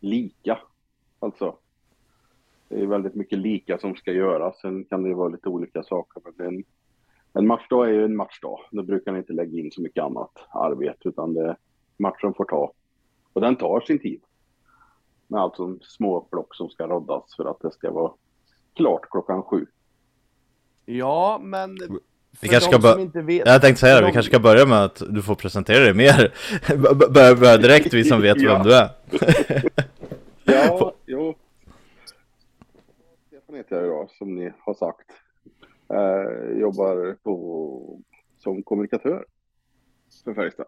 lika. 0.00 0.58
Alltså. 1.20 1.56
Det 2.68 2.80
är 2.80 2.86
väldigt 2.86 3.14
mycket 3.14 3.38
lika 3.38 3.78
som 3.78 3.96
ska 3.96 4.12
göras. 4.12 4.60
Sen 4.60 4.84
kan 4.84 5.02
det 5.02 5.14
vara 5.14 5.28
lite 5.28 5.48
olika 5.48 5.82
saker. 5.82 6.22
Men 6.36 6.46
en, 6.46 6.64
en 7.32 7.46
matchdag 7.46 7.88
är 7.88 7.92
ju 7.92 8.04
en 8.04 8.16
matchdag. 8.16 8.58
Då 8.70 8.82
brukar 8.82 9.12
ni 9.12 9.18
inte 9.18 9.32
lägga 9.32 9.58
in 9.58 9.70
så 9.70 9.82
mycket 9.82 10.04
annat 10.04 10.32
arbete 10.50 11.08
utan 11.08 11.34
det, 11.34 11.56
matchen 11.96 12.34
får 12.34 12.44
ta. 12.44 12.72
Och 13.32 13.40
den 13.40 13.56
tar 13.56 13.80
sin 13.80 13.98
tid 13.98 14.20
med 15.26 15.40
allt 15.40 15.56
som 15.56 15.78
små 15.82 16.28
block 16.30 16.54
som 16.54 16.70
ska 16.70 16.86
roddas 16.86 17.36
för 17.36 17.50
att 17.50 17.60
det 17.60 17.72
ska 17.72 17.90
vara 17.90 18.12
klart 18.76 19.10
klockan 19.10 19.42
sju. 19.42 19.66
Ja, 20.84 21.40
men 21.42 21.78
vi 22.40 22.48
kanske 22.48 22.78
ska 22.78 23.00
inte 23.00 23.22
vet, 23.22 23.46
Jag 23.46 23.60
tänkte 23.60 23.80
säga 23.80 23.94
det, 23.94 24.00
de... 24.00 24.06
vi 24.06 24.12
kanske 24.12 24.30
ska 24.30 24.40
börja 24.40 24.66
med 24.66 24.84
att 24.84 25.02
du 25.08 25.22
får 25.22 25.34
presentera 25.34 25.84
dig 25.84 25.94
mer. 25.94 26.34
Börja 27.12 27.34
bör 27.34 27.58
direkt, 27.58 27.94
vi 27.94 28.04
som 28.04 28.22
vet 28.22 28.36
vem 28.42 28.62
du 28.62 28.74
är. 28.74 28.88
ja, 30.44 30.94
jo. 31.10 31.34
Stefan 33.26 33.54
heter 33.54 33.76
jag 33.76 33.84
idag, 33.84 34.10
som 34.10 34.34
ni 34.34 34.52
har 34.58 34.74
sagt. 34.74 35.10
Eh, 35.88 36.58
jobbar 36.58 37.16
på, 37.22 38.00
som 38.38 38.62
kommunikatör 38.62 39.24
för 40.24 40.34
Färjestad. 40.34 40.66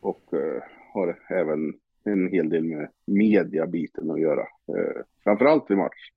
Och 0.00 0.34
eh, 0.34 0.62
har 0.92 1.18
även 1.30 1.74
en 2.04 2.28
hel 2.28 2.48
del 2.48 2.64
med 2.64 2.90
mediabiten 3.06 4.10
att 4.10 4.20
göra. 4.20 4.40
Eh, 4.40 5.02
framförallt 5.24 5.70
i 5.70 5.76
match 5.76 6.10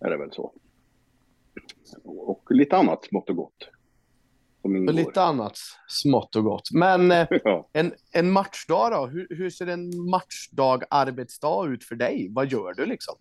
är 0.00 0.10
det 0.10 0.16
väl 0.16 0.32
så. 0.32 0.52
Och 2.04 2.50
lite 2.50 2.76
annat 2.76 3.04
smått 3.04 3.30
och 3.30 3.36
gott. 3.36 3.70
Och 4.76 4.94
lite 4.94 5.22
annat 5.22 5.58
smått 5.88 6.36
och 6.36 6.44
gott. 6.44 6.70
Men 6.72 7.10
eh, 7.10 7.26
ja. 7.44 7.68
en, 7.72 7.92
en 8.12 8.30
matchdag 8.30 8.92
då? 8.92 9.06
Hur, 9.06 9.26
hur 9.30 9.50
ser 9.50 9.66
en 9.66 10.10
matchdag, 10.10 10.82
arbetsdag 10.90 11.66
ut 11.68 11.84
för 11.84 11.94
dig? 11.94 12.28
Vad 12.30 12.52
gör 12.52 12.74
du 12.74 12.86
liksom? 12.86 13.14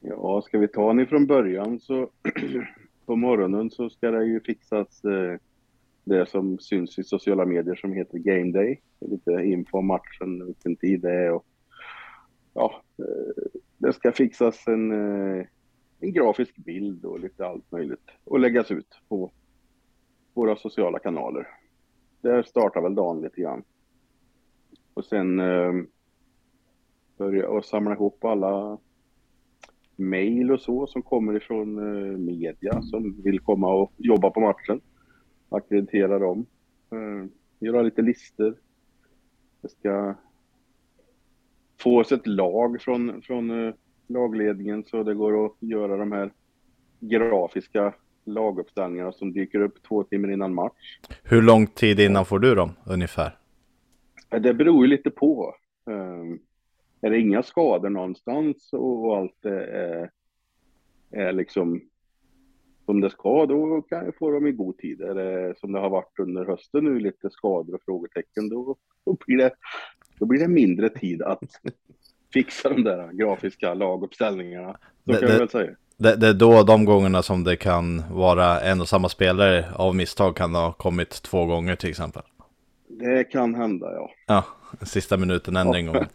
Ja, 0.00 0.42
ska 0.42 0.58
vi 0.58 0.68
ta 0.68 0.86
den 0.86 1.00
ifrån 1.00 1.26
början 1.26 1.80
så 1.80 2.10
på 3.06 3.16
morgonen 3.16 3.70
så 3.70 3.90
ska 3.90 4.10
det 4.10 4.24
ju 4.24 4.40
fixas 4.40 5.04
eh, 5.04 5.38
det 6.04 6.28
som 6.28 6.58
syns 6.58 6.98
i 6.98 7.04
sociala 7.04 7.44
medier 7.44 7.74
som 7.74 7.92
heter 7.92 8.18
Game 8.18 8.52
Day. 8.52 8.80
Lite 9.00 9.30
info 9.30 9.78
om 9.78 9.86
matchen, 9.86 10.46
vilken 10.46 10.76
tid 10.76 11.00
det 11.00 11.12
är 11.12 11.32
och 11.32 11.46
ja, 12.54 12.82
eh, 12.98 13.60
det 13.78 13.92
ska 13.92 14.12
fixas 14.12 14.66
en, 14.66 14.92
eh, 14.92 15.46
en 16.00 16.12
grafisk 16.12 16.56
bild 16.56 17.04
och 17.04 17.20
lite 17.20 17.46
allt 17.46 17.72
möjligt 17.72 18.10
och 18.24 18.40
läggas 18.40 18.70
ut 18.70 19.00
på 19.08 19.32
våra 20.38 20.56
sociala 20.56 20.98
kanaler. 20.98 21.48
Där 22.20 22.42
startar 22.42 22.80
väl 22.80 22.94
dagen 22.94 23.20
lite 23.20 23.40
grann. 23.40 23.62
Och 24.94 25.04
sen 25.04 25.40
eh, 25.40 25.72
börja 27.16 27.48
och 27.48 27.64
samla 27.64 27.92
ihop 27.92 28.24
alla 28.24 28.78
mejl 29.96 30.50
och 30.50 30.60
så 30.60 30.86
som 30.86 31.02
kommer 31.02 31.36
ifrån 31.36 31.78
eh, 31.78 32.18
media 32.18 32.82
som 32.82 33.22
vill 33.22 33.40
komma 33.40 33.74
och 33.74 33.92
jobba 33.96 34.30
på 34.30 34.40
matchen 34.40 34.80
akkreditera 35.48 36.18
dem, 36.18 36.46
eh, 36.90 37.30
göra 37.58 37.82
lite 37.82 38.02
listor. 38.02 38.56
Det 39.60 39.68
ska 39.68 40.14
få 41.80 42.00
oss 42.00 42.12
ett 42.12 42.26
lag 42.26 42.80
från, 42.80 43.22
från 43.22 43.66
eh, 43.66 43.74
lagledningen 44.06 44.84
så 44.84 45.02
det 45.02 45.14
går 45.14 45.46
att 45.46 45.56
göra 45.60 45.96
de 45.96 46.12
här 46.12 46.32
grafiska 47.00 47.94
laguppställningarna 48.28 49.12
som 49.12 49.32
dyker 49.32 49.60
upp 49.60 49.82
två 49.88 50.02
timmar 50.02 50.32
innan 50.32 50.54
match. 50.54 50.98
Hur 51.22 51.42
lång 51.42 51.66
tid 51.66 52.00
innan 52.00 52.24
får 52.24 52.38
du 52.38 52.54
dem 52.54 52.70
ungefär? 52.86 53.38
Det 54.30 54.54
beror 54.54 54.86
ju 54.86 54.90
lite 54.90 55.10
på. 55.10 55.54
Um, 55.86 56.38
är 57.00 57.10
det 57.10 57.20
inga 57.20 57.42
skador 57.42 57.90
någonstans 57.90 58.72
och 58.72 59.16
allt 59.16 59.44
är, 59.44 60.10
är 61.10 61.32
liksom 61.32 61.80
som 62.88 63.00
det 63.00 63.10
ska, 63.10 63.46
då 63.46 63.82
kan 63.82 64.04
jag 64.04 64.16
få 64.16 64.30
dem 64.30 64.46
i 64.46 64.52
god 64.52 64.78
tid. 64.78 65.00
Är 65.00 65.14
det 65.14 65.58
som 65.58 65.72
det 65.72 65.78
har 65.78 65.90
varit 65.90 66.18
under 66.18 66.44
hösten 66.44 66.84
nu, 66.84 66.98
lite 66.98 67.30
skador 67.30 67.74
och 67.74 67.80
frågetecken, 67.84 68.48
då, 68.48 68.76
då, 69.04 69.16
blir, 69.26 69.36
det, 69.36 69.50
då 70.18 70.26
blir 70.26 70.40
det 70.40 70.48
mindre 70.48 70.88
tid 70.88 71.22
att 71.22 71.40
fixa 72.32 72.68
de 72.68 72.84
där 72.84 73.12
grafiska 73.12 73.74
laguppställningarna. 73.74 74.72
Så 75.04 75.12
det, 75.12 75.20
kan 75.20 75.28
jag 75.28 75.38
väl 75.38 75.48
säga. 75.48 75.76
Det, 76.00 76.16
det, 76.16 76.28
är 76.28 76.34
då 76.34 76.62
de 76.62 76.84
gångerna 76.84 77.22
som 77.22 77.44
det 77.44 77.56
kan 77.56 78.02
vara 78.10 78.60
en 78.60 78.80
och 78.80 78.88
samma 78.88 79.08
spelare 79.08 79.64
av 79.74 79.94
misstag 79.96 80.36
kan 80.36 80.54
ha 80.54 80.72
kommit 80.72 81.10
två 81.22 81.46
gånger 81.46 81.76
till 81.76 81.90
exempel. 81.90 82.22
Det 82.88 83.24
kan 83.24 83.54
hända 83.54 83.92
ja. 83.92 84.10
Ja, 84.26 84.44
sista 84.86 85.16
minuten 85.16 85.56
än 85.56 85.74
en 85.74 85.86
gång. 85.86 85.96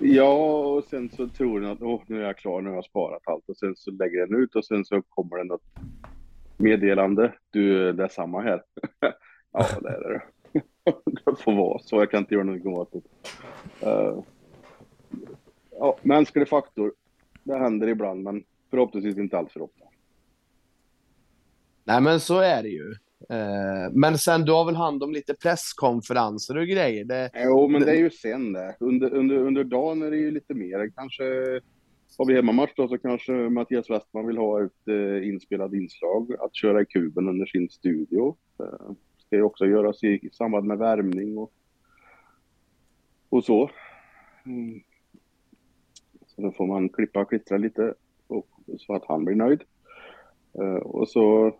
Ja, 0.00 0.32
och 0.68 0.84
sen 0.84 1.10
så 1.16 1.28
tror 1.28 1.60
den 1.60 1.70
att 1.70 1.82
oh, 1.82 2.00
nu 2.06 2.22
är 2.22 2.26
jag 2.26 2.36
klar, 2.36 2.60
nu 2.60 2.68
har 2.68 2.76
jag 2.76 2.84
sparat 2.84 3.22
allt. 3.24 3.48
Och 3.48 3.56
sen 3.56 3.76
så 3.76 3.90
lägger 3.90 4.26
den 4.26 4.42
ut 4.42 4.54
och 4.54 4.64
sen 4.64 4.84
så 4.84 5.02
kommer 5.02 5.36
det 5.36 5.44
något 5.44 5.62
meddelande. 6.56 7.32
Du, 7.50 7.92
det 7.92 8.04
är 8.04 8.08
samma 8.08 8.40
här. 8.40 8.62
ja, 9.52 9.66
det 9.82 9.88
är 9.88 10.08
det. 10.08 10.22
det 11.24 11.42
får 11.42 11.52
vara 11.52 11.78
så. 11.78 11.96
Jag 11.96 12.10
kan 12.10 12.20
inte 12.20 12.34
göra 12.34 12.44
någonting 12.44 12.74
åt 12.74 12.92
det. 12.92 13.00
Uh, 13.86 14.22
ja, 15.70 15.98
mänsklig 16.02 16.48
faktor. 16.48 16.92
Det 17.42 17.58
händer 17.58 17.88
ibland, 17.88 18.22
men 18.22 18.44
förhoppningsvis 18.70 19.18
inte 19.18 19.38
alls 19.38 19.52
för 19.52 19.62
ofta. 19.62 19.84
Nej, 21.84 22.00
men 22.00 22.20
så 22.20 22.38
är 22.38 22.62
det 22.62 22.68
ju. 22.68 22.94
Eh, 23.30 23.92
men 23.92 24.18
sen 24.18 24.44
du 24.44 24.52
har 24.52 24.64
väl 24.64 24.76
hand 24.76 25.02
om 25.02 25.12
lite 25.12 25.34
presskonferenser 25.34 26.56
och 26.56 26.66
grejer? 26.66 27.04
Det, 27.04 27.30
jo, 27.34 27.68
men 27.68 27.82
det 27.82 27.90
är 27.90 27.96
ju 27.96 28.10
sen 28.10 28.52
det. 28.52 28.76
Under, 28.80 29.14
under, 29.14 29.36
under 29.36 29.64
dagen 29.64 30.02
är 30.02 30.10
det 30.10 30.16
ju 30.16 30.30
lite 30.30 30.54
mer. 30.54 30.92
Kanske 30.96 31.24
har 32.18 32.26
vi 32.26 32.34
hemmamatch 32.34 32.72
då 32.76 32.88
så 32.88 32.98
kanske 32.98 33.32
Mattias 33.32 33.90
Westman 33.90 34.26
vill 34.26 34.38
ha 34.38 34.64
ett 34.64 34.88
eh, 34.88 35.28
inspelat 35.28 35.72
inslag 35.72 36.32
att 36.40 36.56
köra 36.56 36.82
i 36.82 36.86
kuben 36.86 37.28
under 37.28 37.46
sin 37.46 37.68
studio. 37.70 38.36
Eh, 38.60 38.90
ska 39.18 39.36
ju 39.36 39.42
också 39.42 39.66
göras 39.66 40.04
i, 40.04 40.08
i 40.08 40.30
samband 40.32 40.66
med 40.66 40.78
värmning 40.78 41.38
och, 41.38 41.52
och 43.28 43.44
så. 43.44 43.70
Mm. 44.46 44.80
Så 46.26 46.42
då 46.42 46.52
får 46.52 46.66
man 46.66 46.88
klippa 46.88 47.20
och 47.20 47.28
klistra 47.28 47.58
lite 47.58 47.94
och, 48.28 48.48
så 48.78 48.94
att 48.94 49.04
han 49.08 49.24
blir 49.24 49.36
nöjd. 49.36 49.62
Eh, 50.52 50.82
och 50.82 51.08
så 51.08 51.54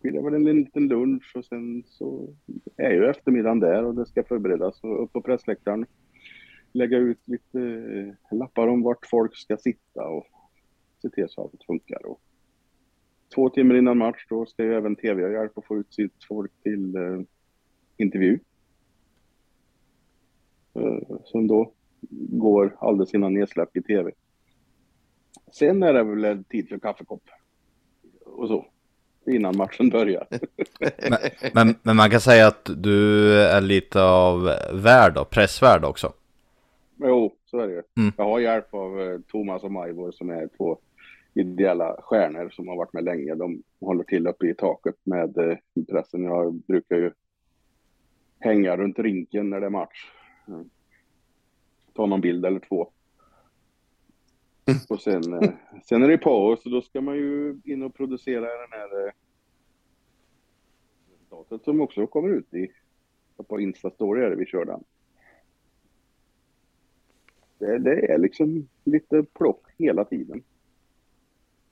blir 0.00 0.12
det 0.12 0.22
väl 0.22 0.34
en 0.34 0.44
liten 0.44 0.88
lunch 0.88 1.32
och 1.36 1.44
sen 1.44 1.82
så 1.86 2.34
är 2.76 2.90
ju 2.90 3.06
eftermiddagen 3.06 3.60
där 3.60 3.84
och 3.84 3.94
det 3.94 4.06
ska 4.06 4.22
förberedas 4.22 4.80
och 4.82 5.02
upp 5.02 5.12
på 5.12 5.22
pressläktaren 5.22 5.86
lägga 6.72 6.98
ut 6.98 7.28
lite 7.28 7.60
eh, 8.30 8.38
lappar 8.38 8.68
om 8.68 8.82
vart 8.82 9.06
folk 9.06 9.36
ska 9.36 9.56
sitta 9.56 10.08
och 10.08 10.26
se 11.02 11.08
till 11.10 11.28
så 11.28 11.44
att 11.44 11.52
det 11.52 11.64
funkar. 11.66 12.06
Och 12.06 12.20
två 13.34 13.50
timmar 13.50 13.74
innan 13.74 13.98
match 13.98 14.26
då 14.28 14.46
ska 14.46 14.64
ju 14.64 14.74
även 14.74 14.96
tv 14.96 15.32
hjälpa 15.32 15.60
att 15.60 15.66
få 15.66 15.78
ut 15.78 15.94
sitt 15.94 16.24
folk 16.28 16.52
till 16.62 16.96
eh, 16.96 17.20
intervju. 17.96 18.38
Eh, 20.74 21.18
som 21.24 21.46
då 21.46 21.72
går 22.10 22.76
alldeles 22.78 23.14
innan 23.14 23.34
nedsläpp 23.34 23.76
i 23.76 23.82
tv. 23.82 24.12
Sen 25.52 25.82
är 25.82 25.92
det 25.92 26.02
väl 26.02 26.44
tid 26.44 26.68
för 26.68 26.78
kaffekopp. 26.78 27.22
Och 28.24 28.48
så. 28.48 28.66
Innan 29.26 29.56
matchen 29.56 29.88
börjar. 29.88 30.26
Men, 30.80 31.18
men, 31.54 31.74
men 31.82 31.96
man 31.96 32.10
kan 32.10 32.20
säga 32.20 32.46
att 32.46 32.70
du 32.76 33.32
är 33.42 33.60
lite 33.60 34.02
av 34.02 34.42
värd 34.72 35.14
då, 35.14 35.24
pressvärd 35.24 35.84
också. 35.84 36.12
Jo, 36.96 37.34
så 37.44 37.58
är 37.58 37.68
det. 37.68 37.82
Mm. 38.00 38.12
Jag 38.16 38.24
har 38.24 38.40
hjälp 38.40 38.74
av 38.74 39.00
eh, 39.00 39.20
Thomas 39.20 39.62
och 39.62 39.72
Majvor 39.72 40.12
som 40.12 40.30
är 40.30 40.48
två 40.56 40.78
ideella 41.34 41.96
stjärnor 42.02 42.50
som 42.50 42.68
har 42.68 42.76
varit 42.76 42.92
med 42.92 43.04
länge. 43.04 43.34
De 43.34 43.62
håller 43.80 44.04
till 44.04 44.26
uppe 44.26 44.46
i 44.46 44.54
taket 44.54 44.96
med 45.04 45.38
eh, 45.38 45.56
pressen. 45.90 46.24
Jag 46.24 46.54
brukar 46.54 46.96
ju 46.96 47.12
hänga 48.38 48.76
runt 48.76 48.98
rinken 48.98 49.50
när 49.50 49.60
det 49.60 49.66
är 49.66 49.70
match. 49.70 50.10
Mm. 50.48 50.70
Ta 51.94 52.06
någon 52.06 52.20
bild 52.20 52.46
eller 52.46 52.60
två. 52.60 52.90
Och 54.88 55.00
sen, 55.00 55.32
eh, 55.32 55.50
sen 55.84 56.02
är 56.02 56.08
det 56.08 56.18
paus 56.18 56.64
och 56.64 56.70
då 56.70 56.82
ska 56.82 57.00
man 57.00 57.16
ju 57.16 57.60
in 57.64 57.82
och 57.82 57.94
producera 57.94 58.40
den 58.40 58.70
här 58.70 59.06
eh, 59.06 59.12
resultatet 61.12 61.64
som 61.64 61.80
också 61.80 62.06
kommer 62.06 62.28
ut 62.28 62.54
i 62.54 62.68
på 63.48 63.60
Insta-story 63.60 64.20
är 64.20 64.30
det 64.30 64.36
vi 64.36 64.46
kör 64.46 64.64
den. 64.64 64.84
Det, 67.58 67.78
det 67.78 68.12
är 68.12 68.18
liksom 68.18 68.68
lite 68.84 69.22
plock 69.22 69.66
hela 69.78 70.04
tiden. 70.04 70.42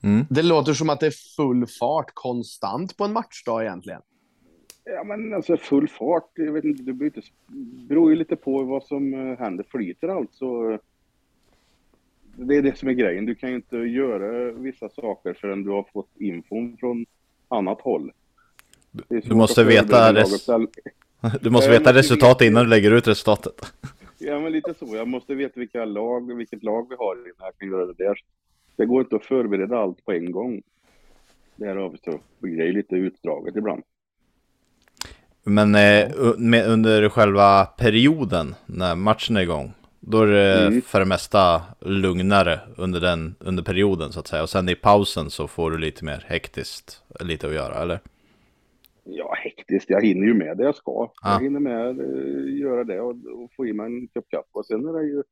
Mm. 0.03 0.25
Det 0.29 0.43
låter 0.43 0.73
som 0.73 0.89
att 0.89 0.99
det 0.99 1.07
är 1.07 1.35
full 1.35 1.67
fart 1.67 2.11
konstant 2.13 2.97
på 2.97 3.03
en 3.03 3.13
matchdag 3.13 3.63
egentligen. 3.63 4.01
Ja 4.83 5.03
men 5.03 5.33
alltså 5.33 5.57
full 5.57 5.87
fart, 5.87 6.31
jag 6.35 6.53
vet 6.53 6.63
inte, 6.63 6.83
det 6.83 6.93
beror, 6.93 7.17
inte, 7.17 7.21
beror 7.87 8.09
ju 8.09 8.15
lite 8.15 8.35
på 8.35 8.63
vad 8.63 8.83
som 8.83 9.13
eh, 9.13 9.39
händer. 9.39 9.65
Flyter 9.69 10.07
allt 10.07 10.33
så... 10.33 10.79
eh, 12.39 12.45
Det 12.45 12.55
är 12.55 12.61
det 12.61 12.77
som 12.77 12.89
är 12.89 12.93
grejen. 12.93 13.25
Du 13.25 13.35
kan 13.35 13.49
ju 13.49 13.55
inte 13.55 13.77
göra 13.77 14.51
vissa 14.51 14.89
saker 14.89 15.33
förrän 15.33 15.63
du 15.63 15.69
har 15.69 15.85
fått 15.93 16.09
infon 16.19 16.77
från 16.79 17.05
annat 17.47 17.81
håll. 17.81 18.11
Svårt 19.09 19.25
måste 19.27 19.63
veta 19.63 20.13
res-. 20.13 20.47
Du 21.41 21.49
måste 21.49 21.71
Jag 21.71 21.79
veta 21.79 21.93
resultatet 21.93 22.47
innan 22.47 22.63
du 22.63 22.69
lägger 22.69 22.91
ut 22.91 23.07
resultatet. 23.07 23.53
Ja, 24.21 24.39
men 24.39 24.51
lite 24.51 24.73
så. 24.73 24.95
Jag 24.95 25.07
måste 25.07 25.35
veta 25.35 25.59
vilka 25.59 25.85
lag, 25.85 26.35
vilket 26.35 26.63
lag 26.63 26.89
vi 26.89 26.95
har 26.95 27.15
innan 27.15 27.33
jag 27.39 27.57
kan 27.57 27.69
göra 27.69 27.85
det 27.85 27.93
där. 27.93 28.19
Det 28.75 28.85
går 28.85 29.01
inte 29.01 29.15
att 29.15 29.25
förbereda 29.25 29.77
allt 29.77 30.05
på 30.05 30.11
en 30.11 30.31
gång. 30.31 30.61
Därav 31.55 31.97
så 32.03 32.19
blir 32.39 32.57
det 32.57 32.71
lite 32.71 32.95
utdraget 32.95 33.55
ibland. 33.55 33.83
Men 35.43 35.75
eh, 35.75 36.11
under 36.71 37.09
själva 37.09 37.65
perioden 37.65 38.55
när 38.65 38.95
matchen 38.95 39.37
är 39.37 39.41
igång, 39.41 39.73
då 39.99 40.21
är 40.21 40.27
det 40.27 40.67
Mm. 40.67 40.81
för 40.81 40.99
det 40.99 41.05
mesta 41.05 41.61
lugnare 41.79 42.59
under 42.77 42.99
den 42.99 43.35
under 43.39 43.63
perioden 43.63 44.11
så 44.11 44.19
att 44.19 44.27
säga. 44.27 44.43
Och 44.43 44.49
sen 44.49 44.69
i 44.69 44.75
pausen 44.75 45.29
så 45.29 45.47
får 45.47 45.71
du 45.71 45.77
lite 45.77 46.05
mer 46.05 46.25
hektiskt 46.27 47.03
lite 47.19 47.47
att 47.47 47.53
göra, 47.53 47.81
eller? 47.81 47.99
Ja, 49.03 49.33
hektiskt. 49.37 49.89
Jag 49.89 50.05
hinner 50.05 50.27
ju 50.27 50.33
med 50.33 50.57
det 50.57 50.63
jag 50.63 50.75
ska. 50.75 50.91
Ja. 50.91 51.33
Jag 51.33 51.41
hinner 51.43 51.59
med 51.59 51.99
eh, 51.99 52.59
göra 52.59 52.83
det 52.83 52.99
och, 53.01 53.09
och 53.09 53.51
få 53.55 53.65
i 53.67 53.73
mig 53.73 53.85
en 53.85 54.07
kopp 54.07 54.29
kaffe. 54.29 54.47
Och 54.51 54.65
sen 54.65 54.85
är 54.87 54.93
det 54.93 55.03
ju... 55.03 55.23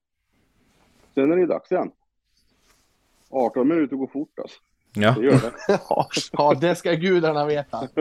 Sen 1.16 1.32
är 1.32 1.36
det 1.36 1.42
ju 1.42 1.48
dags 1.48 1.72
igen. 1.72 1.92
18 3.30 3.68
minuter 3.68 3.96
går 3.96 4.08
fort 4.08 4.40
alltså. 4.42 4.58
Ja. 4.94 5.16
Det 5.20 5.26
gör 5.26 5.32
det. 5.32 5.52
Ja, 5.90 6.08
ja, 6.32 6.54
det 6.62 6.76
ska 6.76 6.94
gudarna 6.94 7.46
veta. 7.46 7.88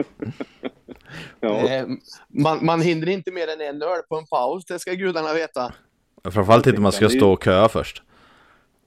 Ja. 1.39 1.69
Eh, 1.69 1.87
Man, 2.27 2.65
man 2.65 2.81
hinner 2.81 3.09
inte 3.09 3.31
mer 3.31 3.47
än 3.47 3.61
en 3.61 3.81
öl 3.81 4.01
på 4.09 4.15
en 4.17 4.25
paus, 4.25 4.65
det 4.65 4.79
ska 4.79 4.93
gudarna 4.93 5.33
veta. 5.33 5.73
Framförallt 6.31 6.67
inte 6.67 6.81
man 6.81 6.91
ska 6.91 7.09
stå 7.09 7.31
och 7.33 7.43
köa 7.43 7.69
först. 7.69 8.03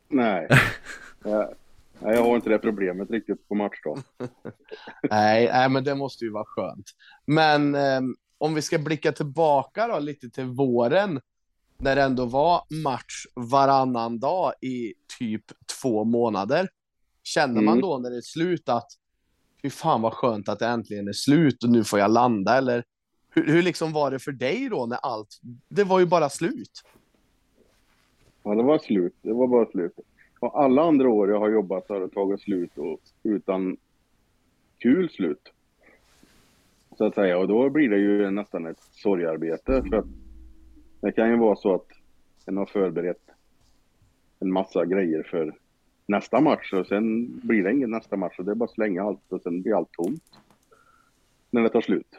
Nej. 0.08 0.48
Jag, 1.24 1.54
nej, 1.98 2.14
jag 2.14 2.24
har 2.24 2.36
inte 2.36 2.48
det 2.50 2.58
problemet 2.58 3.10
riktigt 3.10 3.48
på 3.48 3.54
matchdagen. 3.54 4.02
Nej, 5.10 5.50
nej, 5.52 5.68
men 5.68 5.84
det 5.84 5.94
måste 5.94 6.24
ju 6.24 6.30
vara 6.30 6.44
skönt. 6.46 6.86
Men 7.26 7.74
eh, 7.74 8.00
om 8.38 8.54
vi 8.54 8.62
ska 8.62 8.78
blicka 8.78 9.12
tillbaka 9.12 9.86
då 9.86 9.98
lite 9.98 10.30
till 10.30 10.44
våren, 10.44 11.20
när 11.78 11.96
det 11.96 12.02
ändå 12.02 12.24
var 12.26 12.62
match 12.82 13.24
varannan 13.34 14.20
dag 14.20 14.52
i 14.60 14.94
typ 15.18 15.44
två 15.80 16.04
månader. 16.04 16.68
Känner 17.22 17.60
man 17.62 17.74
Mm. 17.74 17.80
då 17.80 17.98
när 17.98 18.10
det 18.10 18.16
är 18.16 18.20
slut 18.20 18.68
att 18.68 18.88
fy 19.62 19.70
fan 19.70 20.02
vad 20.02 20.12
skönt 20.12 20.48
att 20.48 20.58
det 20.58 20.66
äntligen 20.66 21.08
är 21.08 21.12
slut 21.12 21.64
och 21.64 21.70
nu 21.70 21.84
får 21.84 21.98
jag 21.98 22.10
landa? 22.10 22.58
Eller 22.58 22.84
hur, 23.30 23.46
hur 23.46 23.62
liksom 23.62 23.92
var 23.92 24.10
det 24.10 24.18
för 24.18 24.32
dig 24.32 24.68
då 24.68 24.86
när 24.86 24.98
allt, 24.98 25.38
det 25.68 25.84
var 25.84 25.98
ju 25.98 26.06
bara 26.06 26.28
slut? 26.28 26.82
Ja, 28.42 28.54
det 28.54 28.62
var 28.62 28.78
slut. 28.78 29.14
Det 29.22 29.32
var 29.32 29.46
bara 29.46 29.66
slut. 29.66 29.92
Och 30.40 30.62
alla 30.62 30.82
andra 30.82 31.08
år 31.08 31.30
jag 31.30 31.38
har 31.38 31.50
jobbat 31.50 31.86
så 31.86 31.94
har 31.94 32.00
det 32.00 32.08
tagit 32.08 32.40
slut 32.40 32.78
och 32.78 33.00
utan 33.22 33.76
kul 34.78 35.10
slut. 35.10 35.52
Så 36.98 37.04
att 37.04 37.14
säga. 37.14 37.38
Och 37.38 37.48
då 37.48 37.70
blir 37.70 37.88
det 37.88 37.98
ju 37.98 38.30
nästan 38.30 38.66
ett 38.66 38.82
sorgarbete. 38.92 39.82
För 39.90 39.96
att 39.96 40.06
det 41.00 41.12
kan 41.12 41.30
ju 41.30 41.36
vara 41.36 41.56
så 41.56 41.74
att 41.74 41.86
en 42.46 42.56
har 42.56 42.66
förberett 42.66 43.30
en 44.40 44.52
massa 44.52 44.84
grejer 44.84 45.22
för 45.22 45.54
nästa 46.06 46.40
match 46.40 46.72
och 46.72 46.86
sen 46.86 47.38
blir 47.42 47.64
det 47.64 47.72
ingen 47.72 47.90
nästa 47.90 48.16
match 48.16 48.38
och 48.38 48.44
det 48.44 48.50
är 48.50 48.54
bara 48.54 48.64
att 48.64 48.70
slänga 48.70 49.02
allt 49.02 49.32
och 49.32 49.42
sen 49.42 49.62
blir 49.62 49.76
allt 49.76 49.92
tomt. 49.92 50.24
När 51.50 51.62
det 51.62 51.68
tar 51.68 51.80
slut. 51.80 52.16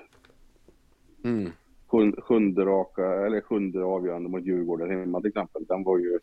Mm. 1.24 1.52
Sjun- 1.92 2.22
Sjunde 2.22 2.66
raka, 2.66 3.26
eller 3.26 3.42
sjunde 3.42 3.84
avgörande 3.84 4.30
mot 4.30 4.46
Djurgården 4.46 4.90
hemma 4.90 5.20
till 5.22 5.28
exempel. 5.30 5.66
Den 5.66 5.84
var 5.84 5.98
ju, 5.98 6.20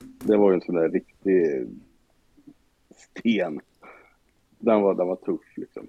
det 0.00 0.36
var 0.36 0.50
ju 0.50 0.54
en 0.54 0.60
sån 0.60 0.74
där 0.74 0.88
riktig 0.88 1.66
sten. 2.96 3.60
Den 4.58 4.82
var, 4.82 4.94
den 4.94 5.06
var 5.06 5.16
tuff 5.16 5.56
liksom. 5.56 5.86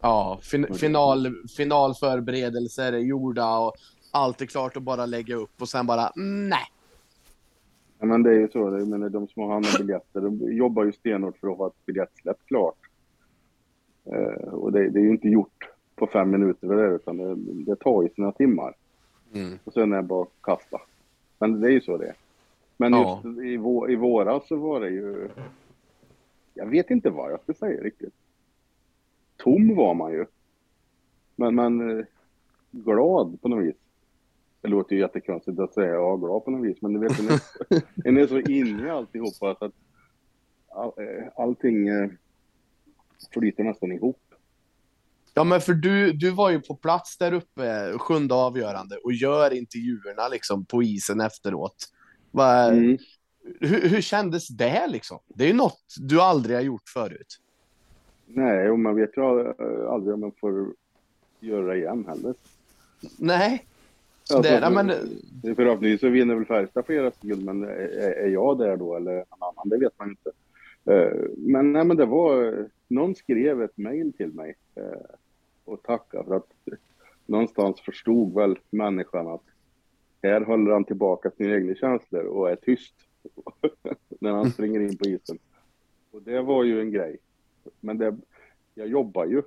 Ja, 0.00 0.38
fin 0.42 0.74
final, 0.74 1.34
finalförberedelser 1.56 2.92
är 2.92 2.98
gjorda 2.98 3.58
och 3.58 3.72
allt 4.10 4.40
är 4.40 4.46
klart 4.46 4.76
att 4.76 4.82
bara 4.82 5.06
lägga 5.06 5.34
upp 5.36 5.60
och 5.60 5.68
sen 5.68 5.86
bara 5.86 6.10
nej. 6.48 6.66
Ja, 7.98 8.06
men 8.06 8.22
det 8.22 8.30
är 8.30 8.34
ju 8.40 8.48
så, 8.48 8.70
det- 8.70 8.86
menar, 8.86 9.08
de 9.08 9.28
som 9.28 9.42
har 9.42 9.52
hand 9.52 9.64
om 9.66 9.86
biljetter, 9.86 10.20
de 10.20 10.52
jobbar 10.56 10.84
ju 10.84 10.92
stenhårt 10.92 11.36
för 11.38 11.48
att 11.52 11.58
ha 11.58 11.66
ett 11.66 11.86
biljettsläpp 11.86 12.36
klart. 12.46 12.78
Eh, 14.04 14.48
och 14.48 14.72
det, 14.72 14.90
det 14.90 14.98
är 14.98 15.02
ju 15.04 15.10
inte 15.10 15.28
gjort 15.28 15.68
på 16.02 16.06
fem 16.06 16.30
minuter 16.30 16.68
det 16.68 16.76
där, 16.76 16.94
utan 16.94 17.16
det, 17.16 17.34
det 17.64 17.76
tar 17.76 18.02
ju 18.02 18.08
sina 18.08 18.32
timmar. 18.32 18.74
Mm. 19.34 19.58
Och 19.64 19.72
sen 19.72 19.92
är 19.92 19.96
det 19.96 20.02
bara 20.02 20.22
att 20.22 20.42
kasta. 20.42 20.80
Men 21.38 21.60
det 21.60 21.68
är 21.68 21.70
ju 21.70 21.80
så 21.80 21.96
det 21.96 22.06
är. 22.06 22.14
Men 22.76 22.92
Ja. 22.92 23.22
just 23.24 23.38
i, 23.42 23.56
vå, 23.56 23.88
i 23.88 23.96
våras 23.96 24.48
så 24.48 24.56
var 24.56 24.80
det 24.80 24.90
ju... 24.90 25.28
Jag 26.54 26.66
vet 26.66 26.90
inte 26.90 27.10
vad 27.10 27.32
jag 27.32 27.40
ska 27.40 27.54
säga 27.54 27.82
riktigt. 27.82 28.14
Tom 29.36 29.76
var 29.76 29.94
man 29.94 30.12
ju. 30.12 30.26
Men, 31.36 31.54
men 31.54 31.98
eh, 31.98 32.04
glad 32.70 33.40
på 33.42 33.48
något 33.48 33.64
vis. 33.64 33.76
Det 34.60 34.68
låter 34.68 34.96
ju 34.96 35.02
jättekonstigt 35.02 35.58
att 35.58 35.74
säga 35.74 35.94
ja, 35.94 36.16
glad 36.16 36.44
på 36.44 36.50
något 36.50 36.66
vis, 36.66 36.82
men 36.82 36.92
du 36.92 37.00
vet, 37.00 37.20
en 37.20 37.28
är, 37.28 37.40
en 38.08 38.18
är 38.18 38.26
så 38.26 38.38
inne 38.38 38.86
i 38.86 38.90
alltihopa 38.90 39.32
så 39.38 39.46
att 39.46 39.72
all, 40.68 40.92
eh, 40.96 41.24
allting 41.36 41.88
eh, 41.88 42.10
flyter 43.32 43.64
nästan 43.64 43.92
ihop. 43.92 44.31
Ja, 45.34 45.44
men 45.44 45.60
för 45.60 45.74
du, 45.74 46.12
du 46.12 46.30
var 46.30 46.50
ju 46.50 46.60
på 46.60 46.74
plats 46.74 47.18
där 47.18 47.32
uppe, 47.32 47.92
sjunde 47.98 48.34
avgörande, 48.34 48.96
och 48.96 49.12
gör 49.12 49.52
intervjuerna 49.52 50.28
liksom 50.28 50.64
på 50.64 50.82
isen 50.82 51.20
efteråt. 51.20 51.76
Va, 52.30 52.64
Mm. 52.68 52.98
hur, 53.60 53.88
hur 53.88 54.00
kändes 54.00 54.48
det 54.48 54.86
liksom? 54.88 55.18
Det 55.28 55.44
är 55.44 55.48
ju 55.48 55.54
något 55.54 55.84
du 56.00 56.20
aldrig 56.20 56.56
har 56.56 56.62
gjort 56.62 56.88
förut. 56.88 57.38
Nej, 58.26 58.70
och 58.70 58.78
man 58.78 58.96
vet 58.96 59.16
ju 59.16 59.22
eh, 59.40 59.90
aldrig 59.92 60.14
om 60.14 60.20
man 60.20 60.32
får 60.40 60.74
göra 61.40 61.76
igen 61.76 62.04
heller. 62.08 62.34
Nej. 63.18 63.66
Alltså, 64.34 64.50
det, 64.50 64.70
men, 64.70 64.92
Förhoppningsvis 65.56 66.00
så 66.00 66.08
vinner 66.08 66.34
väl 66.34 66.44
Färjestad 66.44 66.84
deras 66.86 67.14
guld, 67.20 67.44
men 67.44 67.62
är, 67.62 67.68
är 68.24 68.28
jag 68.28 68.58
där 68.58 68.76
då 68.76 68.96
eller 68.96 69.14
någon 69.14 69.24
annan? 69.40 69.68
Det 69.68 69.78
vet 69.78 69.98
man 69.98 70.08
inte. 70.10 70.30
Eh, 70.84 71.28
Men, 71.36 71.72
nej, 71.72 71.84
men 71.84 71.96
det 71.96 72.06
var, 72.06 72.66
någon 72.88 73.14
skrev 73.14 73.62
ett 73.62 73.76
mejl 73.76 74.12
till 74.12 74.32
mig 74.32 74.54
eh, 74.74 74.82
och 75.72 75.82
tackade 75.82 76.24
för 76.24 76.34
att 76.34 76.52
någonstans 77.26 77.80
förstod 77.80 78.34
väl 78.34 78.58
människan 78.70 79.26
att 79.26 79.42
här 80.22 80.40
håller 80.40 80.72
han 80.72 80.84
tillbaka 80.84 81.30
sina 81.30 81.54
egna 81.54 81.74
känslor 81.74 82.24
och 82.24 82.50
är 82.50 82.56
tyst 82.56 82.94
när 84.20 84.32
han 84.32 84.50
springer 84.50 84.80
in 84.80 84.96
på 84.98 85.08
isen. 85.08 85.38
Och 86.10 86.22
det 86.22 86.42
var 86.42 86.64
ju 86.64 86.80
en 86.80 86.90
grej. 86.90 87.18
Men 87.80 87.98
det, 87.98 88.16
jag 88.74 88.88
jobbar 88.88 89.26
ju. 89.26 89.42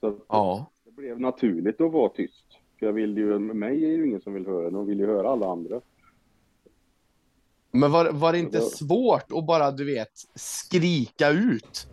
Så 0.00 0.18
ja. 0.28 0.70
det 0.84 0.90
blev 0.90 1.20
naturligt 1.20 1.80
att 1.80 1.92
vara 1.92 2.08
tyst. 2.08 2.46
För 2.78 2.86
jag 2.86 2.92
vill 2.92 3.16
ju, 3.16 3.38
mig 3.38 3.84
är 3.84 3.88
ju 3.88 4.06
ingen 4.06 4.20
som 4.20 4.32
vill 4.32 4.46
höra, 4.46 4.70
de 4.70 4.86
vill 4.86 4.98
ju 4.98 5.06
höra 5.06 5.30
alla 5.30 5.52
andra. 5.52 5.80
Men 7.70 7.92
var, 7.92 8.12
var 8.12 8.32
det 8.32 8.38
inte 8.38 8.60
svårt 8.60 9.32
att 9.32 9.46
bara, 9.46 9.70
du 9.70 9.84
vet, 9.84 10.12
skrika 10.34 11.30
ut? 11.30 11.88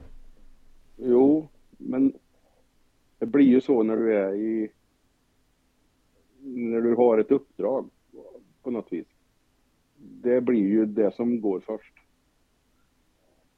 Jo, 0.98 1.48
men 1.78 2.14
det 3.20 3.26
blir 3.26 3.46
ju 3.46 3.62
så 3.62 3.84
när 3.84 3.98
du 3.98 4.16
är 4.16 4.34
i... 4.34 4.72
När 6.40 6.82
du 6.82 6.96
har 6.96 7.18
ett 7.18 7.32
uppdrag 7.32 7.90
på 8.64 8.72
något 8.72 8.94
vis. 8.94 9.08
Det 9.98 10.42
blir 10.42 10.68
ju 10.68 10.86
det 10.86 11.16
som 11.16 11.42
går 11.42 11.60
först. 11.60 11.94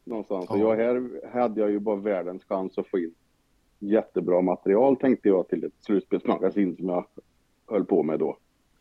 Någonstans. 0.04 0.50
Och 0.50 0.58
Ja. 0.58 0.62
jag, 0.62 0.76
här 0.76 1.22
hade 1.34 1.62
jag 1.62 1.72
ju 1.72 1.80
bara 1.80 1.96
världens 1.96 2.44
chans 2.44 2.78
att 2.78 2.88
få 2.88 3.00
in 3.00 3.14
jättebra 3.80 4.42
material 4.42 4.96
tänkte 4.98 5.28
jag 5.30 5.48
till 5.48 5.64
ett 5.64 5.74
slutspelsmagasin 5.80 6.76
som 6.76 6.90
jag 6.90 7.06
höll 7.68 7.86
på 7.86 8.04
med 8.04 8.20
då. 8.20 8.38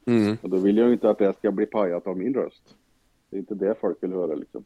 Mm. 0.07 0.37
Och 0.43 0.51
då 0.51 0.57
vill 0.57 0.77
jag 0.77 0.87
ju 0.87 0.93
inte 0.93 1.11
att 1.11 1.19
det 1.19 1.37
ska 1.37 1.51
bli 1.51 1.67
pajat 1.67 2.07
av 2.07 2.19
min 2.19 2.35
röst. 2.35 2.77
Det 3.31 3.37
är 3.37 3.41
inte 3.41 3.55
det 3.55 3.75
folk 3.81 4.03
vill 4.03 4.13
höra 4.13 4.35
liksom. 4.35 4.65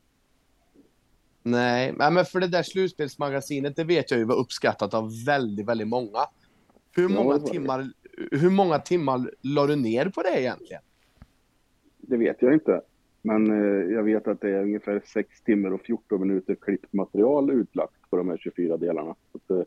Nej, 1.42 1.94
men 1.98 2.24
för 2.24 2.40
det 2.40 2.48
där 2.48 2.62
slutspelsmagasinet, 2.62 3.76
det 3.76 3.84
vet 3.84 4.10
jag 4.10 4.20
ju 4.20 4.24
var 4.24 4.36
uppskattat 4.36 4.94
av 4.94 5.10
väldigt, 5.26 5.68
väldigt 5.68 5.88
många. 5.88 6.18
Hur 6.96 7.08
många 7.08 7.38
timmar, 7.38 7.92
hur 8.30 8.50
många 8.50 8.78
timmar 8.78 9.30
la 9.42 9.66
du 9.66 9.76
ner 9.76 10.08
på 10.08 10.22
det 10.22 10.40
egentligen? 10.40 10.82
Det 11.98 12.16
vet 12.16 12.42
jag 12.42 12.54
inte. 12.54 12.80
Men 13.22 13.50
eh, 13.50 13.92
jag 13.92 14.02
vet 14.02 14.28
att 14.28 14.40
det 14.40 14.50
är 14.50 14.62
ungefär 14.62 15.02
6 15.04 15.42
timmar 15.42 15.72
och 15.72 15.80
14 15.80 16.20
minuter 16.20 16.54
klippt 16.54 16.92
material 16.92 17.50
utlagt 17.50 18.10
på 18.10 18.16
de 18.16 18.28
här 18.28 18.36
24 18.36 18.76
delarna. 18.76 19.14
Så 19.48 19.58
eh, 19.58 19.64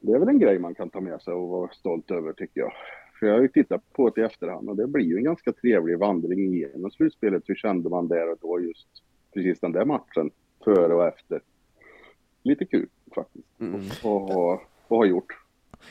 det 0.00 0.12
är 0.12 0.18
väl 0.18 0.28
en 0.28 0.38
grej 0.38 0.58
man 0.58 0.74
kan 0.74 0.90
ta 0.90 1.00
med 1.00 1.22
sig 1.22 1.34
och 1.34 1.48
vara 1.48 1.70
stolt 1.72 2.10
över 2.10 2.32
tycker 2.32 2.60
jag. 2.60 2.72
För 3.18 3.26
jag 3.26 3.34
har 3.34 3.42
ju 3.42 3.48
tittat 3.48 3.92
på 3.92 4.10
det 4.10 4.20
i 4.20 4.24
efterhand 4.24 4.68
och 4.68 4.76
det 4.76 4.86
blir 4.86 5.04
ju 5.04 5.16
en 5.16 5.24
ganska 5.24 5.52
trevlig 5.52 5.98
vandring 5.98 6.54
igenom 6.54 6.90
slutspelet. 6.90 7.42
Hur 7.46 7.54
kände 7.54 7.88
man 7.88 8.08
där 8.08 8.32
och 8.32 8.38
då 8.40 8.60
just 8.60 8.88
precis 9.34 9.60
den 9.60 9.72
där 9.72 9.84
matchen, 9.84 10.30
före 10.64 10.94
och 10.94 11.06
efter. 11.06 11.40
Lite 12.42 12.64
kul 12.64 12.88
faktiskt 13.14 13.46
Mm. 13.60 13.80
att 13.80 13.98
ha, 14.02 14.54
att 14.54 14.60
ha 14.88 15.04
gjort. 15.06 15.32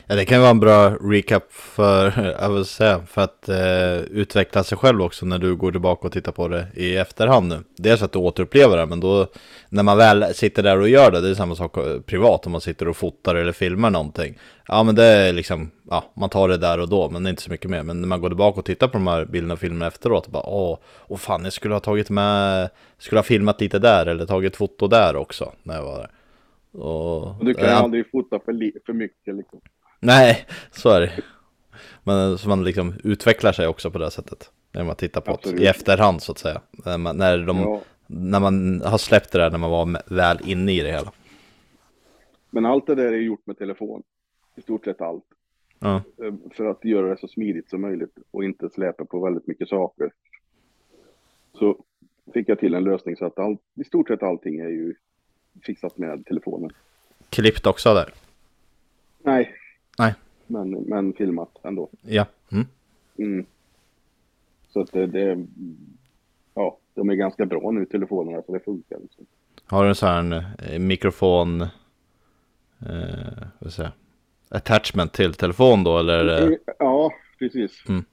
Ja, 0.06 0.16
det 0.16 0.24
kan 0.24 0.36
ju 0.36 0.40
vara 0.40 0.50
en 0.50 0.60
bra 0.60 0.90
recap 0.90 1.52
för, 1.52 2.34
jag 2.40 2.50
vill 2.50 2.64
säga, 2.64 3.00
för 3.06 3.22
att 3.22 3.48
eh, 3.48 3.98
utveckla 3.98 4.64
sig 4.64 4.78
själv 4.78 5.02
också 5.02 5.26
när 5.26 5.38
du 5.38 5.56
går 5.56 5.70
tillbaka 5.72 6.06
och 6.06 6.12
tittar 6.12 6.32
på 6.32 6.48
det 6.48 6.66
i 6.74 6.96
efterhand 6.96 7.48
nu. 7.48 7.58
Dels 7.76 8.02
att 8.02 8.12
du 8.12 8.18
återupplever 8.18 8.76
det, 8.76 8.86
men 8.86 9.00
då 9.00 9.26
när 9.68 9.82
man 9.82 9.98
väl 9.98 10.34
sitter 10.34 10.62
där 10.62 10.80
och 10.80 10.88
gör 10.88 11.10
det, 11.10 11.20
det 11.20 11.28
är 11.28 11.34
samma 11.34 11.54
sak 11.54 11.76
eh, 11.76 12.00
privat 12.00 12.46
om 12.46 12.52
man 12.52 12.60
sitter 12.60 12.88
och 12.88 12.96
fotar 12.96 13.34
eller 13.34 13.52
filmar 13.52 13.90
någonting. 13.90 14.38
Ja, 14.68 14.82
men 14.82 14.94
det 14.94 15.04
är 15.04 15.32
liksom, 15.32 15.70
ja, 15.90 16.04
man 16.14 16.30
tar 16.30 16.48
det 16.48 16.56
där 16.56 16.80
och 16.80 16.88
då, 16.88 17.10
men 17.10 17.22
det 17.22 17.28
är 17.28 17.30
inte 17.30 17.42
så 17.42 17.50
mycket 17.50 17.70
mer. 17.70 17.82
Men 17.82 18.00
när 18.00 18.08
man 18.08 18.20
går 18.20 18.28
tillbaka 18.28 18.58
och 18.60 18.66
tittar 18.66 18.88
på 18.88 18.92
de 18.92 19.06
här 19.06 19.24
bilderna 19.24 19.54
och 19.54 19.60
filmerna 19.60 19.86
efteråt, 19.86 20.28
bara 20.28 20.46
åh, 20.46 20.78
åh 21.08 21.18
fan, 21.18 21.44
jag 21.44 21.52
skulle 21.52 21.74
ha 21.74 21.80
tagit 21.80 22.10
med, 22.10 22.70
skulle 22.98 23.18
ha 23.18 23.24
filmat 23.24 23.60
lite 23.60 23.78
där 23.78 24.06
eller 24.06 24.26
tagit 24.26 24.56
foto 24.56 24.88
där 24.88 25.16
också 25.16 25.52
när 25.62 25.74
jag 25.74 25.82
var 25.82 25.98
där. 25.98 26.10
Och, 26.72 27.36
Och 27.38 27.44
du 27.44 27.54
kan 27.54 27.64
ju 27.64 27.70
ja, 27.70 27.76
aldrig 27.76 28.10
fota 28.10 28.40
för, 28.44 28.52
för 28.86 28.92
mycket 28.92 29.34
liksom. 29.36 29.60
Nej, 30.00 30.46
så 30.70 30.90
är 30.90 31.00
det. 31.00 31.12
Men 32.04 32.38
så 32.38 32.48
man 32.48 32.64
liksom 32.64 32.94
utvecklar 33.04 33.52
sig 33.52 33.66
också 33.66 33.90
på 33.90 33.98
det 33.98 34.10
sättet. 34.10 34.50
När 34.72 34.84
man 34.84 34.96
tittar 34.96 35.20
på 35.20 35.30
det 35.30 35.34
Absolut. 35.34 35.60
i 35.60 35.66
efterhand 35.66 36.22
så 36.22 36.32
att 36.32 36.38
säga. 36.38 36.60
När 36.70 36.98
man, 36.98 37.16
när, 37.16 37.38
de, 37.38 37.58
Ja. 37.58 37.80
när 38.06 38.40
man 38.40 38.80
har 38.84 38.98
släppt 38.98 39.32
det 39.32 39.38
där, 39.38 39.50
när 39.50 39.58
man 39.58 39.70
var 39.70 40.14
väl 40.14 40.38
inne 40.44 40.72
i 40.72 40.80
det 40.80 40.92
hela. 40.92 41.12
Men 42.50 42.66
allt 42.66 42.86
det 42.86 42.94
där 42.94 43.12
är 43.12 43.16
gjort 43.20 43.46
med 43.46 43.58
telefon. 43.58 44.02
I 44.56 44.62
stort 44.62 44.84
sett 44.84 45.00
allt. 45.00 45.24
Ja. 45.78 45.94
Eh, 45.96 46.34
För 46.56 46.64
att 46.66 46.84
göra 46.84 47.08
det 47.10 47.20
så 47.20 47.28
smidigt 47.28 47.70
som 47.70 47.80
möjligt 47.80 48.14
och 48.30 48.44
inte 48.44 48.70
släpa 48.70 49.04
på 49.04 49.24
väldigt 49.24 49.46
mycket 49.46 49.68
saker. 49.68 50.10
Så 51.58 51.84
fick 52.34 52.48
jag 52.48 52.58
till 52.58 52.74
en 52.74 52.84
lösning 52.84 53.16
så 53.16 53.24
att 53.26 53.38
all, 53.38 53.56
i 53.74 53.84
stort 53.84 54.08
sett 54.08 54.22
allting 54.22 54.58
är 54.60 54.68
ju 54.68 54.94
fixat 55.62 55.98
med 55.98 56.24
telefonen. 56.26 56.70
Klippt 57.30 57.66
också 57.66 57.94
där. 57.94 58.14
Nej. 59.22 59.54
Nej. 60.00 60.14
Men, 60.46 60.70
men 60.70 61.12
filmat 61.12 61.58
ändå. 61.62 61.88
Ja. 62.02 62.26
Mm. 62.52 62.66
Mm. 63.18 63.46
Så 64.68 64.80
att 64.80 64.92
det, 64.92 65.06
det, 65.06 65.46
ja, 66.54 66.78
de 66.94 67.10
är 67.10 67.14
ganska 67.14 67.46
bra 67.46 67.70
nu 67.70 67.84
telefonerna 67.84 68.42
så 68.42 68.52
det 68.52 68.60
funkar. 68.60 68.98
Liksom. 68.98 69.26
Har 69.66 69.82
du 69.82 69.88
en 69.88 69.94
sån 69.94 70.08
här 70.32 70.44
eh, 70.72 70.78
mikrofon, 70.78 71.60
eh, 71.60 71.68
vad 73.58 73.72
säger 73.72 73.92
attachment 74.48 75.12
till 75.12 75.34
telefon 75.34 75.84
då 75.84 75.98
eller? 75.98 76.24
det- 76.24 76.58
Ja, 76.78 77.12
precis. 77.38 77.84
Mm. 77.88 78.04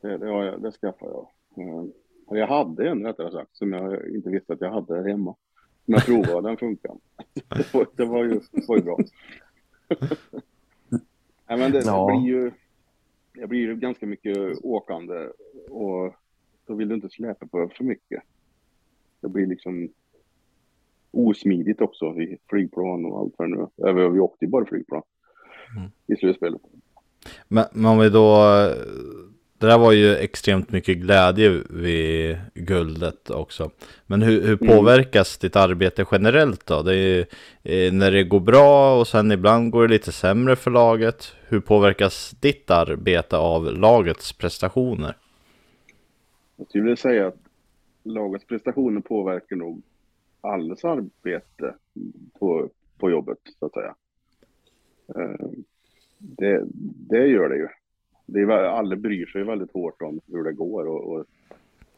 Det, 0.00 0.18
det, 0.18 0.26
har 0.26 0.44
jag, 0.44 0.62
det 0.62 0.72
skaffade 0.72 1.12
jag. 1.12 1.28
Eh, 1.68 1.84
och 2.26 2.38
Jag 2.38 2.46
hade 2.46 2.88
en 2.88 3.06
rättare 3.06 3.30
sagt 3.30 3.56
som 3.56 3.72
jag 3.72 4.08
inte 4.08 4.30
visste 4.30 4.52
att 4.52 4.60
jag 4.60 4.70
hade 4.72 5.10
hemma. 5.10 5.34
Men 5.84 5.94
jag 5.94 6.04
provade, 6.24 6.48
den 6.48 6.56
funkar. 6.56 6.92
Det 7.48 7.74
var, 7.74 7.86
det 7.96 8.04
var 8.04 8.24
ju, 8.24 8.40
ju 8.76 8.82
bra. 8.82 8.98
Nej, 11.48 11.58
men 11.58 11.72
det, 11.72 11.82
Ja. 11.84 12.06
blir 12.06 12.26
ju 12.34 12.50
det 13.34 13.46
blir 13.46 13.60
ju 13.60 13.76
ganska 13.76 14.06
mycket 14.06 14.36
åkande 14.62 15.28
och 15.70 16.14
då 16.66 16.74
vill 16.74 16.88
du 16.88 16.94
inte 16.94 17.08
släpa 17.08 17.46
på 17.46 17.70
för 17.76 17.84
mycket. 17.84 18.22
Det 19.20 19.28
blir 19.28 19.46
liksom 19.46 19.88
osmidigt 21.10 21.80
också 21.80 22.06
i 22.20 22.38
flygplan 22.50 23.04
och 23.04 23.18
allt 23.20 23.34
det 23.38 23.46
nu 23.46 23.66
Vi 24.10 24.20
åkte 24.20 24.44
ju 24.44 24.50
bara 24.50 24.64
flygplan 24.66 25.02
Mm. 25.76 25.90
i 26.06 26.16
slutspelet. 26.16 26.60
Men, 27.48 27.64
men 27.72 27.86
om 27.92 27.98
vi 27.98 28.08
då, 28.10 28.36
det 29.58 29.66
där 29.66 29.78
var 29.78 29.92
ju 29.92 30.16
extremt 30.16 30.70
mycket 30.72 30.98
glädje 30.98 31.62
vid 31.70 32.38
guldet 32.54 33.30
också. 33.30 33.70
Men 34.06 34.22
hur, 34.22 34.42
hur 34.42 34.58
Mm. 34.62 34.76
påverkas 34.76 35.38
ditt 35.38 35.56
arbete 35.56 36.04
generellt 36.12 36.66
då? 36.66 36.82
Det 36.82 36.96
är, 36.96 37.26
eh, 37.62 37.92
när 37.92 38.10
det 38.10 38.24
går 38.24 38.40
bra 38.40 39.00
och 39.00 39.08
sen 39.08 39.32
ibland 39.32 39.70
går 39.70 39.82
det 39.88 39.94
lite 39.94 40.12
sämre 40.12 40.56
för 40.56 40.70
laget. 40.70 41.32
Hur 41.48 41.60
påverkas 41.60 42.30
ditt 42.40 42.70
arbete 42.70 43.36
av 43.36 43.64
lagets 43.72 44.32
prestationer? 44.32 45.16
Jag 46.56 46.68
skulle 46.68 46.84
vilja 46.84 46.96
säga 46.96 47.26
att 47.28 47.38
lagets 48.04 48.46
prestationer 48.46 49.00
påverkar 49.00 49.56
nog 49.56 49.82
allas 50.40 50.84
arbete 50.84 51.74
på, 52.38 52.70
på 52.98 53.10
jobbet, 53.10 53.38
så 53.58 53.66
att 53.66 53.72
säga. 53.72 53.94
Eh, 55.08 55.48
Det, 56.18 56.62
det 57.08 57.26
gör 57.26 57.48
det 57.48 57.56
ju. 57.56 57.68
Det 58.26 58.40
är, 58.40 58.48
alla 58.50 58.96
bryr 58.96 59.26
sig 59.26 59.44
väldigt 59.44 59.72
hårt 59.72 60.02
om 60.02 60.20
hur 60.26 60.44
det 60.44 60.52
går. 60.52 60.86
Och, 60.86 61.12
och, 61.14 61.24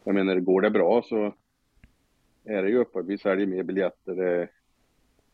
jag 0.04 0.14
menar, 0.14 0.36
går 0.40 0.60
det 0.60 0.70
bra 0.70 1.02
så 1.02 1.34
är 2.44 2.62
det 2.62 2.68
ju 2.68 2.78
uppe. 2.78 3.02
Vi 3.02 3.18
säljer 3.18 3.46
mer 3.46 3.62
biljetter, 3.62 4.14
det, 4.14 4.48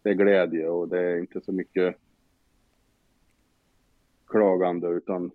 det 0.03 0.11
är 0.11 0.15
glädje 0.15 0.69
och 0.69 0.89
det 0.89 1.01
är 1.01 1.19
inte 1.19 1.41
så 1.41 1.53
mycket 1.53 1.97
klagande 4.27 4.89
utan 4.89 5.31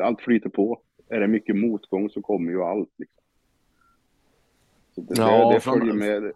allt 0.00 0.20
flyter 0.20 0.50
på. 0.50 0.80
Är 1.08 1.20
det 1.20 1.28
mycket 1.28 1.56
motgång 1.56 2.10
så 2.10 2.22
kommer 2.22 2.50
ju 2.52 2.62
allt. 2.62 2.90
Liksom. 2.96 3.22
Så 4.94 5.00
det, 5.00 5.14
Ja, 5.16 5.48
det, 5.48 5.54
det 5.54 5.60
från- 5.60 5.78
följer 5.78 5.94
med 5.94 6.32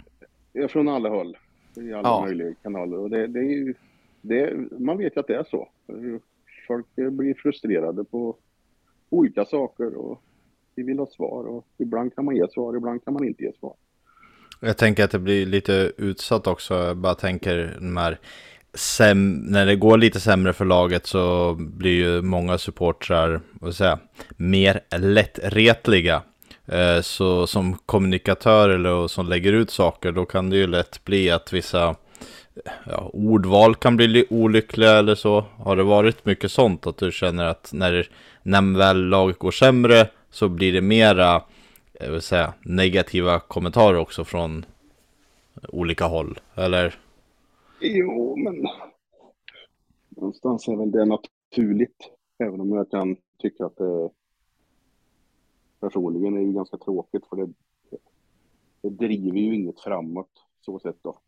ja, 0.53 0.69
från 0.69 0.89
alla 0.89 1.09
håll. 1.09 1.37
I 1.77 1.93
alla 1.93 2.09
Ja. 2.09 2.25
möjliga 2.27 2.55
kanaler. 2.63 2.99
Och 2.99 3.11
det, 3.11 3.27
det 3.27 3.39
är 3.41 3.43
ju, 3.45 3.75
det, 4.21 4.55
man 4.79 4.99
vet 4.99 5.17
ju 5.17 5.21
att 5.21 5.27
det 5.27 5.37
är 5.37 5.45
så. 5.51 5.69
Folk 6.67 6.87
eh, 6.97 7.11
blir 7.11 7.35
frustrerade 7.35 8.05
på 8.05 8.37
olika 9.11 9.45
saker 9.45 9.95
och 9.95 10.23
vi 10.75 10.83
vill 10.83 10.99
ha 10.99 11.07
svar. 11.07 11.45
Och 11.45 11.67
ibland 11.79 12.15
kan 12.15 12.25
man 12.25 12.37
ge 12.37 12.49
svar, 12.49 12.77
ibland 12.77 13.05
kan 13.05 13.15
man 13.15 13.25
inte 13.25 13.43
ge 13.43 13.53
svar. 13.53 13.75
Jag 14.61 14.79
tänker 14.79 15.05
att 15.05 15.11
det 15.11 15.19
blir 15.19 15.47
lite 15.47 15.93
utsatt 15.97 16.47
också. 16.47 16.75
Jag 16.75 16.97
bara 16.97 17.15
tänker 17.15 17.77
de 17.81 17.97
här 17.97 18.19
när 19.51 19.67
det 19.67 19.77
går 19.77 19.99
lite 19.99 20.21
sämre 20.21 20.53
för 20.53 20.65
laget 20.65 21.07
så 21.07 21.55
blir 21.55 21.93
ju 21.93 22.23
många 22.23 22.59
supportrar, 22.59 23.41
vad 23.53 23.75
säga, 23.75 23.99
mer 24.37 24.81
lättretliga. 24.99 26.23
Eh, 26.67 27.01
så 27.01 27.47
som 27.47 27.79
kommunikatör 27.87 28.69
eller 28.69 29.09
som 29.09 29.27
lägger 29.27 29.53
ut 29.53 29.71
saker, 29.71 30.13
då 30.13 30.25
kan 30.25 30.51
det 30.51 30.57
ju 30.57 30.67
lätt 30.67 31.05
bli 31.05 31.31
att 31.31 31.53
vissa 31.53 31.97
ja, 32.87 33.11
ordval 33.13 33.75
kan 33.75 33.97
bli 33.97 34.27
olyckliga 34.31 34.91
eller 34.91 35.15
så. 35.15 35.41
Har 35.41 35.77
det 35.77 35.83
varit 35.83 36.25
mycket 36.25 36.51
sånt 36.51 36.87
att 36.87 36.97
du 36.97 37.13
känner 37.13 37.45
att 37.45 37.71
när, 37.73 38.09
när 38.43 38.79
väl 38.79 39.09
laget 39.09 39.39
går 39.39 39.51
sämre 39.51 40.09
så 40.31 40.49
blir 40.49 40.73
det 40.73 40.81
mera 40.81 41.43
jag 42.05 42.13
vill 42.13 42.23
säga, 42.23 42.55
negativa 42.65 43.41
kommentarer 43.41 43.99
också 43.99 44.25
från 44.25 44.65
olika 45.69 46.05
håll? 46.05 46.41
Eller? 46.55 46.99
Jo, 47.81 48.37
men 48.37 48.67
någonstans 50.09 50.69
är 50.69 50.77
väl 50.77 50.91
det 50.91 51.05
naturligt. 51.05 52.11
Även 52.39 52.61
om 52.61 52.73
jag 52.73 52.91
kan 52.91 53.17
tycka 53.39 53.65
att 53.65 53.77
det 53.77 54.11
personligen 55.81 56.37
är 56.37 56.47
det 56.47 56.53
ganska 56.53 56.77
tråkigt 56.77 57.27
för 57.27 57.37
det, 57.37 57.53
det 58.83 58.91
driver 58.91 59.39
ju 59.39 59.55
inget 59.55 59.81
framåt 59.81 60.31
så 60.61 60.79
sett 60.79 61.03
då. 61.03 61.19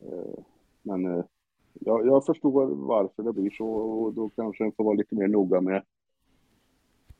Eh, 0.00 0.44
men 0.82 1.06
eh, 1.06 1.24
jag, 1.72 2.06
jag 2.06 2.24
förstår 2.24 2.66
varför 2.66 3.22
det 3.22 3.32
blir 3.32 3.50
så 3.50 3.68
och 3.68 4.14
då 4.14 4.28
kanske 4.28 4.64
en 4.64 4.72
får 4.72 4.84
vara 4.84 4.94
lite 4.94 5.14
mer 5.14 5.28
noga 5.28 5.60
med 5.60 5.82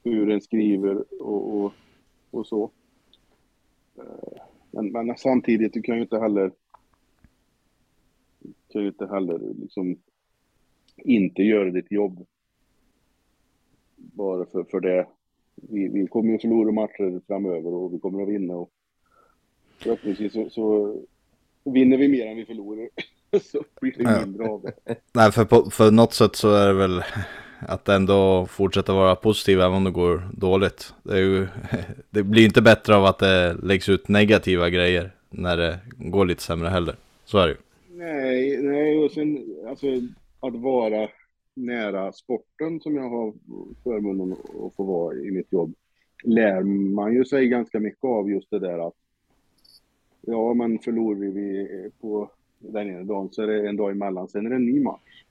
hur 0.04 0.30
en 0.30 0.40
skriver 0.40 1.22
och, 1.22 1.64
och 1.64 1.72
och 2.30 2.46
så. 2.46 2.70
Eh, 3.98 4.42
men, 4.70 4.92
men 4.92 5.16
samtidigt, 5.16 5.72
du 5.72 5.82
kan 5.82 5.96
ju 5.96 6.02
inte 6.02 6.18
heller 6.18 6.52
du 8.38 8.52
kan 8.68 8.82
ju 8.82 8.88
inte 8.88 9.06
heller 9.06 9.38
liksom 9.38 9.98
inte 10.96 11.42
göra 11.42 11.70
ditt 11.70 11.92
jobb 11.92 12.26
bara 13.96 14.46
för, 14.46 14.64
för 14.64 14.80
det. 14.80 15.08
Vi, 15.54 15.88
vi 15.88 16.06
kommer 16.06 16.32
ju 16.32 16.38
förlora 16.38 16.72
matcher 16.72 17.20
framöver 17.26 17.74
och 17.74 17.94
vi 17.94 17.98
kommer 17.98 18.22
att 18.22 18.28
vinna 18.28 18.56
och 18.56 18.70
förhoppningsvis 19.78 20.32
så, 20.32 20.50
så 20.50 20.96
vinner 21.72 21.96
vi 21.96 22.08
mer 22.08 22.26
än 22.26 22.36
vi 22.36 22.44
förlorar. 22.44 22.88
så 23.42 23.64
blir 23.80 23.94
det 23.98 24.26
mindre 24.26 24.48
av 24.48 24.62
det. 24.62 24.94
Nej, 25.12 25.32
för 25.32 25.44
på, 25.44 25.70
för 25.70 25.90
något 25.90 26.14
sätt 26.14 26.36
så 26.36 26.54
är 26.54 26.66
det 26.66 26.74
väl 26.74 27.02
att 27.60 27.88
ändå 27.88 28.46
fortsätta 28.46 28.94
vara 28.94 29.16
positiv 29.16 29.60
även 29.60 29.76
om 29.76 29.84
det 29.84 29.90
går 29.90 30.28
dåligt. 30.32 30.94
Det, 31.02 31.18
ju, 31.18 31.46
det 32.10 32.22
blir 32.22 32.44
inte 32.44 32.62
bättre 32.62 32.96
av 32.96 33.04
att 33.04 33.18
det 33.18 33.54
läggs 33.62 33.88
ut 33.88 34.08
negativa 34.08 34.70
grejer 34.70 35.12
när 35.30 35.56
det 35.56 35.78
går 35.96 36.26
lite 36.26 36.42
sämre 36.42 36.68
heller. 36.68 36.96
Så 37.24 37.38
är 37.38 37.46
det 37.46 37.52
ju. 37.52 37.58
Nej, 37.90 38.58
nej, 38.62 38.98
och 38.98 39.10
sen 39.10 39.56
alltså 39.68 39.86
att 40.40 40.54
vara 40.54 41.08
nära 41.54 42.12
sporten 42.12 42.80
som 42.80 42.96
jag 42.96 43.10
har 43.10 43.32
förmånen 43.84 44.32
att 44.32 44.76
få 44.76 44.82
vara 44.84 45.14
i 45.14 45.30
mitt 45.30 45.52
jobb 45.52 45.74
lär 46.24 46.62
man 46.94 47.14
ju 47.14 47.24
sig 47.24 47.48
ganska 47.48 47.80
mycket 47.80 48.04
av 48.04 48.30
just 48.30 48.50
det 48.50 48.58
där 48.58 48.88
att 48.88 48.94
ja, 50.20 50.54
men 50.54 50.78
förlorar 50.78 51.18
vi 51.18 51.90
på 52.00 52.30
den 52.58 52.88
ena 52.88 53.04
dagen 53.04 53.28
så 53.32 53.42
är 53.42 53.46
det 53.46 53.68
en 53.68 53.76
dag 53.76 53.90
emellan, 53.90 54.28
sen 54.28 54.46
är 54.46 54.50
det 54.50 54.56
en 54.56 54.66
ny 54.66 54.80
match. 54.80 55.24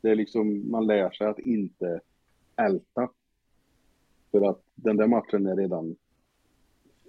Det 0.00 0.10
är 0.10 0.16
liksom, 0.16 0.70
man 0.70 0.86
lär 0.86 1.10
sig 1.10 1.26
att 1.26 1.38
inte 1.38 2.00
älta. 2.56 3.08
För 4.30 4.50
att 4.50 4.62
den 4.74 4.96
där 4.96 5.06
matchen 5.06 5.46
är 5.46 5.56
redan 5.56 5.96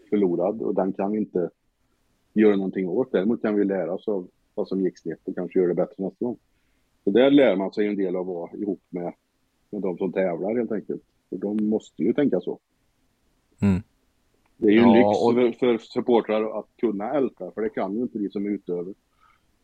förlorad 0.09 0.61
och 0.61 0.75
den 0.75 0.93
kan 0.93 1.11
vi 1.11 1.17
inte 1.17 1.49
göra 2.33 2.55
någonting 2.55 2.89
åt. 2.89 3.11
Däremot 3.11 3.41
kan 3.41 3.55
vi 3.55 3.63
lära 3.63 3.93
oss 3.93 4.07
av 4.07 4.27
vad 4.53 4.67
som 4.67 4.81
gick 4.81 4.97
snett 4.97 5.27
och 5.27 5.35
kanske 5.35 5.59
göra 5.59 5.69
det 5.69 5.75
bättre 5.75 6.03
nästa 6.03 6.25
gång. 6.25 6.37
Så 7.03 7.11
där 7.11 7.31
lär 7.31 7.55
man 7.55 7.73
sig 7.73 7.87
en 7.87 7.95
del 7.95 8.15
av 8.15 8.29
att 8.29 8.35
vara 8.35 8.57
ihop 8.57 8.81
med, 8.89 9.13
med 9.69 9.81
de 9.81 9.97
som 9.97 10.11
tävlar 10.11 10.55
helt 10.55 10.71
enkelt. 10.71 11.03
För 11.29 11.37
de 11.37 11.69
måste 11.69 12.03
ju 12.03 12.13
tänka 12.13 12.39
så. 12.39 12.59
Mm. 13.61 13.81
Det 14.57 14.67
är 14.67 14.71
ju 14.71 14.79
en 14.79 14.89
Ja, 14.91 14.95
lyx 15.09 15.19
och- 15.21 15.33
för, 15.33 15.51
för 15.51 15.77
supportrar 15.77 16.59
att 16.59 16.65
kunna 16.79 17.13
älta, 17.13 17.51
för 17.51 17.61
det 17.61 17.69
kan 17.69 17.95
ju 17.95 18.01
inte 18.01 18.17
vi 18.19 18.29
som 18.29 18.45
är 18.45 18.49
utövare. 18.49 18.93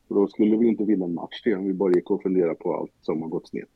För 0.08 0.16
då 0.16 0.28
skulle 0.28 0.58
vi 0.58 0.68
inte 0.68 0.84
vinna 0.84 1.06
en 1.06 1.14
match 1.14 1.42
till 1.42 1.56
om 1.58 1.66
vi 1.68 1.74
bara 1.74 1.92
gick 1.94 2.12
och 2.12 2.22
funderade 2.24 2.56
på 2.56 2.76
allt 2.76 2.92
som 3.02 3.22
har 3.22 3.30
gått 3.30 3.50
snett. 3.50 3.68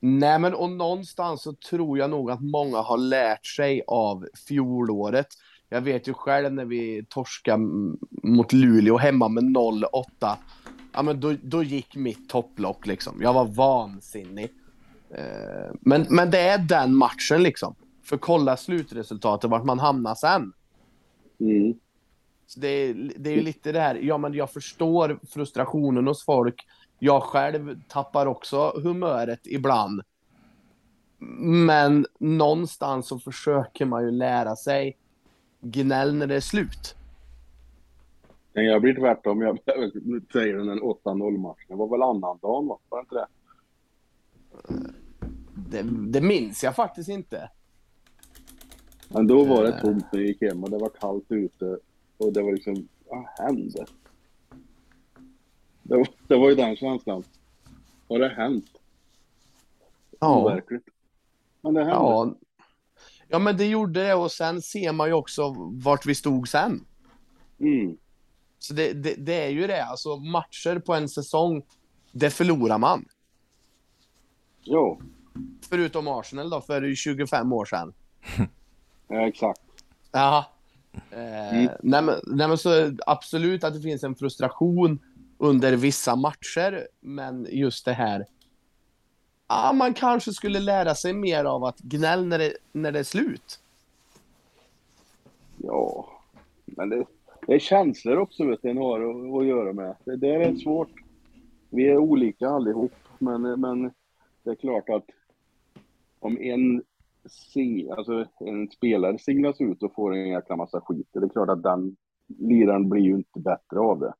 Nej, 0.00 0.38
men 0.38 0.54
och 0.54 0.70
någonstans 0.70 1.42
så 1.42 1.52
tror 1.52 1.98
jag 1.98 2.10
nog 2.10 2.30
att 2.30 2.40
många 2.40 2.76
har 2.78 2.98
lärt 2.98 3.46
sig 3.46 3.82
av 3.86 4.26
fjolåret. 4.48 5.26
Jag 5.68 5.80
vet 5.80 6.08
ju 6.08 6.12
själv 6.14 6.52
när 6.52 6.64
vi 6.64 7.04
torskade 7.08 7.64
mot 8.22 8.52
Luleå 8.52 8.96
hemma 8.96 9.28
med 9.28 9.44
0-8. 9.44 10.36
Ja, 10.92 11.02
men 11.02 11.20
då, 11.20 11.34
då 11.42 11.62
gick 11.62 11.96
mitt 11.96 12.28
topplock 12.28 12.86
liksom. 12.86 13.18
Jag 13.22 13.32
var 13.32 13.44
vansinnig. 13.44 14.48
Eh, 15.14 15.74
Men, 15.80 16.06
men 16.10 16.30
det 16.30 16.38
är 16.40 16.58
den 16.58 16.94
matchen 16.94 17.42
liksom. 17.42 17.74
För 18.10 18.16
kolla 18.16 18.56
slutresultatet, 18.56 19.50
vart 19.50 19.64
man 19.64 19.78
hamnar 19.78 20.14
sen. 20.14 20.52
Mm. 21.40 21.74
Så 22.46 22.60
det, 22.60 22.68
är, 22.68 23.12
det 23.16 23.30
är 23.30 23.34
ju 23.34 23.42
lite 23.42 23.72
det 23.72 23.80
här, 23.80 23.94
ja 23.94 24.18
men 24.18 24.34
jag 24.34 24.52
förstår 24.52 25.20
frustrationen 25.28 26.06
hos 26.06 26.24
folk. 26.24 26.66
Jag 26.98 27.22
själv 27.22 27.80
tappar 27.88 28.26
också 28.26 28.72
humöret 28.82 29.40
ibland. 29.44 30.02
Men 31.66 32.06
någonstans 32.18 33.08
så 33.08 33.18
försöker 33.18 33.84
man 33.84 34.04
ju 34.04 34.10
lära 34.10 34.56
sig 34.56 34.98
gnäll 35.60 36.14
när 36.14 36.26
det 36.26 36.36
är 36.36 36.40
slut. 36.40 36.96
Jag 38.52 38.82
blir 38.82 38.94
tvärtom. 38.94 39.40
Jag 39.40 39.58
säger 40.32 40.56
den 40.56 40.68
en 40.68 40.80
8-0 40.80 41.38
match. 41.38 41.64
Det 41.68 41.74
var 41.74 41.88
väl 41.88 42.02
annandagen 42.02 42.66
va? 42.66 42.78
Var 42.88 42.98
det 42.98 43.02
inte 43.02 43.14
det? 43.14 43.26
Det, 45.70 45.82
det 46.12 46.20
minns 46.20 46.64
jag 46.64 46.76
faktiskt 46.76 47.08
inte. 47.08 47.50
Men 49.12 49.26
då 49.26 49.44
var 49.44 49.62
det 49.62 49.72
Eh. 49.74 49.80
tomt 49.80 50.04
när 50.12 50.20
jag 50.20 50.28
gick 50.28 50.42
hem 50.42 50.64
och 50.64 50.70
det 50.70 50.78
var 50.78 50.88
kallt 51.00 51.24
ute. 51.28 51.78
Och 52.16 52.32
det 52.32 52.42
var 52.42 52.52
liksom, 52.52 52.88
vad 53.08 53.24
hände? 53.38 53.86
Det 55.82 55.96
var, 55.96 56.08
det 56.28 56.36
var 56.36 56.48
ju 56.48 56.54
den 56.54 56.76
känslan. 56.76 57.22
Har 58.08 58.18
det 58.18 58.28
hänt? 58.28 58.66
Ja, 60.20 60.40
Overkligt. 60.44 60.84
Men 61.60 61.74
det 61.74 61.80
hände. 61.80 61.94
ja. 61.96 62.34
ja 63.28 63.38
men 63.38 63.56
det 63.56 63.66
gjorde 63.66 64.04
det 64.06 64.14
och 64.14 64.32
sen 64.32 64.62
ser 64.62 64.92
man 64.92 65.08
ju 65.08 65.14
också 65.14 65.54
vart 65.72 66.06
vi 66.06 66.14
stod 66.14 66.48
sen. 66.48 66.84
Mm. 67.60 67.96
Så 68.58 68.74
det, 68.74 68.92
det, 68.92 69.14
det 69.14 69.44
är 69.44 69.48
ju 69.50 69.66
det, 69.66 69.84
alltså 69.84 70.16
matcher 70.16 70.78
på 70.78 70.94
en 70.94 71.08
säsong, 71.08 71.62
det 72.12 72.30
förlorar 72.30 72.78
man. 72.78 73.04
Ja, 74.64 74.98
Förutom 75.68 76.08
Arsenal 76.08 76.50
då, 76.50 76.60
för 76.60 76.94
25 76.94 77.52
år 77.52 77.64
sedan. 77.64 77.92
ja, 79.10 79.28
exakt. 79.28 79.60
Ja. 80.12 80.46
Eh, 81.10 81.54
Mm. 81.54 81.68
nej, 81.82 82.02
men, 82.02 82.14
nej 82.26 82.48
men 82.48 82.58
så 82.58 82.96
absolut 83.06 83.64
att 83.64 83.74
det 83.74 83.80
finns 83.80 84.04
en 84.04 84.14
frustration 84.14 84.98
under 85.38 85.76
vissa 85.76 86.16
matcher, 86.16 86.88
men 87.00 87.46
just 87.50 87.84
det 87.84 87.92
här. 87.92 88.26
Ja, 89.48 89.72
man 89.74 89.94
kanske 89.94 90.32
skulle 90.32 90.60
lära 90.60 90.94
sig 90.94 91.12
mer 91.12 91.44
av 91.44 91.64
att 91.64 91.78
gnäll 91.78 92.26
när 92.26 92.38
det, 92.38 92.52
när 92.72 92.92
det 92.92 92.98
är 92.98 93.02
slut. 93.04 93.60
Ja, 95.56 96.08
men 96.64 96.88
det, 96.88 97.04
det 97.46 97.54
är 97.54 97.58
känslor 97.58 98.16
också 98.16 98.44
vet 98.46 98.62
du, 98.62 98.70
en 98.70 98.76
har 98.76 99.00
att, 99.00 99.40
att 99.40 99.46
göra 99.46 99.72
med. 99.72 99.94
Det, 100.04 100.16
det 100.16 100.28
är 100.34 100.54
svårt. 100.56 100.90
Vi 101.70 101.88
är 101.88 101.96
olika 101.98 102.48
allihop, 102.48 102.92
men, 103.18 103.42
men 103.60 103.82
det 104.42 104.50
är 104.50 104.54
klart 104.54 104.88
att 104.88 105.04
om 106.18 106.38
en, 106.40 106.82
se, 107.26 107.90
alltså 107.90 108.26
en 108.40 108.70
spelare 108.70 109.18
singlas 109.18 109.60
ut 109.60 109.82
och 109.82 109.94
får 109.94 110.14
en 110.14 110.28
jäkla 110.28 110.56
massa 110.56 110.80
skit, 110.80 111.08
det 111.12 111.24
är 111.24 111.28
klart 111.28 111.48
att 111.48 111.62
den 111.62 111.96
liraren 112.38 112.88
blir 112.88 113.02
ju 113.02 113.14
inte 113.14 113.40
bättre 113.40 113.80
av 113.80 113.98
det. 113.98 114.12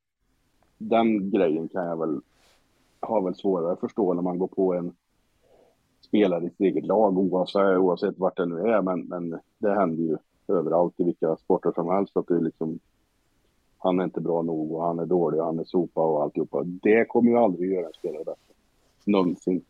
Den 0.79 1.31
grejen 1.31 1.69
kan 1.69 1.87
jag 1.87 1.97
väl 1.97 2.21
ha 3.01 3.21
väl 3.21 3.35
svårare 3.35 3.73
att 3.73 3.81
förstå 3.81 4.15
när 4.15 4.23
man 4.23 4.39
går 4.39 4.49
på 4.49 4.75
en 4.75 4.93
spelare 6.01 6.45
i 6.45 6.51
sitt 6.51 6.61
eget 6.61 6.87
lag, 6.87 7.19
oavsett, 7.19 7.79
oavsett 7.79 8.19
vart 8.19 8.37
det 8.37 8.47
nu 8.47 8.61
är, 8.61 8.83
men, 8.83 9.01
men 9.01 9.39
det 9.59 9.75
händer 9.75 10.03
ju 10.03 10.17
överallt 10.49 11.01
i 11.01 11.05
vilka 11.05 11.37
sporter 11.37 11.73
som 11.75 11.89
helst. 11.89 12.17
Att 12.17 12.27
det 12.27 12.35
är 12.37 12.41
liksom, 12.41 12.79
han 13.79 14.01
är 14.01 14.05
inte 14.05 14.21
bra 14.21 14.43
nog 14.43 14.73
och 14.73 14.85
han 14.85 14.99
är 14.99 15.07
dålig 15.07 15.41
och 15.41 15.47
han 15.47 15.59
är 15.59 15.65
sopa 15.65 16.01
och 16.01 16.23
alltihopa. 16.23 16.63
Det 16.65 17.05
kommer 17.05 17.31
ju 17.31 17.37
aldrig 17.37 17.73
göra 17.73 17.87
en 17.87 17.93
spelare 17.93 18.25
bättre. 18.25 18.55
Någonsin. 19.05 19.65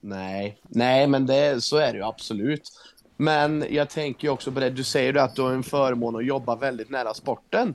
Nej, 0.00 0.60
nej, 0.68 1.06
men 1.06 1.26
det, 1.26 1.64
så 1.64 1.76
är 1.76 1.92
det 1.92 1.98
ju 1.98 2.04
absolut. 2.04 2.70
Men 3.16 3.64
jag 3.70 3.90
tänker 3.90 4.28
ju 4.28 4.32
också 4.32 4.52
på 4.52 4.60
det, 4.60 4.70
du 4.70 4.84
säger 4.84 5.12
ju 5.12 5.18
att 5.18 5.34
du 5.34 5.42
har 5.42 5.52
en 5.52 5.62
förmån 5.62 6.16
att 6.16 6.26
jobba 6.26 6.56
väldigt 6.56 6.90
nära 6.90 7.14
sporten. 7.14 7.74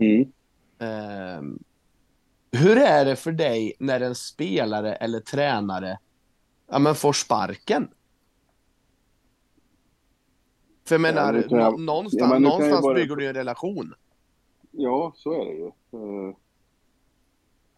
Mm. 0.00 0.32
Ehm, 0.78 1.58
hur 2.52 2.76
är 2.76 3.04
det 3.04 3.16
för 3.16 3.32
dig 3.32 3.72
när 3.78 4.00
en 4.00 4.14
spelare 4.14 4.94
eller 4.94 5.20
tränare 5.20 5.98
ja, 6.70 6.78
men 6.78 6.94
får 6.94 7.12
sparken? 7.12 7.88
För 10.88 10.94
jag 10.94 11.00
menar, 11.00 11.32
nu 11.32 11.42
kan 11.42 11.58
jag- 11.58 11.72
nå- 11.72 11.78
någonstans, 11.78 12.20
ja, 12.20 12.28
men 12.28 12.42
någonstans 12.42 12.82
bara- 12.82 12.94
bygger 12.94 13.16
du 13.16 13.22
ju 13.22 13.28
en 13.28 13.34
relation. 13.34 13.94
Ja, 14.70 15.12
så 15.16 15.32
är 15.32 15.44
det 15.44 15.52
ju. 15.52 15.66
Eh, 15.66 16.36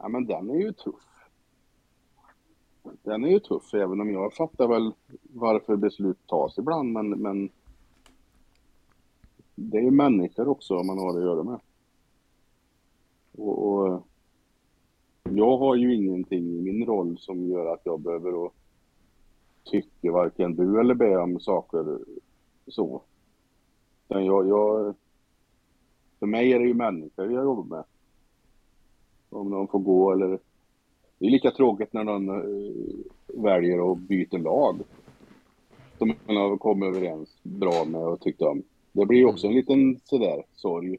Ja, 0.00 0.08
men 0.08 0.26
den 0.26 0.50
är 0.50 0.54
ju 0.54 0.72
tuff. 0.72 0.94
Den 3.08 3.24
är 3.24 3.28
ju 3.28 3.40
tuff, 3.40 3.74
även 3.74 4.00
om 4.00 4.10
jag 4.10 4.34
fattar 4.34 4.68
väl 4.68 4.92
varför 5.22 5.76
beslut 5.76 6.26
tas 6.26 6.58
ibland, 6.58 6.92
men, 6.92 7.10
men 7.10 7.50
det 9.54 9.78
är 9.78 9.82
ju 9.82 9.90
människor 9.90 10.48
också 10.48 10.82
man 10.82 10.98
har 10.98 11.16
att 11.16 11.22
göra 11.22 11.42
med. 11.42 11.60
Och, 13.32 13.66
och 13.66 14.02
jag 15.22 15.58
har 15.58 15.76
ju 15.76 15.94
ingenting 15.94 16.58
i 16.58 16.62
min 16.62 16.86
roll 16.86 17.18
som 17.18 17.46
gör 17.46 17.74
att 17.74 17.80
jag 17.84 18.00
behöver 18.00 18.46
att 18.46 18.52
tycka 19.64 20.12
varken 20.12 20.56
du 20.56 20.80
eller 20.80 20.94
be 20.94 21.16
om 21.16 21.40
saker 21.40 21.98
så. 22.66 23.02
Utan 24.08 24.24
jag, 24.24 24.48
jag, 24.48 24.94
för 26.18 26.26
mig 26.26 26.52
är 26.52 26.58
det 26.58 26.66
ju 26.66 26.74
människor 26.74 27.32
jag 27.32 27.44
jobbar 27.44 27.76
med. 27.76 27.84
Om 29.30 29.50
de 29.50 29.68
får 29.68 29.78
gå 29.78 30.12
eller... 30.12 30.47
Det 31.18 31.26
är 31.26 31.30
lika 31.30 31.50
tråkigt 31.50 31.92
när 31.92 32.04
någon 32.04 32.28
eh, 32.28 32.72
väljer 33.42 33.92
att 33.92 33.98
byta 33.98 34.36
lag. 34.36 34.76
Som 35.98 36.14
man 36.26 36.36
har 36.36 36.56
kommit 36.56 36.96
överens 36.96 37.28
bra 37.42 37.84
med 37.84 38.00
och 38.00 38.20
tyckt 38.20 38.42
om. 38.42 38.62
Det 38.92 39.06
blir 39.06 39.24
också 39.24 39.46
en 39.46 39.52
liten 39.54 40.00
sådär 40.04 40.42
sorg. 40.54 40.96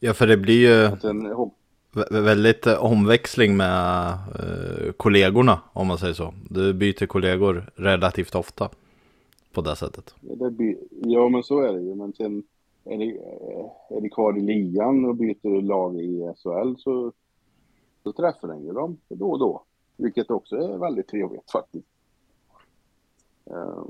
Ja, 0.00 0.14
för 0.14 0.26
det 0.26 0.36
blir 0.36 0.60
ju 0.68 0.86
Att 0.86 1.04
en, 1.04 1.26
ho- 1.26 1.50
vä- 1.92 2.20
väldigt 2.22 2.66
eh, 2.66 2.84
omväxling 2.84 3.56
med 3.56 4.08
eh, 4.12 4.92
kollegorna, 4.96 5.60
om 5.72 5.86
man 5.86 5.98
säger 5.98 6.14
så. 6.14 6.34
Du 6.50 6.72
byter 6.74 7.06
kollegor 7.06 7.70
relativt 7.76 8.34
ofta. 8.34 8.68
på 9.52 9.60
det 9.60 9.76
sättet. 9.76 10.14
Det 10.20 10.50
blir, 10.50 10.76
ja, 11.02 11.28
men 11.28 11.42
så 11.42 11.60
är 11.60 11.72
det 11.72 11.80
ju. 11.80 11.94
Men 11.94 12.12
sen 12.12 12.42
är 12.84 12.98
det, 12.98 13.04
är 13.96 14.00
det 14.00 14.08
kvar 14.08 14.38
i 14.38 14.40
ligan 14.40 15.04
och 15.04 15.16
byter 15.16 15.62
lag 15.62 16.00
i 16.00 16.32
SHL 16.42 16.74
så, 16.78 17.12
så 18.04 18.12
träffar 18.12 18.48
den 18.48 18.64
ju 18.64 18.72
dem 18.72 18.96
då 19.08 19.30
och 19.30 19.38
då. 19.38 19.62
Vilket 19.96 20.30
också 20.30 20.56
är 20.56 20.78
väldigt 20.78 21.08
trevligt 21.08 21.50
faktiskt. 21.50 21.88
Eh, 23.46 23.84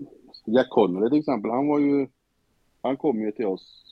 Jack 0.44 0.70
Connery 0.70 1.10
till 1.10 1.18
exempel, 1.18 1.50
han 1.50 1.68
var 1.68 1.78
ju... 1.78 2.08
Han 2.82 2.96
kom 2.96 3.20
ju 3.20 3.32
till 3.32 3.46
oss 3.46 3.84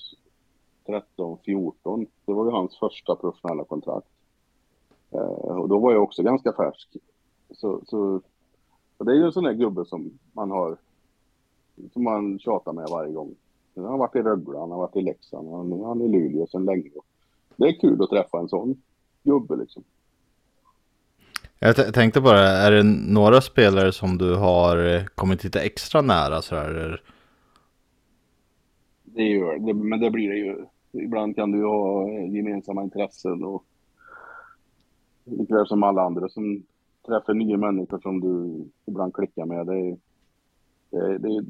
13, 0.86 1.38
14. 1.44 2.06
Det 2.24 2.32
var 2.32 2.44
ju 2.44 2.50
hans 2.50 2.78
första 2.78 3.16
professionella 3.16 3.64
kontrakt. 3.64 4.08
Eh, 5.10 5.56
och 5.58 5.68
då 5.68 5.78
var 5.78 5.92
jag 5.92 6.02
också 6.02 6.22
ganska 6.22 6.52
färsk. 6.52 6.96
Så, 7.50 7.80
så, 7.86 8.20
så 8.98 9.04
det 9.04 9.12
är 9.12 9.16
ju 9.16 9.24
en 9.24 9.32
sån 9.32 9.44
där 9.44 9.52
gubbe 9.52 9.84
som 9.84 10.18
man 10.32 10.50
har... 10.50 10.76
Som 11.92 12.04
man 12.04 12.38
tjatar 12.38 12.72
med 12.72 12.88
varje 12.90 13.12
gång. 13.12 13.34
Han 13.74 13.84
har 13.84 13.98
varit 13.98 14.16
i 14.16 14.22
Rögle, 14.22 14.58
han 14.58 14.70
har 14.70 14.78
varit 14.78 14.96
i 14.96 15.02
Leksand, 15.02 15.50
han, 15.50 15.82
han 15.84 16.00
är 16.00 16.04
i 16.04 16.08
Luleå 16.08 16.46
sedan 16.46 16.64
länge. 16.64 16.90
Det 17.56 17.68
är 17.68 17.80
kul 17.80 18.02
att 18.02 18.10
träffa 18.10 18.38
en 18.38 18.48
sån 18.48 18.82
gubbe 19.22 19.56
liksom. 19.56 19.84
Jag 21.64 21.94
tänkte 21.94 22.20
bara, 22.20 22.40
är 22.40 22.70
det 22.70 22.82
några 23.12 23.40
spelare 23.40 23.92
som 23.92 24.18
du 24.18 24.34
har 24.36 24.94
eh, 24.94 25.04
kommit 25.04 25.44
lite 25.44 25.60
extra 25.60 26.00
nära 26.00 26.42
så 26.42 26.56
här? 26.56 27.02
Det 29.04 29.22
gör 29.22 29.58
det, 29.58 29.74
men 29.74 30.00
det 30.00 30.10
blir 30.10 30.28
det 30.28 30.36
ju. 30.36 30.66
Ibland 30.92 31.36
kan 31.36 31.50
du 31.52 31.64
ha 31.64 32.08
eh, 32.08 32.34
gemensamma 32.34 32.82
intressen 32.82 33.44
och 33.44 33.64
likväl 35.24 35.66
som 35.66 35.82
alla 35.82 36.02
andra 36.02 36.28
som 36.28 36.62
träffar 37.06 37.34
nya 37.34 37.56
människor 37.56 37.98
som 37.98 38.20
du 38.20 38.64
ibland 38.86 39.14
klickar 39.14 39.46
med. 39.46 39.66
Det 39.66 39.78
är, 39.78 39.96
det, 40.90 41.18
det, 41.18 41.44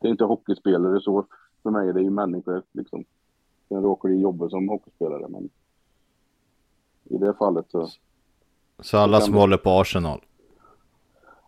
det 0.00 0.08
är 0.08 0.10
inte 0.10 0.24
hockeyspelare 0.24 1.00
så 1.00 1.26
för 1.62 1.70
mig. 1.70 1.92
Det 1.92 2.00
är 2.00 2.04
ju 2.04 2.10
människor 2.10 2.62
liksom. 2.72 3.04
Sen 3.68 3.82
råkar 3.82 4.08
det 4.08 4.14
jobba 4.14 4.48
som 4.48 4.68
hockeyspelare 4.68 5.28
men 5.28 5.48
i 7.04 7.18
det 7.18 7.34
fallet 7.38 7.66
så 7.70 7.88
så 8.82 8.98
alla 8.98 9.20
som 9.20 9.34
håller 9.34 9.56
på 9.56 9.70
Arsenal? 9.70 10.20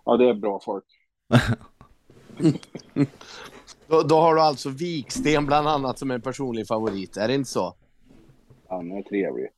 Ja, 0.05 0.17
det 0.17 0.29
är 0.29 0.35
bra 0.35 0.61
folk. 0.65 0.85
då, 3.87 4.03
då, 4.03 4.15
har 4.15 4.35
du 4.35 4.41
alltså 4.41 4.69
Viksten 4.69 5.47
bland 5.47 5.69
annat 5.69 5.99
som 5.99 6.11
en 6.11 6.21
personlig 6.21 6.67
favorit, 6.67 7.17
är 7.17 7.29
det 7.29 7.35
inte 7.35 7.51
så? 7.51 7.75
Han 8.69 8.93
är 8.93 9.03
trevlig. 9.03 9.49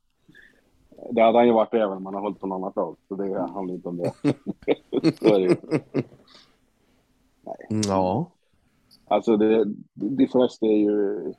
Det 1.10 1.22
hade 1.22 1.38
han 1.38 1.46
ju 1.46 1.52
varit 1.52 1.74
även 1.74 1.96
om 1.96 2.06
han 2.06 2.14
har 2.14 2.20
hållit 2.20 2.40
på 2.40 2.46
något 2.46 2.56
annat 2.56 2.76
lag, 2.76 2.96
så 3.08 3.14
det 3.14 3.40
handlar 3.40 3.74
inte 3.74 3.88
om 3.88 3.96
det. 3.96 4.12
så 5.18 5.34
är 5.34 5.48
det 5.48 5.56
Nej. 7.44 7.82
Ja. 7.86 8.30
Alltså, 9.08 9.36
det, 9.36 9.64
de 9.94 10.26
flesta 10.26 10.66
är 10.66 10.78
ju 10.78 11.32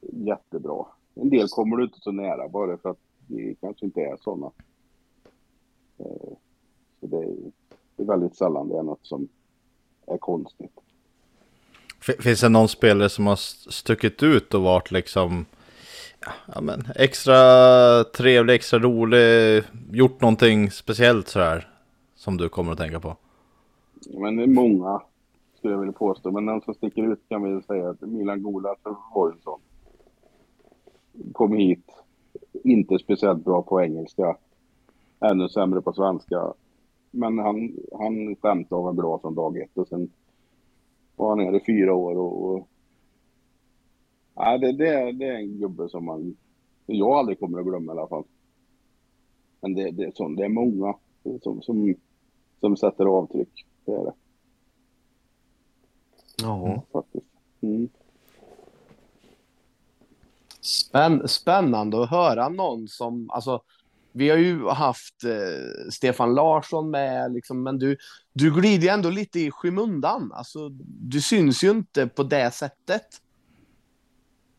jättebra. 0.00 0.86
En 1.14 1.30
del 1.30 1.48
kommer 1.48 1.76
du 1.76 1.84
inte 1.84 2.00
så 2.00 2.12
nära 2.12 2.48
bara 2.48 2.78
för 2.78 2.90
att 2.90 2.98
de 3.26 3.54
kanske 3.60 3.86
inte 3.86 4.00
är 4.00 4.16
sådana. 4.16 4.50
Så 5.98 7.06
det 7.06 7.16
är, 7.16 7.36
det 7.96 8.02
är 8.02 8.06
väldigt 8.06 8.36
sällan 8.36 8.68
det 8.68 8.78
är 8.78 8.82
något 8.82 9.06
som 9.06 9.28
är 10.06 10.18
konstigt. 10.18 10.80
Finns 12.00 12.40
det 12.40 12.48
någon 12.48 12.68
spelare 12.68 13.08
som 13.08 13.26
har 13.26 13.36
stuckit 13.70 14.22
ut 14.22 14.54
och 14.54 14.62
varit 14.62 14.90
liksom 14.90 15.46
ja, 16.54 16.60
men 16.60 16.84
extra 16.96 17.34
trevlig, 18.04 18.54
extra 18.54 18.78
rolig, 18.78 19.62
gjort 19.90 20.20
någonting 20.20 20.70
speciellt 20.70 21.28
sådär 21.28 21.68
som 22.14 22.36
du 22.36 22.48
kommer 22.48 22.72
att 22.72 22.78
tänka 22.78 23.00
på? 23.00 23.16
Men 24.14 24.36
det 24.36 24.42
är 24.42 24.46
många 24.46 25.02
skulle 25.58 25.74
jag 25.74 25.80
vilja 25.80 25.92
påstå, 25.92 26.30
men 26.30 26.46
den 26.46 26.60
som 26.60 26.74
sticker 26.74 27.12
ut 27.12 27.20
kan 27.28 27.42
vi 27.42 27.62
säga 27.62 27.90
att 27.90 28.00
Milan 28.00 28.42
Golas 28.42 28.78
var 29.14 29.30
en 29.30 29.38
sån. 29.44 29.60
Kom 31.32 31.52
hit, 31.52 31.84
inte 32.64 32.98
speciellt 32.98 33.44
bra 33.44 33.62
på 33.62 33.82
engelska, 33.82 34.36
ännu 35.20 35.48
sämre 35.48 35.82
på 35.82 35.92
svenska. 35.92 36.54
Men 37.10 37.38
han, 37.38 37.76
han 37.98 38.36
skämtade 38.36 38.78
och 38.78 38.84
var 38.84 38.92
bra 38.92 39.18
från 39.18 39.34
dag 39.34 39.58
ett 39.58 39.78
och 39.78 39.88
sen 39.88 40.10
var 41.16 41.28
han 41.28 41.40
här 41.40 41.56
i 41.56 41.64
fyra 41.64 41.94
år 41.94 42.18
och... 42.18 42.44
och 42.44 42.68
ja, 44.34 44.58
det, 44.58 44.72
det, 44.72 45.12
det 45.12 45.26
är 45.26 45.36
en 45.36 45.58
gubbe 45.58 45.88
som 45.88 46.04
man... 46.04 46.36
Jag 46.86 47.10
aldrig 47.10 47.40
kommer 47.40 47.58
att 47.58 47.66
glömma 47.66 47.94
i 47.94 47.98
alla 47.98 48.08
fall. 48.08 48.24
Men 49.60 49.74
det, 49.74 49.90
det, 49.90 50.04
är, 50.04 50.12
sånt, 50.14 50.36
det 50.38 50.44
är 50.44 50.48
många 50.48 50.94
som, 51.42 51.62
som, 51.62 51.94
som 52.60 52.76
sätter 52.76 53.04
avtryck. 53.04 53.66
Det 53.84 53.92
är 53.92 54.04
det. 54.04 54.12
Ja. 56.42 56.82
Faktiskt. 56.92 57.26
Mm. 57.60 57.88
Spänn, 60.60 61.28
spännande 61.28 62.02
att 62.02 62.10
höra 62.10 62.48
någon 62.48 62.88
som, 62.88 63.30
alltså 63.30 63.60
vi 64.12 64.30
har 64.30 64.36
ju 64.36 64.68
haft 64.68 65.24
eh, 65.24 65.90
Stefan 65.90 66.34
Larsson 66.34 66.90
med, 66.90 67.32
liksom, 67.32 67.62
men 67.62 67.78
du, 67.78 67.96
du 68.32 68.54
glider 68.54 68.94
ändå 68.94 69.10
lite 69.10 69.40
i 69.40 69.50
skymundan. 69.50 70.32
Alltså, 70.34 70.68
du 71.00 71.20
syns 71.20 71.64
ju 71.64 71.70
inte 71.70 72.06
på 72.06 72.22
det 72.22 72.50
sättet. 72.54 73.06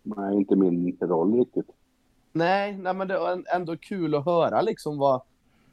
Nej, 0.03 0.35
inte 0.35 0.55
min 0.55 0.97
roll 1.01 1.33
riktigt. 1.33 1.69
Nej, 2.31 2.77
nej 2.77 2.93
men 2.93 3.07
det 3.07 3.13
är 3.13 3.55
ändå 3.55 3.77
kul 3.77 4.15
att 4.15 4.25
höra 4.25 4.61
liksom 4.61 4.97
vad, 4.97 5.21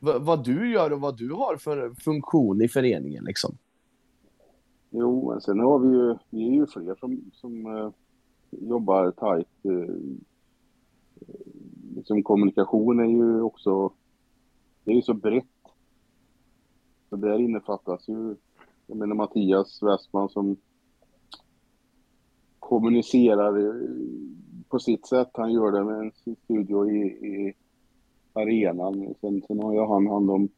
vad, 0.01 0.45
du 0.45 0.73
gör 0.73 0.93
och 0.93 1.01
vad 1.01 1.17
du 1.17 1.33
har 1.33 1.57
för 1.57 1.95
funktion 1.95 2.63
i 2.63 2.69
föreningen. 2.69 3.25
Liksom. 3.25 3.57
Jo, 4.91 5.41
sen 5.41 5.61
har 5.61 5.79
vi 5.79 5.89
ju, 5.89 6.15
vi 6.31 6.49
är 6.49 6.53
ju 6.53 6.67
fler 6.67 6.95
som, 7.01 7.31
som 7.33 7.67
uh, 7.67 7.91
jobbar 8.51 9.11
tajt. 9.11 9.49
Uh, 9.65 9.97
liksom 11.97 12.23
kommunikation 12.23 13.01
är 13.01 13.05
ju 13.05 13.43
också, 13.43 13.91
det 14.85 14.91
är 14.91 14.95
ju 14.95 15.03
så 15.03 15.15
brett. 15.15 15.45
Så 17.09 17.17
där 17.17 17.39
innefattas 17.39 18.09
ju, 18.09 18.37
jag 18.87 18.99
menar 18.99 19.15
Mattias 19.15 19.83
Westman 19.83 20.29
som 20.29 20.57
kommunicerar 22.59 23.83
på 24.69 24.79
sitt 24.79 25.07
sätt. 25.07 25.31
Han 25.33 25.53
gör 25.53 25.73
det 25.73 25.85
med 25.85 26.15
sin 26.15 26.37
studio 26.37 26.91
i, 26.91 27.03
i 27.07 27.55
arenan. 28.33 29.15
Sen, 29.21 29.43
sen 29.47 29.61
har 29.61 29.75
jag 29.75 29.89
han 29.89 30.07
hand 30.07 30.31
om 30.31 30.49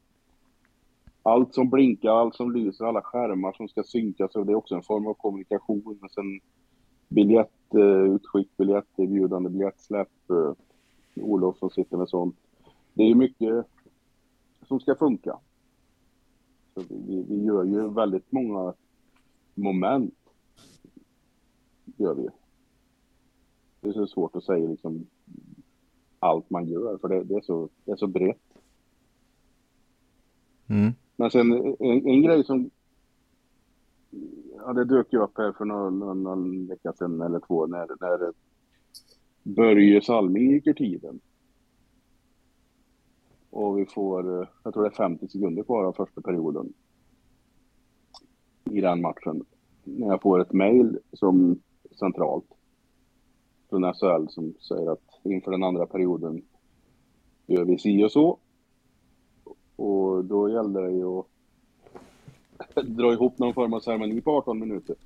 allt 1.22 1.54
som 1.54 1.70
blinkar, 1.70 2.10
allt 2.10 2.34
som 2.34 2.52
lyser, 2.52 2.84
alla 2.84 3.02
skärmar 3.02 3.52
som 3.52 3.68
ska 3.68 3.82
synkas. 3.82 4.34
Och 4.34 4.46
det 4.46 4.52
är 4.52 4.56
också 4.56 4.74
en 4.74 4.82
form 4.82 5.06
av 5.06 5.14
kommunikation. 5.14 5.98
sen 6.10 6.40
biljettutskick, 7.08 8.56
biljetterbjudande, 8.56 9.50
biljettsläpp. 9.50 10.30
Eh, 10.30 10.52
Olof 11.20 11.58
som 11.58 11.70
sitter 11.70 11.96
med 11.96 12.08
sånt. 12.08 12.36
Det 12.94 13.02
är 13.02 13.08
ju 13.08 13.14
mycket 13.14 13.66
som 14.62 14.80
ska 14.80 14.94
funka. 14.94 15.38
Så 16.74 16.82
vi, 16.88 17.22
vi 17.28 17.44
gör 17.44 17.64
ju 17.64 17.88
väldigt 17.88 18.32
många 18.32 18.74
moment. 19.54 20.14
Gör 21.96 22.14
vi. 22.14 22.28
Det 23.80 23.88
är 23.88 23.92
så 23.92 24.06
svårt 24.06 24.36
att 24.36 24.44
säga 24.44 24.68
liksom 24.68 25.06
allt 26.18 26.50
man 26.50 26.66
gör 26.66 26.98
för 26.98 27.08
det, 27.08 27.24
det 27.24 27.34
är, 27.34 27.40
så, 27.40 27.68
det 27.84 27.92
är 27.92 27.96
så 27.96 28.06
brett. 28.06 28.58
Mm. 30.66 30.92
Men 31.16 31.30
sen 31.30 31.52
en, 31.52 32.06
en, 32.06 32.22
grej 32.22 32.44
som 32.44 32.70
ja, 34.56 34.72
det 34.72 34.84
dök 34.84 35.12
ju 35.12 35.22
upp 35.22 35.38
här 35.38 35.52
för 35.52 35.64
någon, 35.64 35.98
någon, 35.98 36.22
någon 36.22 36.66
vecka 36.66 36.92
sedan 36.92 37.20
eller 37.20 37.40
två 37.40 37.66
när, 37.66 37.86
när 38.00 38.32
Börje 39.48 40.02
Salming 40.02 40.50
gick 40.50 40.66
ur 40.66 40.74
tiden. 40.74 41.20
Och 43.50 43.78
vi 43.78 43.86
får, 43.86 44.40
eh, 44.40 44.48
jag 44.62 44.74
tror 44.74 44.82
det 44.82 44.88
är 44.88 44.94
50 44.94 45.28
sekunder 45.28 45.62
kvar 45.62 45.84
av 45.84 45.92
första 45.92 46.20
perioden. 46.20 46.72
I 48.64 48.80
den 48.80 49.00
matchen. 49.00 49.44
När 49.84 50.06
jag 50.06 50.22
får 50.22 50.40
ett 50.40 50.52
mail 50.52 50.98
som 51.12 51.60
centralt 51.98 52.44
från 53.70 53.94
SHL 53.94 54.28
som 54.28 54.54
säger 54.68 54.92
att 54.92 55.20
inför 55.22 55.50
den 55.50 55.62
andra 55.62 55.86
perioden 55.86 56.42
gör 57.46 57.64
vi 57.64 57.78
si 57.78 58.04
och 58.04 58.12
så. 58.12 58.38
Och 59.76 60.24
då 60.24 60.50
gällde 60.50 60.80
det 60.80 60.92
ju 60.92 61.18
att 61.18 61.26
dra 62.86 63.12
ihop 63.12 63.38
någon 63.38 63.54
form 63.54 63.74
av 63.74 63.80
ceremoni 63.80 64.20
på 64.20 64.30
18 64.30 64.58
minuter. 64.58 64.96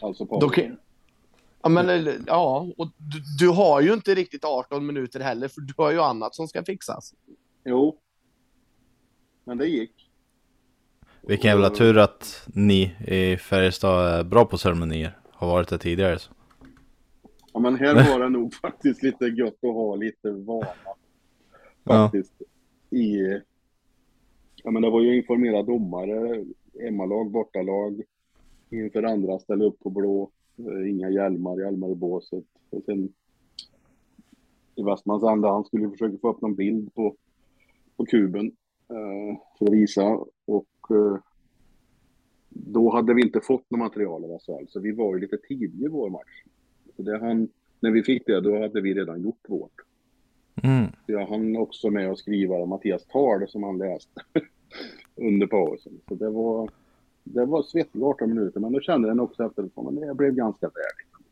Alltså 0.00 0.26
på... 0.26 0.40
Då 0.40 0.48
kan, 0.48 0.76
Ja, 1.62 1.68
men 1.68 2.10
ja, 2.26 2.68
och 2.76 2.88
du, 2.96 3.20
du, 3.38 3.48
har 3.48 3.80
ju 3.80 3.92
inte 3.92 4.14
riktigt 4.14 4.44
18 4.44 4.86
minuter 4.86 5.20
heller, 5.20 5.48
för 5.48 5.60
du 5.60 5.74
har 5.76 5.92
ju 5.92 6.00
annat 6.00 6.34
som 6.34 6.48
ska 6.48 6.64
fixas. 6.64 7.14
Jo. 7.64 7.98
Men 9.44 9.58
det 9.58 9.66
gick. 9.66 10.10
Vilken 11.22 11.50
jävla 11.50 11.70
tur 11.70 11.98
att 11.98 12.48
ni 12.54 12.96
i 13.06 13.36
Färjestad 13.36 14.06
är 14.06 14.24
bra 14.24 14.44
på 14.44 14.58
ceremonier. 14.58 15.18
Har 15.30 15.48
varit 15.48 15.68
det 15.68 15.78
tidigare. 15.78 16.18
Så. 16.18 16.32
Ja, 17.52 17.60
men 17.60 17.76
här 17.76 17.94
var 17.94 18.20
det 18.20 18.28
nog 18.28 18.54
faktiskt 18.62 19.02
lite 19.02 19.24
gött 19.24 19.64
att 19.64 19.74
ha 19.74 19.96
lite 19.96 20.30
vana. 20.30 20.66
Faktiskt. 21.84 22.32
Ja. 22.88 22.98
I... 22.98 23.40
Ja, 24.62 24.70
men 24.70 24.82
det 24.82 24.90
var 24.90 25.00
ju 25.00 25.16
informerad 25.16 25.66
domare 25.66 26.44
hemmalag, 26.82 27.30
bortalag. 27.30 28.02
Inför 28.70 29.02
andra 29.02 29.38
ställa 29.38 29.64
upp 29.64 29.80
på 29.80 29.90
blå. 29.90 30.30
Eh, 30.58 30.90
inga 30.90 31.10
hjälmar, 31.10 31.60
hjälmar 31.60 31.90
i 31.90 31.94
båset. 31.94 32.44
Och 32.70 32.84
sen 32.84 33.12
i 34.74 34.82
Westmans 34.82 35.24
anda, 35.24 35.48
han 35.48 35.64
skulle 35.64 35.90
försöka 35.90 36.18
få 36.18 36.30
upp 36.30 36.40
någon 36.40 36.54
bild 36.54 36.94
på, 36.94 37.16
på 37.96 38.06
kuben 38.06 38.46
eh, 38.88 39.38
för 39.58 39.66
att 39.66 39.72
visa. 39.72 40.18
Och 40.46 40.90
eh, 40.90 41.18
då 42.48 42.90
hade 42.90 43.14
vi 43.14 43.22
inte 43.22 43.40
fått 43.40 43.70
något 43.70 43.78
material 43.78 44.24
av 44.24 44.38
SHL, 44.38 44.66
så 44.68 44.80
vi 44.80 44.92
var 44.92 45.14
ju 45.14 45.20
lite 45.20 45.38
tidiga 45.48 45.86
i 45.86 45.88
vår 45.88 46.10
match. 46.10 46.42
Så 46.96 47.02
det 47.02 47.18
han, 47.18 47.48
när 47.80 47.90
vi 47.90 48.02
fick 48.02 48.26
det, 48.26 48.40
då 48.40 48.60
hade 48.60 48.80
vi 48.80 48.94
redan 48.94 49.22
gjort 49.22 49.48
vårt. 49.48 49.80
Mm. 50.62 50.86
Jag 51.06 51.26
hann 51.26 51.56
också 51.56 51.90
med 51.90 52.10
att 52.10 52.18
skriva 52.18 52.66
Mattias 52.66 53.06
tal 53.06 53.48
som 53.48 53.62
han 53.62 53.78
läste 53.78 54.20
under 55.14 55.46
pausen. 55.46 56.00
Så 56.08 56.14
det 56.14 56.30
var, 56.30 56.70
det 57.34 57.44
var 57.44 57.62
svettiga 57.62 58.04
18 58.04 58.28
minuter, 58.28 58.60
men 58.60 58.72
då 58.72 58.80
kände 58.80 59.08
den 59.08 59.20
också 59.20 59.44
efteråt 59.44 59.70
att 59.74 60.00
det 60.00 60.14
blev 60.14 60.32
ganska 60.32 60.66
värdigt. 60.66 61.28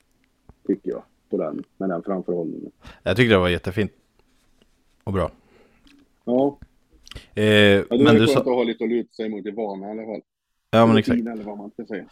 Tycker 0.66 0.90
jag, 0.90 1.02
på 1.30 1.36
den, 1.36 1.64
med 1.76 1.88
den 1.88 2.02
framförhållningen. 2.02 2.70
Jag 3.02 3.16
tyckte 3.16 3.34
det 3.34 3.38
var 3.38 3.48
jättefint. 3.48 3.92
Och 5.04 5.12
bra. 5.12 5.30
Ja, 6.24 6.58
Eh, 7.34 7.44
ja 7.44 7.84
men, 7.90 8.16
du 8.16 8.26
sa, 8.26 8.38
att 8.40 8.44
ha 8.44 8.62
lite 8.62 8.84
att 8.84 8.90
luta 8.90 9.12
sig 9.12 9.28
mot 9.28 9.46
i 9.46 9.50
vana 9.50 9.86
i 9.86 9.90
alla 9.90 10.04
fall. 10.04 10.22
Ja, 10.70 10.86
men, 10.86 10.96
exakt. 10.96 11.20
Eller 11.20 11.44
vad 11.44 11.58
man 11.58 11.70
ska 11.70 11.84
säga. 11.84 12.04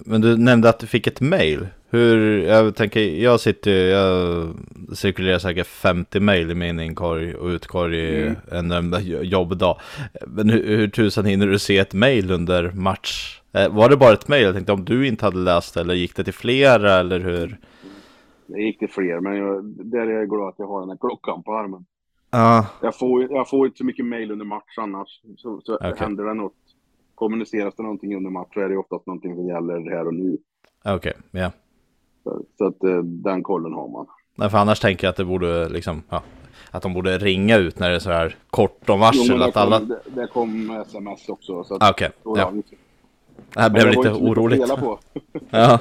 men 0.00 0.20
du 0.20 0.36
nämnde 0.36 0.68
att 0.68 0.78
du 0.78 0.86
fick 0.86 1.06
ett 1.06 1.20
mail. 1.20 1.66
Hur, 1.90 2.42
jag 2.42 2.74
tänker, 2.76 3.00
jag 3.00 3.40
sitter 3.40 3.70
jag 3.70 4.48
cirkulerar 4.94 5.38
säkert 5.38 5.66
50 5.66 6.20
mail 6.20 6.50
i 6.50 6.54
min 6.54 6.80
inkorg 6.80 7.34
och 7.34 7.46
utkorg 7.48 7.96
i 7.98 8.22
Mm. 8.22 8.36
en 8.52 8.70
enda 8.70 9.00
jobbdag. 9.00 9.76
Men 10.26 10.50
hur, 10.50 10.76
hur 10.76 10.88
tusan 10.88 11.24
hinner 11.24 11.46
du 11.46 11.58
se 11.58 11.78
ett 11.78 11.94
mail 11.94 12.30
under 12.30 12.70
match? 12.72 13.40
Eh, 13.52 13.68
var 13.74 13.88
det 13.88 13.96
bara 13.96 14.12
ett 14.12 14.28
mail? 14.28 14.42
Jag 14.44 14.54
tänkte 14.54 14.72
om 14.72 14.84
du 14.84 15.06
inte 15.06 15.24
hade 15.24 15.38
läst 15.38 15.76
eller 15.76 15.94
gick 15.94 16.16
det 16.16 16.24
till 16.24 16.34
flera 16.34 16.92
eller 16.94 17.20
hur? 17.20 17.58
Det 18.46 18.62
gick 18.62 18.78
till 18.78 18.90
fler, 18.90 19.20
men 19.20 19.36
jag, 19.36 19.64
där 19.64 20.06
är 20.06 20.10
jag 20.10 20.28
glad 20.30 20.48
att 20.48 20.54
jag 20.58 20.66
har 20.66 20.80
den 20.80 20.90
här 20.90 20.96
klockan 21.00 21.42
på 21.42 21.52
armen. 21.52 21.84
Ja, 22.30 22.66
Jag 22.82 22.98
får, 22.98 23.22
jag 23.32 23.48
får 23.50 23.66
inte 23.66 23.78
så 23.78 23.84
mycket 23.84 24.04
mail 24.06 24.30
under 24.30 24.44
match 24.44 24.78
annars. 24.78 25.08
Så, 25.36 25.60
så 25.64 25.74
Okej. 25.76 25.92
händer 25.96 26.24
det 26.24 26.34
något, 26.34 26.52
kommuniceras 27.20 27.74
det 27.76 27.82
någonting 27.82 28.16
under 28.16 28.30
match 28.30 28.48
så 28.54 28.60
är 28.60 28.68
det 28.68 28.76
oftast 28.76 29.06
någonting 29.06 29.34
som 29.36 29.46
gäller 29.46 29.90
här 29.90 30.06
och 30.06 30.14
nu. 30.14 30.38
okej, 30.84 31.12
ja. 31.30 31.52
Så, 32.24 32.42
så 32.58 32.66
att 32.66 32.84
eh, 32.84 32.98
den 33.02 33.42
kollen 33.42 33.72
har 33.72 33.88
man. 33.88 34.06
Nej, 34.34 34.50
för 34.50 34.58
annars 34.58 34.80
tänker 34.80 35.06
jag 35.06 35.10
att 35.10 35.16
det 35.16 35.24
borde 35.24 35.68
liksom, 35.68 36.02
ja, 36.08 36.22
att 36.70 36.82
de 36.82 36.94
borde 36.94 37.18
ringa 37.18 37.56
ut 37.56 37.78
när 37.78 37.88
det 37.90 37.94
är 37.94 38.00
så 38.00 38.10
här 38.10 38.36
kort 38.50 38.90
om 38.90 39.00
varsel. 39.00 39.36
Jo, 39.38 39.42
att 39.42 39.54
det, 39.54 39.60
alla... 39.60 39.78
kom, 39.78 39.88
det, 39.88 40.20
det 40.20 40.26
kom 40.26 40.70
sms 40.70 41.28
också. 41.28 41.64
Så 41.64 41.74
att, 41.74 41.90
Okej, 41.90 42.10
så, 42.22 42.34
ja. 42.38 42.52
Det 43.54 43.60
här 43.60 43.70
blev 43.70 43.84
det 43.84 43.90
lite 43.90 44.10
att 44.10 44.20
oroligt. 44.20 44.64
Spela 44.64 44.80
på. 44.80 44.98
Ja, 45.50 45.78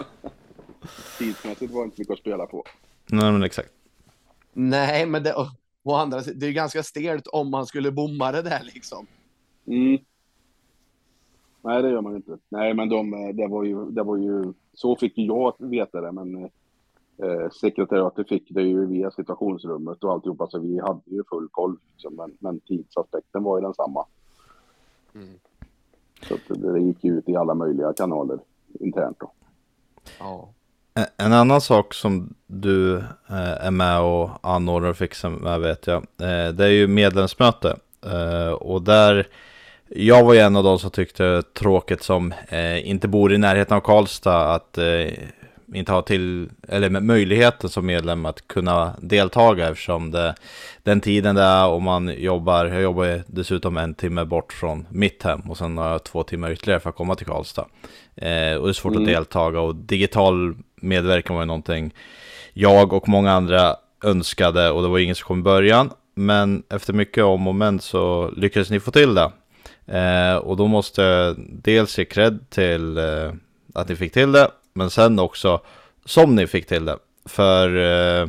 Tidsmässigt 1.17 1.73
var 1.73 1.81
det 1.81 1.85
inte 1.85 2.01
mycket 2.01 2.13
att 2.13 2.19
spela 2.19 2.45
på. 2.45 2.63
nej 3.07 3.31
men 3.31 3.43
exakt. 3.43 3.69
Nej, 4.53 5.05
men 5.05 5.23
det, 5.23 5.33
å 5.83 5.93
andra 5.93 6.21
sidan, 6.21 6.39
det 6.39 6.47
är 6.47 6.51
ganska 6.51 6.83
stelt 6.83 7.27
om 7.27 7.51
man 7.51 7.65
skulle 7.65 7.91
bomma 7.91 8.31
det 8.31 8.41
där 8.41 8.61
liksom. 8.73 9.07
Mm. 9.67 9.97
Nej, 11.61 11.81
det 11.83 11.89
gör 11.89 12.01
man 12.01 12.15
inte. 12.15 12.37
Nej, 12.49 12.73
men 12.73 12.89
de, 12.89 13.13
eh, 13.13 13.35
det, 13.35 13.47
var 13.47 13.63
ju, 13.63 13.85
det 13.85 14.03
var 14.03 14.17
ju... 14.17 14.53
Så 14.73 14.95
fick 14.95 15.13
jag 15.15 15.53
veta 15.57 16.01
det, 16.01 16.11
men 16.11 16.43
eh, 17.23 17.49
sekretariatet 17.61 18.29
fick 18.29 18.43
det 18.49 18.61
ju 18.61 18.85
via 18.85 19.11
situationsrummet 19.11 20.03
och 20.03 20.11
alltihopa, 20.11 20.47
så 20.47 20.59
vi 20.59 20.79
hade 20.79 21.01
ju 21.05 21.23
full 21.29 21.47
koll. 21.51 21.77
Liksom, 21.93 22.15
men, 22.15 22.31
men 22.39 22.59
tidsaspekten 22.59 23.43
var 23.43 23.57
ju 23.57 23.61
densamma. 23.65 24.05
Mm. 25.15 25.27
Så 26.27 26.33
att 26.33 26.41
det, 26.47 26.73
det 26.73 26.79
gick 26.79 27.03
ju 27.03 27.17
ut 27.17 27.29
i 27.29 27.35
alla 27.35 27.53
möjliga 27.53 27.93
kanaler 27.93 28.39
internt 28.79 29.19
då. 29.19 29.31
Ja. 30.19 30.49
En- 30.93 31.25
En 31.25 31.33
annan 31.33 31.61
sak 31.61 31.93
som 31.93 32.33
du 32.47 32.97
eh, 32.97 33.65
är 33.65 33.71
med 33.71 34.01
och 34.01 34.29
anordnar 34.41 34.89
och 34.89 34.97
fixar 34.97 35.29
med 35.29 35.59
vet 35.61 35.87
jag, 35.87 35.97
eh, 35.97 36.53
det 36.53 36.65
är 36.65 36.69
ju 36.71 36.87
medlemsmöte. 36.87 37.77
Eh, 38.05 38.51
och 38.53 38.81
där, 38.81 39.27
jag 39.89 40.23
var 40.23 40.33
ju 40.33 40.39
en 40.39 40.55
av 40.55 40.63
de 40.63 40.79
som 40.79 40.91
tyckte 40.91 41.43
tråkigt 41.53 42.03
som 42.03 42.33
eh, 42.47 42.89
inte 42.89 43.07
bor 43.07 43.33
i 43.33 43.37
närheten 43.37 43.77
av 43.77 43.81
Karlstad 43.81 44.53
att 44.53 44.77
eh, 44.77 45.07
inte 45.73 45.91
ha 45.91 46.01
till, 46.01 46.49
eller 46.67 46.89
med 46.89 47.03
möjligheten 47.03 47.69
som 47.69 47.85
medlem 47.85 48.25
att 48.25 48.47
kunna 48.47 48.93
deltaga 49.01 49.69
eftersom 49.69 50.11
det, 50.11 50.35
den 50.83 51.01
tiden 51.01 51.35
det 51.35 51.41
är 51.41 51.67
om 51.67 51.83
man 51.83 52.21
jobbar, 52.21 52.65
jag 52.65 52.81
jobbar 52.81 53.23
dessutom 53.27 53.77
en 53.77 53.93
timme 53.93 54.25
bort 54.25 54.53
från 54.53 54.87
mitt 54.89 55.23
hem 55.23 55.41
och 55.41 55.57
sen 55.57 55.77
har 55.77 55.89
jag 55.89 56.03
två 56.03 56.23
timmar 56.23 56.51
ytterligare 56.51 56.79
för 56.79 56.89
att 56.89 56.95
komma 56.95 57.15
till 57.15 57.27
Karlstad. 57.27 57.65
Eh, 58.15 58.55
och 58.55 58.65
det 58.65 58.71
är 58.71 58.73
svårt 58.73 58.91
Mm. 58.91 59.03
att 59.03 59.07
deltaga 59.07 59.59
och 59.59 59.75
digital 59.75 60.55
medverkan 60.75 61.35
var 61.35 61.43
ju 61.43 61.47
någonting 61.47 61.93
jag 62.53 62.93
och 62.93 63.09
många 63.09 63.31
andra 63.31 63.75
önskade 64.03 64.71
och 64.71 64.81
det 64.81 64.87
var 64.87 64.99
ingen 64.99 65.15
som 65.15 65.27
kom 65.27 65.39
i 65.39 65.43
början. 65.43 65.89
Men 66.15 66.63
efter 66.69 66.93
mycket 66.93 67.23
om 67.23 67.47
och 67.47 67.55
men 67.55 67.79
så 67.79 68.31
lyckades 68.35 68.69
ni 68.69 68.79
få 68.79 68.91
till 68.91 69.15
det. 69.15 69.31
Eh, 69.89 70.35
och 70.37 70.57
då 70.57 70.67
måste 70.67 71.01
jag 71.01 71.35
dels 71.63 71.97
ge 71.97 72.05
cred 72.05 72.49
till 72.49 72.97
eh, 72.97 73.33
att 73.73 73.89
ni 73.89 73.95
fick 73.95 74.13
till 74.13 74.31
det, 74.31 74.51
men 74.73 74.89
sen 74.89 75.19
också 75.19 75.61
som 76.05 76.35
ni 76.35 76.47
fick 76.47 76.65
till 76.67 76.85
det. 76.85 76.97
För 77.25 77.67
eh, 77.75 78.27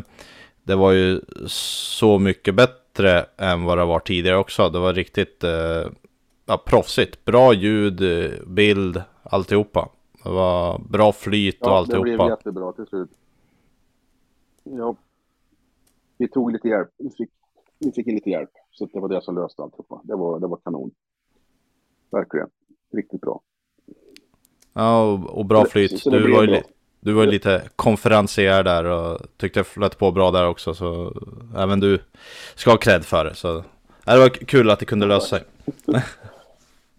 det 0.63 0.75
var 0.75 0.93
ju 0.93 1.21
så 1.47 2.19
mycket 2.19 2.55
bättre 2.55 3.27
än 3.37 3.65
vad 3.65 3.79
det 3.79 3.85
var 3.85 4.01
tidigare 4.01 4.37
också. 4.37 4.69
Det 4.69 4.79
var 4.79 4.93
riktigt 4.95 5.45
eh, 5.45 5.87
ja, 6.47 6.63
proffsigt. 6.67 7.25
Bra 7.25 7.55
ljud, 7.55 8.03
eh, 8.03 8.31
bild, 8.47 9.03
alltihopa. 9.23 9.89
Det 10.25 10.31
var 10.31 10.79
bra 10.79 11.13
flyt 11.13 11.61
och 11.61 11.69
Ja, 11.69 11.85
det 11.89 12.01
blev 12.01 12.21
alltihopa. 12.21 12.31
jättebra 12.31 12.73
till 12.73 12.87
slut. 12.87 13.11
Ja. 14.65 14.97
Vi 16.17 16.29
tog 16.29 16.53
lite 16.53 16.69
hjälp. 16.69 16.89
Vi 16.99 17.11
fick, 17.11 17.31
vi 17.79 17.93
fick 17.93 18.07
lite 18.07 18.31
hjälp. 18.31 18.51
Så 18.73 18.87
det 18.93 19.01
var 19.01 19.09
det 19.09 19.23
som 19.23 19.35
löste 19.35 19.63
alltihopa. 19.63 20.01
Det 20.05 20.15
var, 20.17 20.41
det 20.41 20.47
var 20.47 20.57
kanon. 20.57 20.91
Verkligen. 22.11 22.49
Riktigt 22.93 23.21
bra. 23.21 23.41
Ja, 24.73 25.03
och, 25.13 25.39
och 25.39 25.47
bra 25.47 25.65
flyt. 25.65 26.05
det 26.05 26.11
Du 26.11 26.33
var, 26.33 26.43
ju 26.45 26.63
du 27.01 27.13
var 27.13 27.25
ju 27.25 27.31
lite 27.31 27.63
konferencier 27.77 28.63
där 28.65 28.85
och 28.85 29.21
tyckte 29.37 29.61
det 29.61 29.65
flöt 29.65 29.99
på 29.99 30.11
bra 30.13 30.31
där 30.31 30.49
också. 30.49 30.75
Så 30.75 31.13
även 31.57 31.81
du 31.81 31.99
ska 32.55 32.71
ha 32.71 32.79
cred 32.79 33.05
för 33.05 33.25
det. 33.25 33.35
Så 33.35 33.65
det 34.05 34.19
var 34.19 34.29
kul 34.29 34.71
att 34.71 34.79
det 34.79 34.85
kunde 34.87 35.07
lösa 35.07 35.27
sig. 35.39 35.45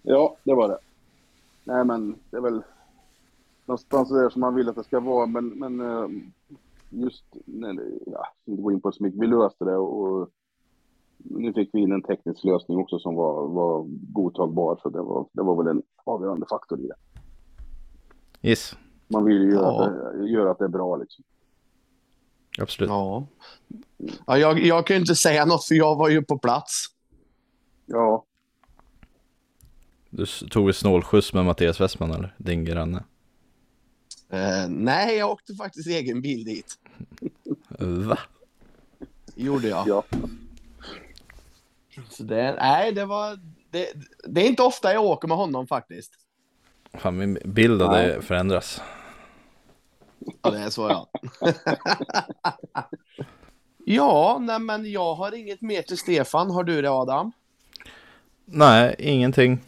Ja, 0.03 0.37
det 0.43 0.53
var 0.53 0.67
det. 0.67 0.77
Nej, 1.63 1.85
men 1.85 2.15
det 2.29 2.37
är 2.37 2.41
väl 2.41 2.61
någonstans 3.65 4.09
där 4.09 4.29
som 4.29 4.39
man 4.41 4.55
vill 4.55 4.69
att 4.69 4.75
det 4.75 4.83
ska 4.83 4.99
vara. 4.99 5.25
Men, 5.25 5.47
men 5.47 5.79
eh, 5.79 6.07
just, 6.89 7.23
nej, 7.45 7.75
det- 7.75 8.11
ja, 8.11 8.27
inte 8.45 8.61
gå 8.61 8.71
in 8.71 8.81
på 8.81 8.91
så 8.91 9.03
mycket. 9.03 9.19
Vi 9.21 9.27
löste 9.27 9.65
det 9.65 9.75
och 9.75 10.29
nu 11.23 11.53
fick 11.53 11.69
vi 11.73 11.79
in 11.79 11.91
en 11.91 12.01
teknisk 12.03 12.43
lösning 12.43 12.77
också 12.77 12.99
som 12.99 13.15
var, 13.15 13.47
var 13.47 13.85
godtagbar. 14.13 14.79
Så 14.83 14.89
det 14.89 15.01
var, 15.01 15.27
det 15.33 15.41
var 15.43 15.63
väl 15.63 15.67
en 15.77 15.81
avgörande 16.03 16.45
faktor 16.49 16.79
i 16.79 16.87
det. 16.87 16.95
Yes, 18.49 18.75
Man 19.07 19.25
vill 19.25 19.41
ju 19.41 19.51
göra, 19.51 19.61
Ja. 19.65 19.85
att, 19.85 20.19
det, 20.19 20.29
göra 20.29 20.51
att 20.51 20.57
det 20.59 20.65
är 20.65 20.69
bra 20.69 20.95
liksom. 20.95 21.23
absolut. 22.59 22.89
Ja. 22.89 23.25
ja 24.27 24.37
jag, 24.37 24.59
jag 24.59 24.87
kan 24.87 24.95
ju 24.95 24.99
inte 25.01 25.15
säga 25.15 25.45
något 25.45 25.63
för 25.65 25.75
jag 25.75 25.95
var 25.95 26.09
ju 26.09 26.21
på 26.21 26.37
plats. 26.37 26.85
Ja, 27.85 28.25
Du 30.09 30.25
tog 30.25 30.65
väl 30.65 30.73
snålskjuts 30.73 31.33
med 31.33 31.45
Mattias 31.45 31.81
Westman 31.81 32.11
eller? 32.11 32.35
Din 32.37 32.65
granne. 32.65 33.03
Eh, 34.29 34.69
nej, 34.69 35.17
jag 35.17 35.29
åkte 35.31 35.53
faktiskt 35.55 35.87
egen 35.87 36.21
bil 36.21 36.43
dit. 36.43 36.79
Va? 37.79 38.17
Gjorde 39.35 39.67
jag. 39.67 39.87
ja. 39.87 40.03
Så 42.09 42.23
det, 42.23 42.55
nej, 42.59 42.91
det 42.91 43.05
var... 43.05 43.39
Det, 43.71 43.93
det 44.23 44.41
är 44.41 44.47
inte 44.47 44.63
ofta 44.63 44.93
jag 44.93 45.03
åker 45.03 45.27
med 45.27 45.37
honom 45.37 45.67
faktiskt. 45.67 46.13
Fan, 46.93 47.17
min 47.17 47.37
bild 47.45 47.81
av 47.81 47.91
det 47.91 48.21
förändras. 48.21 48.81
Ja, 50.41 50.49
det 50.51 50.59
är 50.59 50.69
så 50.69 50.89
ja. 50.89 51.09
ja, 53.85 54.37
nej 54.41 54.59
men 54.59 54.91
jag 54.91 55.15
har 55.15 55.35
inget 55.35 55.61
mer 55.61 55.81
till 55.81 55.97
Stefan. 55.97 56.51
Har 56.51 56.63
du 56.63 56.81
det 56.81 56.91
Adam? 56.91 57.31
Nej, 58.45 58.95
ingenting. 58.99 59.59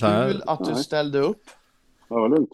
Kul 0.00 0.42
att 0.46 0.64
du 0.64 0.74
ställde 0.74 1.18
upp. 1.18 1.42
Det 2.08 2.14
var 2.14 2.28
lugnt. 2.28 2.50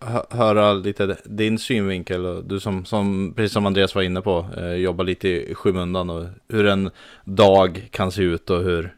Hö- 0.00 0.26
höra 0.30 0.72
lite 0.72 1.16
din 1.24 1.58
synvinkel. 1.58 2.26
Och 2.26 2.44
du 2.44 2.60
som, 2.60 2.84
som, 2.84 3.32
precis 3.36 3.52
som 3.52 3.66
Andreas 3.66 3.94
var 3.94 4.02
inne 4.02 4.20
på, 4.20 4.46
eh, 4.56 4.72
jobbar 4.72 5.04
lite 5.04 5.28
i 5.28 5.54
skymundan 5.54 6.10
och 6.10 6.26
hur 6.48 6.66
en 6.66 6.90
dag 7.24 7.88
kan 7.90 8.12
se 8.12 8.22
ut 8.22 8.50
och 8.50 8.62
hur, 8.62 8.96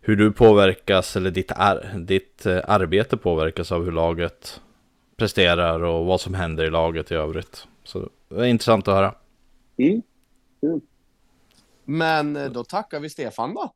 hur 0.00 0.16
du 0.16 0.32
påverkas 0.32 1.16
eller 1.16 1.30
ditt, 1.30 1.52
ar, 1.52 1.98
ditt 1.98 2.46
eh, 2.46 2.60
arbete 2.64 3.16
påverkas 3.16 3.72
av 3.72 3.84
hur 3.84 3.92
laget 3.92 4.60
presterar 5.16 5.82
och 5.82 6.06
vad 6.06 6.20
som 6.20 6.34
händer 6.34 6.64
i 6.64 6.70
laget 6.70 7.10
i 7.10 7.14
övrigt. 7.14 7.66
Så 7.84 8.08
det 8.28 8.36
är 8.40 8.44
intressant 8.44 8.88
att 8.88 8.94
höra. 8.94 9.14
Mm. 9.78 10.02
Men 11.84 12.36
eh, 12.36 12.50
då 12.50 12.64
tackar 12.64 13.00
vi 13.00 13.10
Stefan 13.10 13.54
då. 13.54 13.72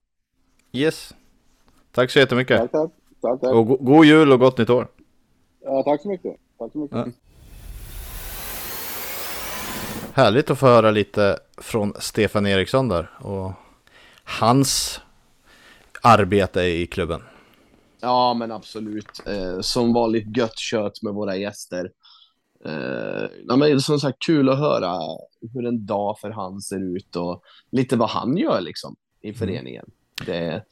Yes. 0.72 1.14
Tack 1.92 2.10
så 2.10 2.18
jättemycket. 2.18 2.58
Tack, 2.58 2.70
tack. 2.70 2.90
tack, 3.22 3.40
tack. 3.40 3.52
Och 3.52 3.66
go 3.66 3.76
god 3.76 4.04
jul 4.04 4.32
och 4.32 4.38
gott 4.40 4.58
nytt 4.58 4.70
år. 4.70 4.88
Ja, 5.66 5.82
tack 5.82 6.02
så 6.02 6.08
mycket. 6.08 6.36
Tack 6.58 6.72
så 6.72 6.78
mycket. 6.78 6.96
Ja. 6.96 7.06
Härligt 10.12 10.50
att 10.50 10.58
få 10.58 10.66
höra 10.66 10.90
lite 10.90 11.38
från 11.56 11.92
Stefan 11.98 12.46
Eriksson 12.46 12.88
där 12.88 13.10
och 13.18 13.52
hans 14.24 15.00
arbete 16.02 16.60
i 16.62 16.86
klubben. 16.86 17.22
Ja, 18.00 18.34
men 18.34 18.52
absolut. 18.52 19.22
Eh, 19.26 19.60
som 19.60 19.92
vanligt 19.92 20.36
gött 20.36 20.58
kött 20.58 21.02
med 21.02 21.14
våra 21.14 21.36
gäster. 21.36 21.90
Eh, 22.64 23.28
ja, 23.46 23.56
men 23.56 23.80
som 23.80 24.00
sagt, 24.00 24.18
kul 24.26 24.48
att 24.48 24.58
höra 24.58 24.98
hur 25.54 25.66
en 25.66 25.86
dag 25.86 26.18
för 26.18 26.30
han 26.30 26.60
ser 26.60 26.96
ut 26.96 27.16
och 27.16 27.42
lite 27.70 27.96
vad 27.96 28.10
han 28.10 28.36
gör 28.36 28.60
liksom 28.60 28.96
i 29.20 29.34
föreningen. 29.34 29.90
Det, 30.26 30.64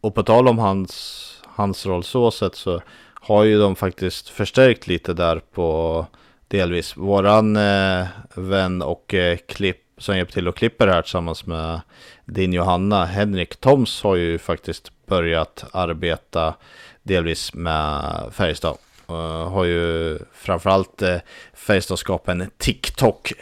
Och 0.00 0.14
på 0.14 0.22
tal 0.22 0.48
om 0.48 0.58
hans, 0.58 1.42
hans 1.46 1.86
roll 1.86 2.04
så 2.04 2.30
sett 2.30 2.54
så 2.54 2.80
har 3.20 3.44
ju 3.44 3.58
de 3.58 3.76
faktiskt 3.76 4.28
förstärkt 4.28 4.86
lite 4.86 5.12
där 5.12 5.40
på 5.52 6.06
delvis. 6.48 6.96
Våran 6.96 7.56
eh, 7.56 8.06
vän 8.34 8.82
och 8.82 9.14
eh, 9.14 9.36
klipp 9.36 9.76
som 9.98 10.16
hjälper 10.16 10.32
till 10.32 10.48
och 10.48 10.56
klipper 10.56 10.86
här 10.86 11.02
tillsammans 11.02 11.46
med 11.46 11.80
din 12.24 12.52
Johanna, 12.52 13.04
Henrik 13.04 13.56
Toms 13.56 14.02
har 14.02 14.16
ju 14.16 14.38
faktiskt 14.38 14.92
börjat 15.06 15.64
arbeta 15.72 16.54
delvis 17.02 17.54
med 17.54 18.02
Färjestad. 18.32 18.76
Uh, 19.10 19.48
har 19.48 19.64
ju 19.64 20.18
framförallt 20.32 21.02
eh, 21.02 21.16
Färjestad 21.54 21.98
skapat 21.98 22.28
en 22.28 22.50
TikTok 22.58 23.32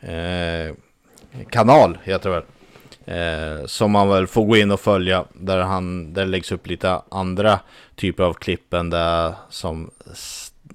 eh, 0.00 0.74
kanal 1.50 1.98
heter 2.04 2.30
det 2.30 2.34
väl. 2.34 2.44
Eh, 3.04 3.66
som 3.66 3.90
man 3.90 4.08
väl 4.08 4.26
får 4.26 4.44
gå 4.44 4.56
in 4.56 4.70
och 4.70 4.80
följa 4.80 5.24
där, 5.32 5.58
han, 5.58 6.12
där 6.12 6.24
det 6.24 6.30
läggs 6.30 6.52
upp 6.52 6.66
lite 6.66 7.00
andra 7.08 7.60
typer 7.94 8.22
av 8.22 8.32
klipp 8.32 8.74
än 8.74 8.90
det 8.90 9.34
som 9.50 9.90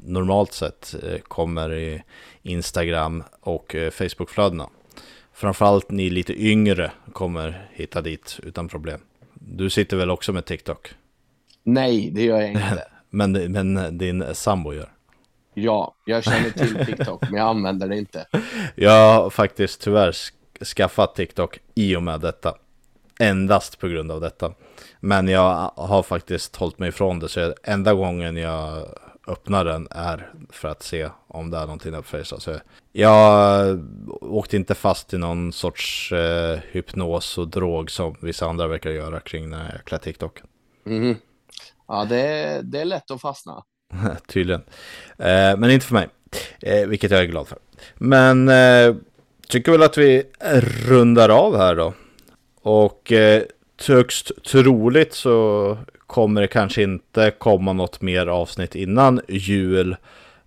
normalt 0.04 0.54
sett 0.54 0.96
eh, 1.04 1.20
kommer 1.20 1.74
i 1.74 2.04
Instagram 2.44 3.24
och 3.42 3.76
eh, 3.76 3.92
Facebookflödena. 3.92 4.70
Framförallt 5.34 5.92
ni 5.92 6.10
lite 6.10 6.44
yngre 6.44 6.92
kommer 7.14 7.68
hitta 7.72 8.02
dit 8.02 8.40
utan 8.44 8.68
problem. 8.68 9.00
Du 9.34 9.70
sitter 9.70 9.98
väl 9.98 10.10
också 10.10 10.34
med 10.34 10.46
TikTok? 10.46 10.94
nej, 11.64 12.10
det 12.12 12.24
gör 12.24 12.42
jag 12.42 12.50
inte. 12.50 12.88
Men, 13.12 13.32
men 13.32 13.98
din 13.98 14.26
sambo 14.34 14.74
gör. 14.74 14.90
Ja, 15.54 15.96
jag 16.06 16.24
känner 16.24 16.50
till 16.50 16.86
TikTok, 16.86 17.22
men 17.22 17.34
jag 17.34 17.50
använder 17.50 17.88
det 17.88 17.98
inte. 17.98 18.26
Jag 18.76 19.14
har 19.14 19.30
faktiskt 19.30 19.82
tyvärr 19.82 20.16
skaffat 20.66 21.16
TikTok 21.16 21.60
i 21.76 21.96
och 21.96 22.04
med 22.04 22.20
detta. 22.22 22.56
Endast 23.20 23.80
på 23.80 23.88
grund 23.88 24.12
av 24.12 24.22
detta. 24.22 24.54
Men 25.00 25.28
jag 25.28 25.72
har 25.76 26.04
faktiskt 26.04 26.56
hållit 26.56 26.80
mig 26.80 26.90
ifrån 26.90 27.20
det. 27.20 27.30
Så 27.30 27.40
jag, 27.40 27.54
enda 27.64 27.94
gången 27.94 28.38
jag 28.38 28.88
öppnar 29.28 29.66
den 29.66 29.88
är 29.92 30.34
för 30.50 30.68
att 30.68 30.84
se 30.84 31.10
om 31.28 31.50
det 31.52 31.58
är 31.58 31.62
någonting 31.62 32.04
Facebook. 32.04 32.42
Så 32.42 32.56
jag 32.92 33.80
åkte 34.22 34.56
inte 34.56 34.76
fast 34.76 35.14
i 35.14 35.18
någon 35.18 35.54
sorts 35.54 36.12
eh, 36.12 36.60
hypnos 36.72 37.38
och 37.38 37.48
drog 37.48 37.92
som 37.92 38.16
vissa 38.22 38.46
andra 38.46 38.68
verkar 38.68 38.90
göra 38.90 39.20
kring 39.20 39.50
den 39.52 39.60
här 39.62 39.74
jäkla 39.74 39.98
TikTok. 39.98 40.42
Mhm. 40.84 41.16
Ja, 41.88 42.06
det, 42.10 42.20
är- 42.22 42.62
det 42.64 42.82
är 42.82 42.86
lätt 42.86 43.12
att 43.12 43.22
fastna. 43.22 43.64
Tydligen. 44.28 44.62
Eh, 45.18 45.58
men 45.58 45.72
inte 45.72 45.86
för 45.86 45.94
mig. 45.94 46.08
Eh, 46.62 46.88
vilket 46.88 47.12
jag 47.12 47.22
är 47.22 47.26
glad 47.26 47.48
för. 47.48 47.58
Men 47.96 48.50
eh, 48.50 48.96
tycker 49.50 49.72
väl 49.72 49.84
att 49.84 49.98
vi 49.98 50.24
rundar 50.88 51.30
av 51.30 51.58
här 51.58 51.76
då. 51.76 51.94
Och 52.62 53.12
eh, 53.12 53.44
högst 53.88 54.32
troligt 54.44 55.14
så 55.14 55.78
kommer 56.08 56.42
det 56.42 56.48
kanske 56.48 56.84
inte 56.84 57.32
komma 57.38 57.74
något 57.74 58.02
mer 58.02 58.28
avsnitt 58.28 58.76
innan 58.76 59.22
jul. 59.28 59.96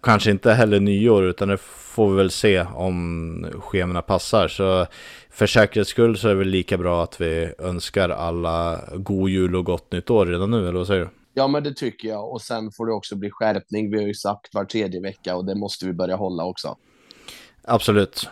Kanske 0.02 0.30
inte 0.30 0.52
heller 0.52 0.80
nyår 0.80 1.24
utan 1.24 1.48
det 1.48 1.58
får 1.60 2.10
vi 2.10 2.16
väl 2.16 2.30
se 2.30 2.66
om 2.74 3.46
schemana 3.60 4.02
passar. 4.02 4.48
Så 4.48 4.86
för 5.30 5.46
säkerhets 5.46 5.90
skull 5.90 6.18
så 6.18 6.28
är 6.28 6.32
det 6.32 6.38
väl 6.38 6.48
lika 6.48 6.78
bra 6.78 7.02
att 7.02 7.20
vi 7.20 7.52
önskar 7.58 8.08
alla 8.08 8.80
god 8.94 9.30
jul 9.30 9.56
och 9.56 9.64
gott 9.64 9.92
nytt 9.92 10.10
år 10.10 10.26
redan 10.26 10.50
nu, 10.50 10.68
eller 10.68 10.78
vad 10.78 10.86
säger 10.86 11.00
du? 11.00 11.08
Ja, 11.34 11.48
men 11.48 11.62
det 11.64 11.74
tycker 11.74 12.08
jag. 12.08 12.32
Och 12.32 12.42
sen 12.42 12.70
får 12.72 12.86
det 12.86 12.92
också 12.92 13.16
bli 13.16 13.30
skärpning. 13.30 13.90
Vi 13.90 13.98
har 13.98 14.06
ju 14.06 14.14
sagt 14.14 14.54
var 14.54 14.64
tredje 14.64 15.00
vecka 15.00 15.36
och 15.36 15.44
det 15.44 15.54
måste 15.54 15.86
vi 15.86 15.92
börja 15.92 16.16
hålla 16.16 16.44
också. 16.44 16.76
Absolut. 17.64 18.28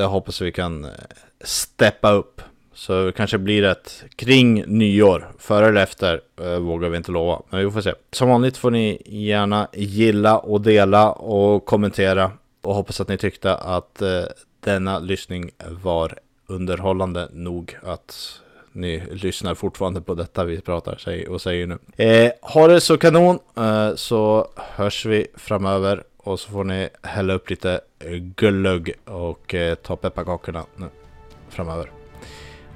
Det 0.00 0.06
hoppas 0.06 0.40
vi 0.40 0.52
kan 0.52 0.84
eh, 0.84 0.90
steppa 1.44 2.12
upp. 2.12 2.42
Så 2.74 3.04
det 3.04 3.12
kanske 3.12 3.38
blir 3.38 3.64
ett 3.64 4.04
kring 4.16 4.64
nyår. 4.66 5.32
Före 5.38 5.68
eller 5.68 5.82
efter 5.82 6.20
eh, 6.40 6.58
vågar 6.58 6.88
vi 6.88 6.96
inte 6.96 7.10
lova. 7.12 7.42
Men 7.50 7.64
vi 7.64 7.70
får 7.70 7.80
se. 7.80 7.92
Som 8.12 8.28
vanligt 8.28 8.56
får 8.56 8.70
ni 8.70 9.02
gärna 9.06 9.68
gilla 9.72 10.38
och 10.38 10.60
dela 10.60 11.10
och 11.12 11.64
kommentera. 11.64 12.30
Och 12.62 12.74
hoppas 12.74 13.00
att 13.00 13.08
ni 13.08 13.16
tyckte 13.18 13.54
att 13.56 14.02
eh, 14.02 14.22
denna 14.60 14.98
lyssning 14.98 15.50
var 15.82 16.18
underhållande 16.46 17.28
nog 17.32 17.76
att 17.82 18.40
ni 18.72 19.02
lyssnar 19.10 19.54
fortfarande 19.54 20.00
på 20.00 20.14
detta 20.14 20.44
vi 20.44 20.60
pratar 20.60 20.96
säg- 20.98 21.28
och 21.28 21.40
säger 21.40 21.66
nu. 21.66 21.78
Eh, 21.96 22.32
ha 22.42 22.66
det 22.66 22.80
så 22.80 22.98
kanon 22.98 23.38
eh, 23.56 23.94
så 23.94 24.48
hörs 24.56 25.06
vi 25.06 25.26
framöver 25.36 26.02
och 26.22 26.40
så 26.40 26.50
får 26.50 26.64
ni 26.64 26.88
hälla 27.02 27.34
upp 27.34 27.50
lite 27.50 27.80
glögg 28.36 28.94
och 29.04 29.54
eh, 29.54 29.74
ta 29.74 29.96
pepparkakorna 29.96 30.64
nu 30.76 30.86
framöver. 31.48 31.90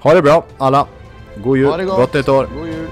Ha 0.01 0.15
det 0.15 0.23
bra 0.23 0.45
alla! 0.59 0.87
God 1.37 1.59
jul, 1.59 1.85
gott. 1.85 1.97
gott 1.97 2.15
nytt 2.15 2.29
år! 2.29 2.49
God 2.57 2.67
jul! 2.67 2.89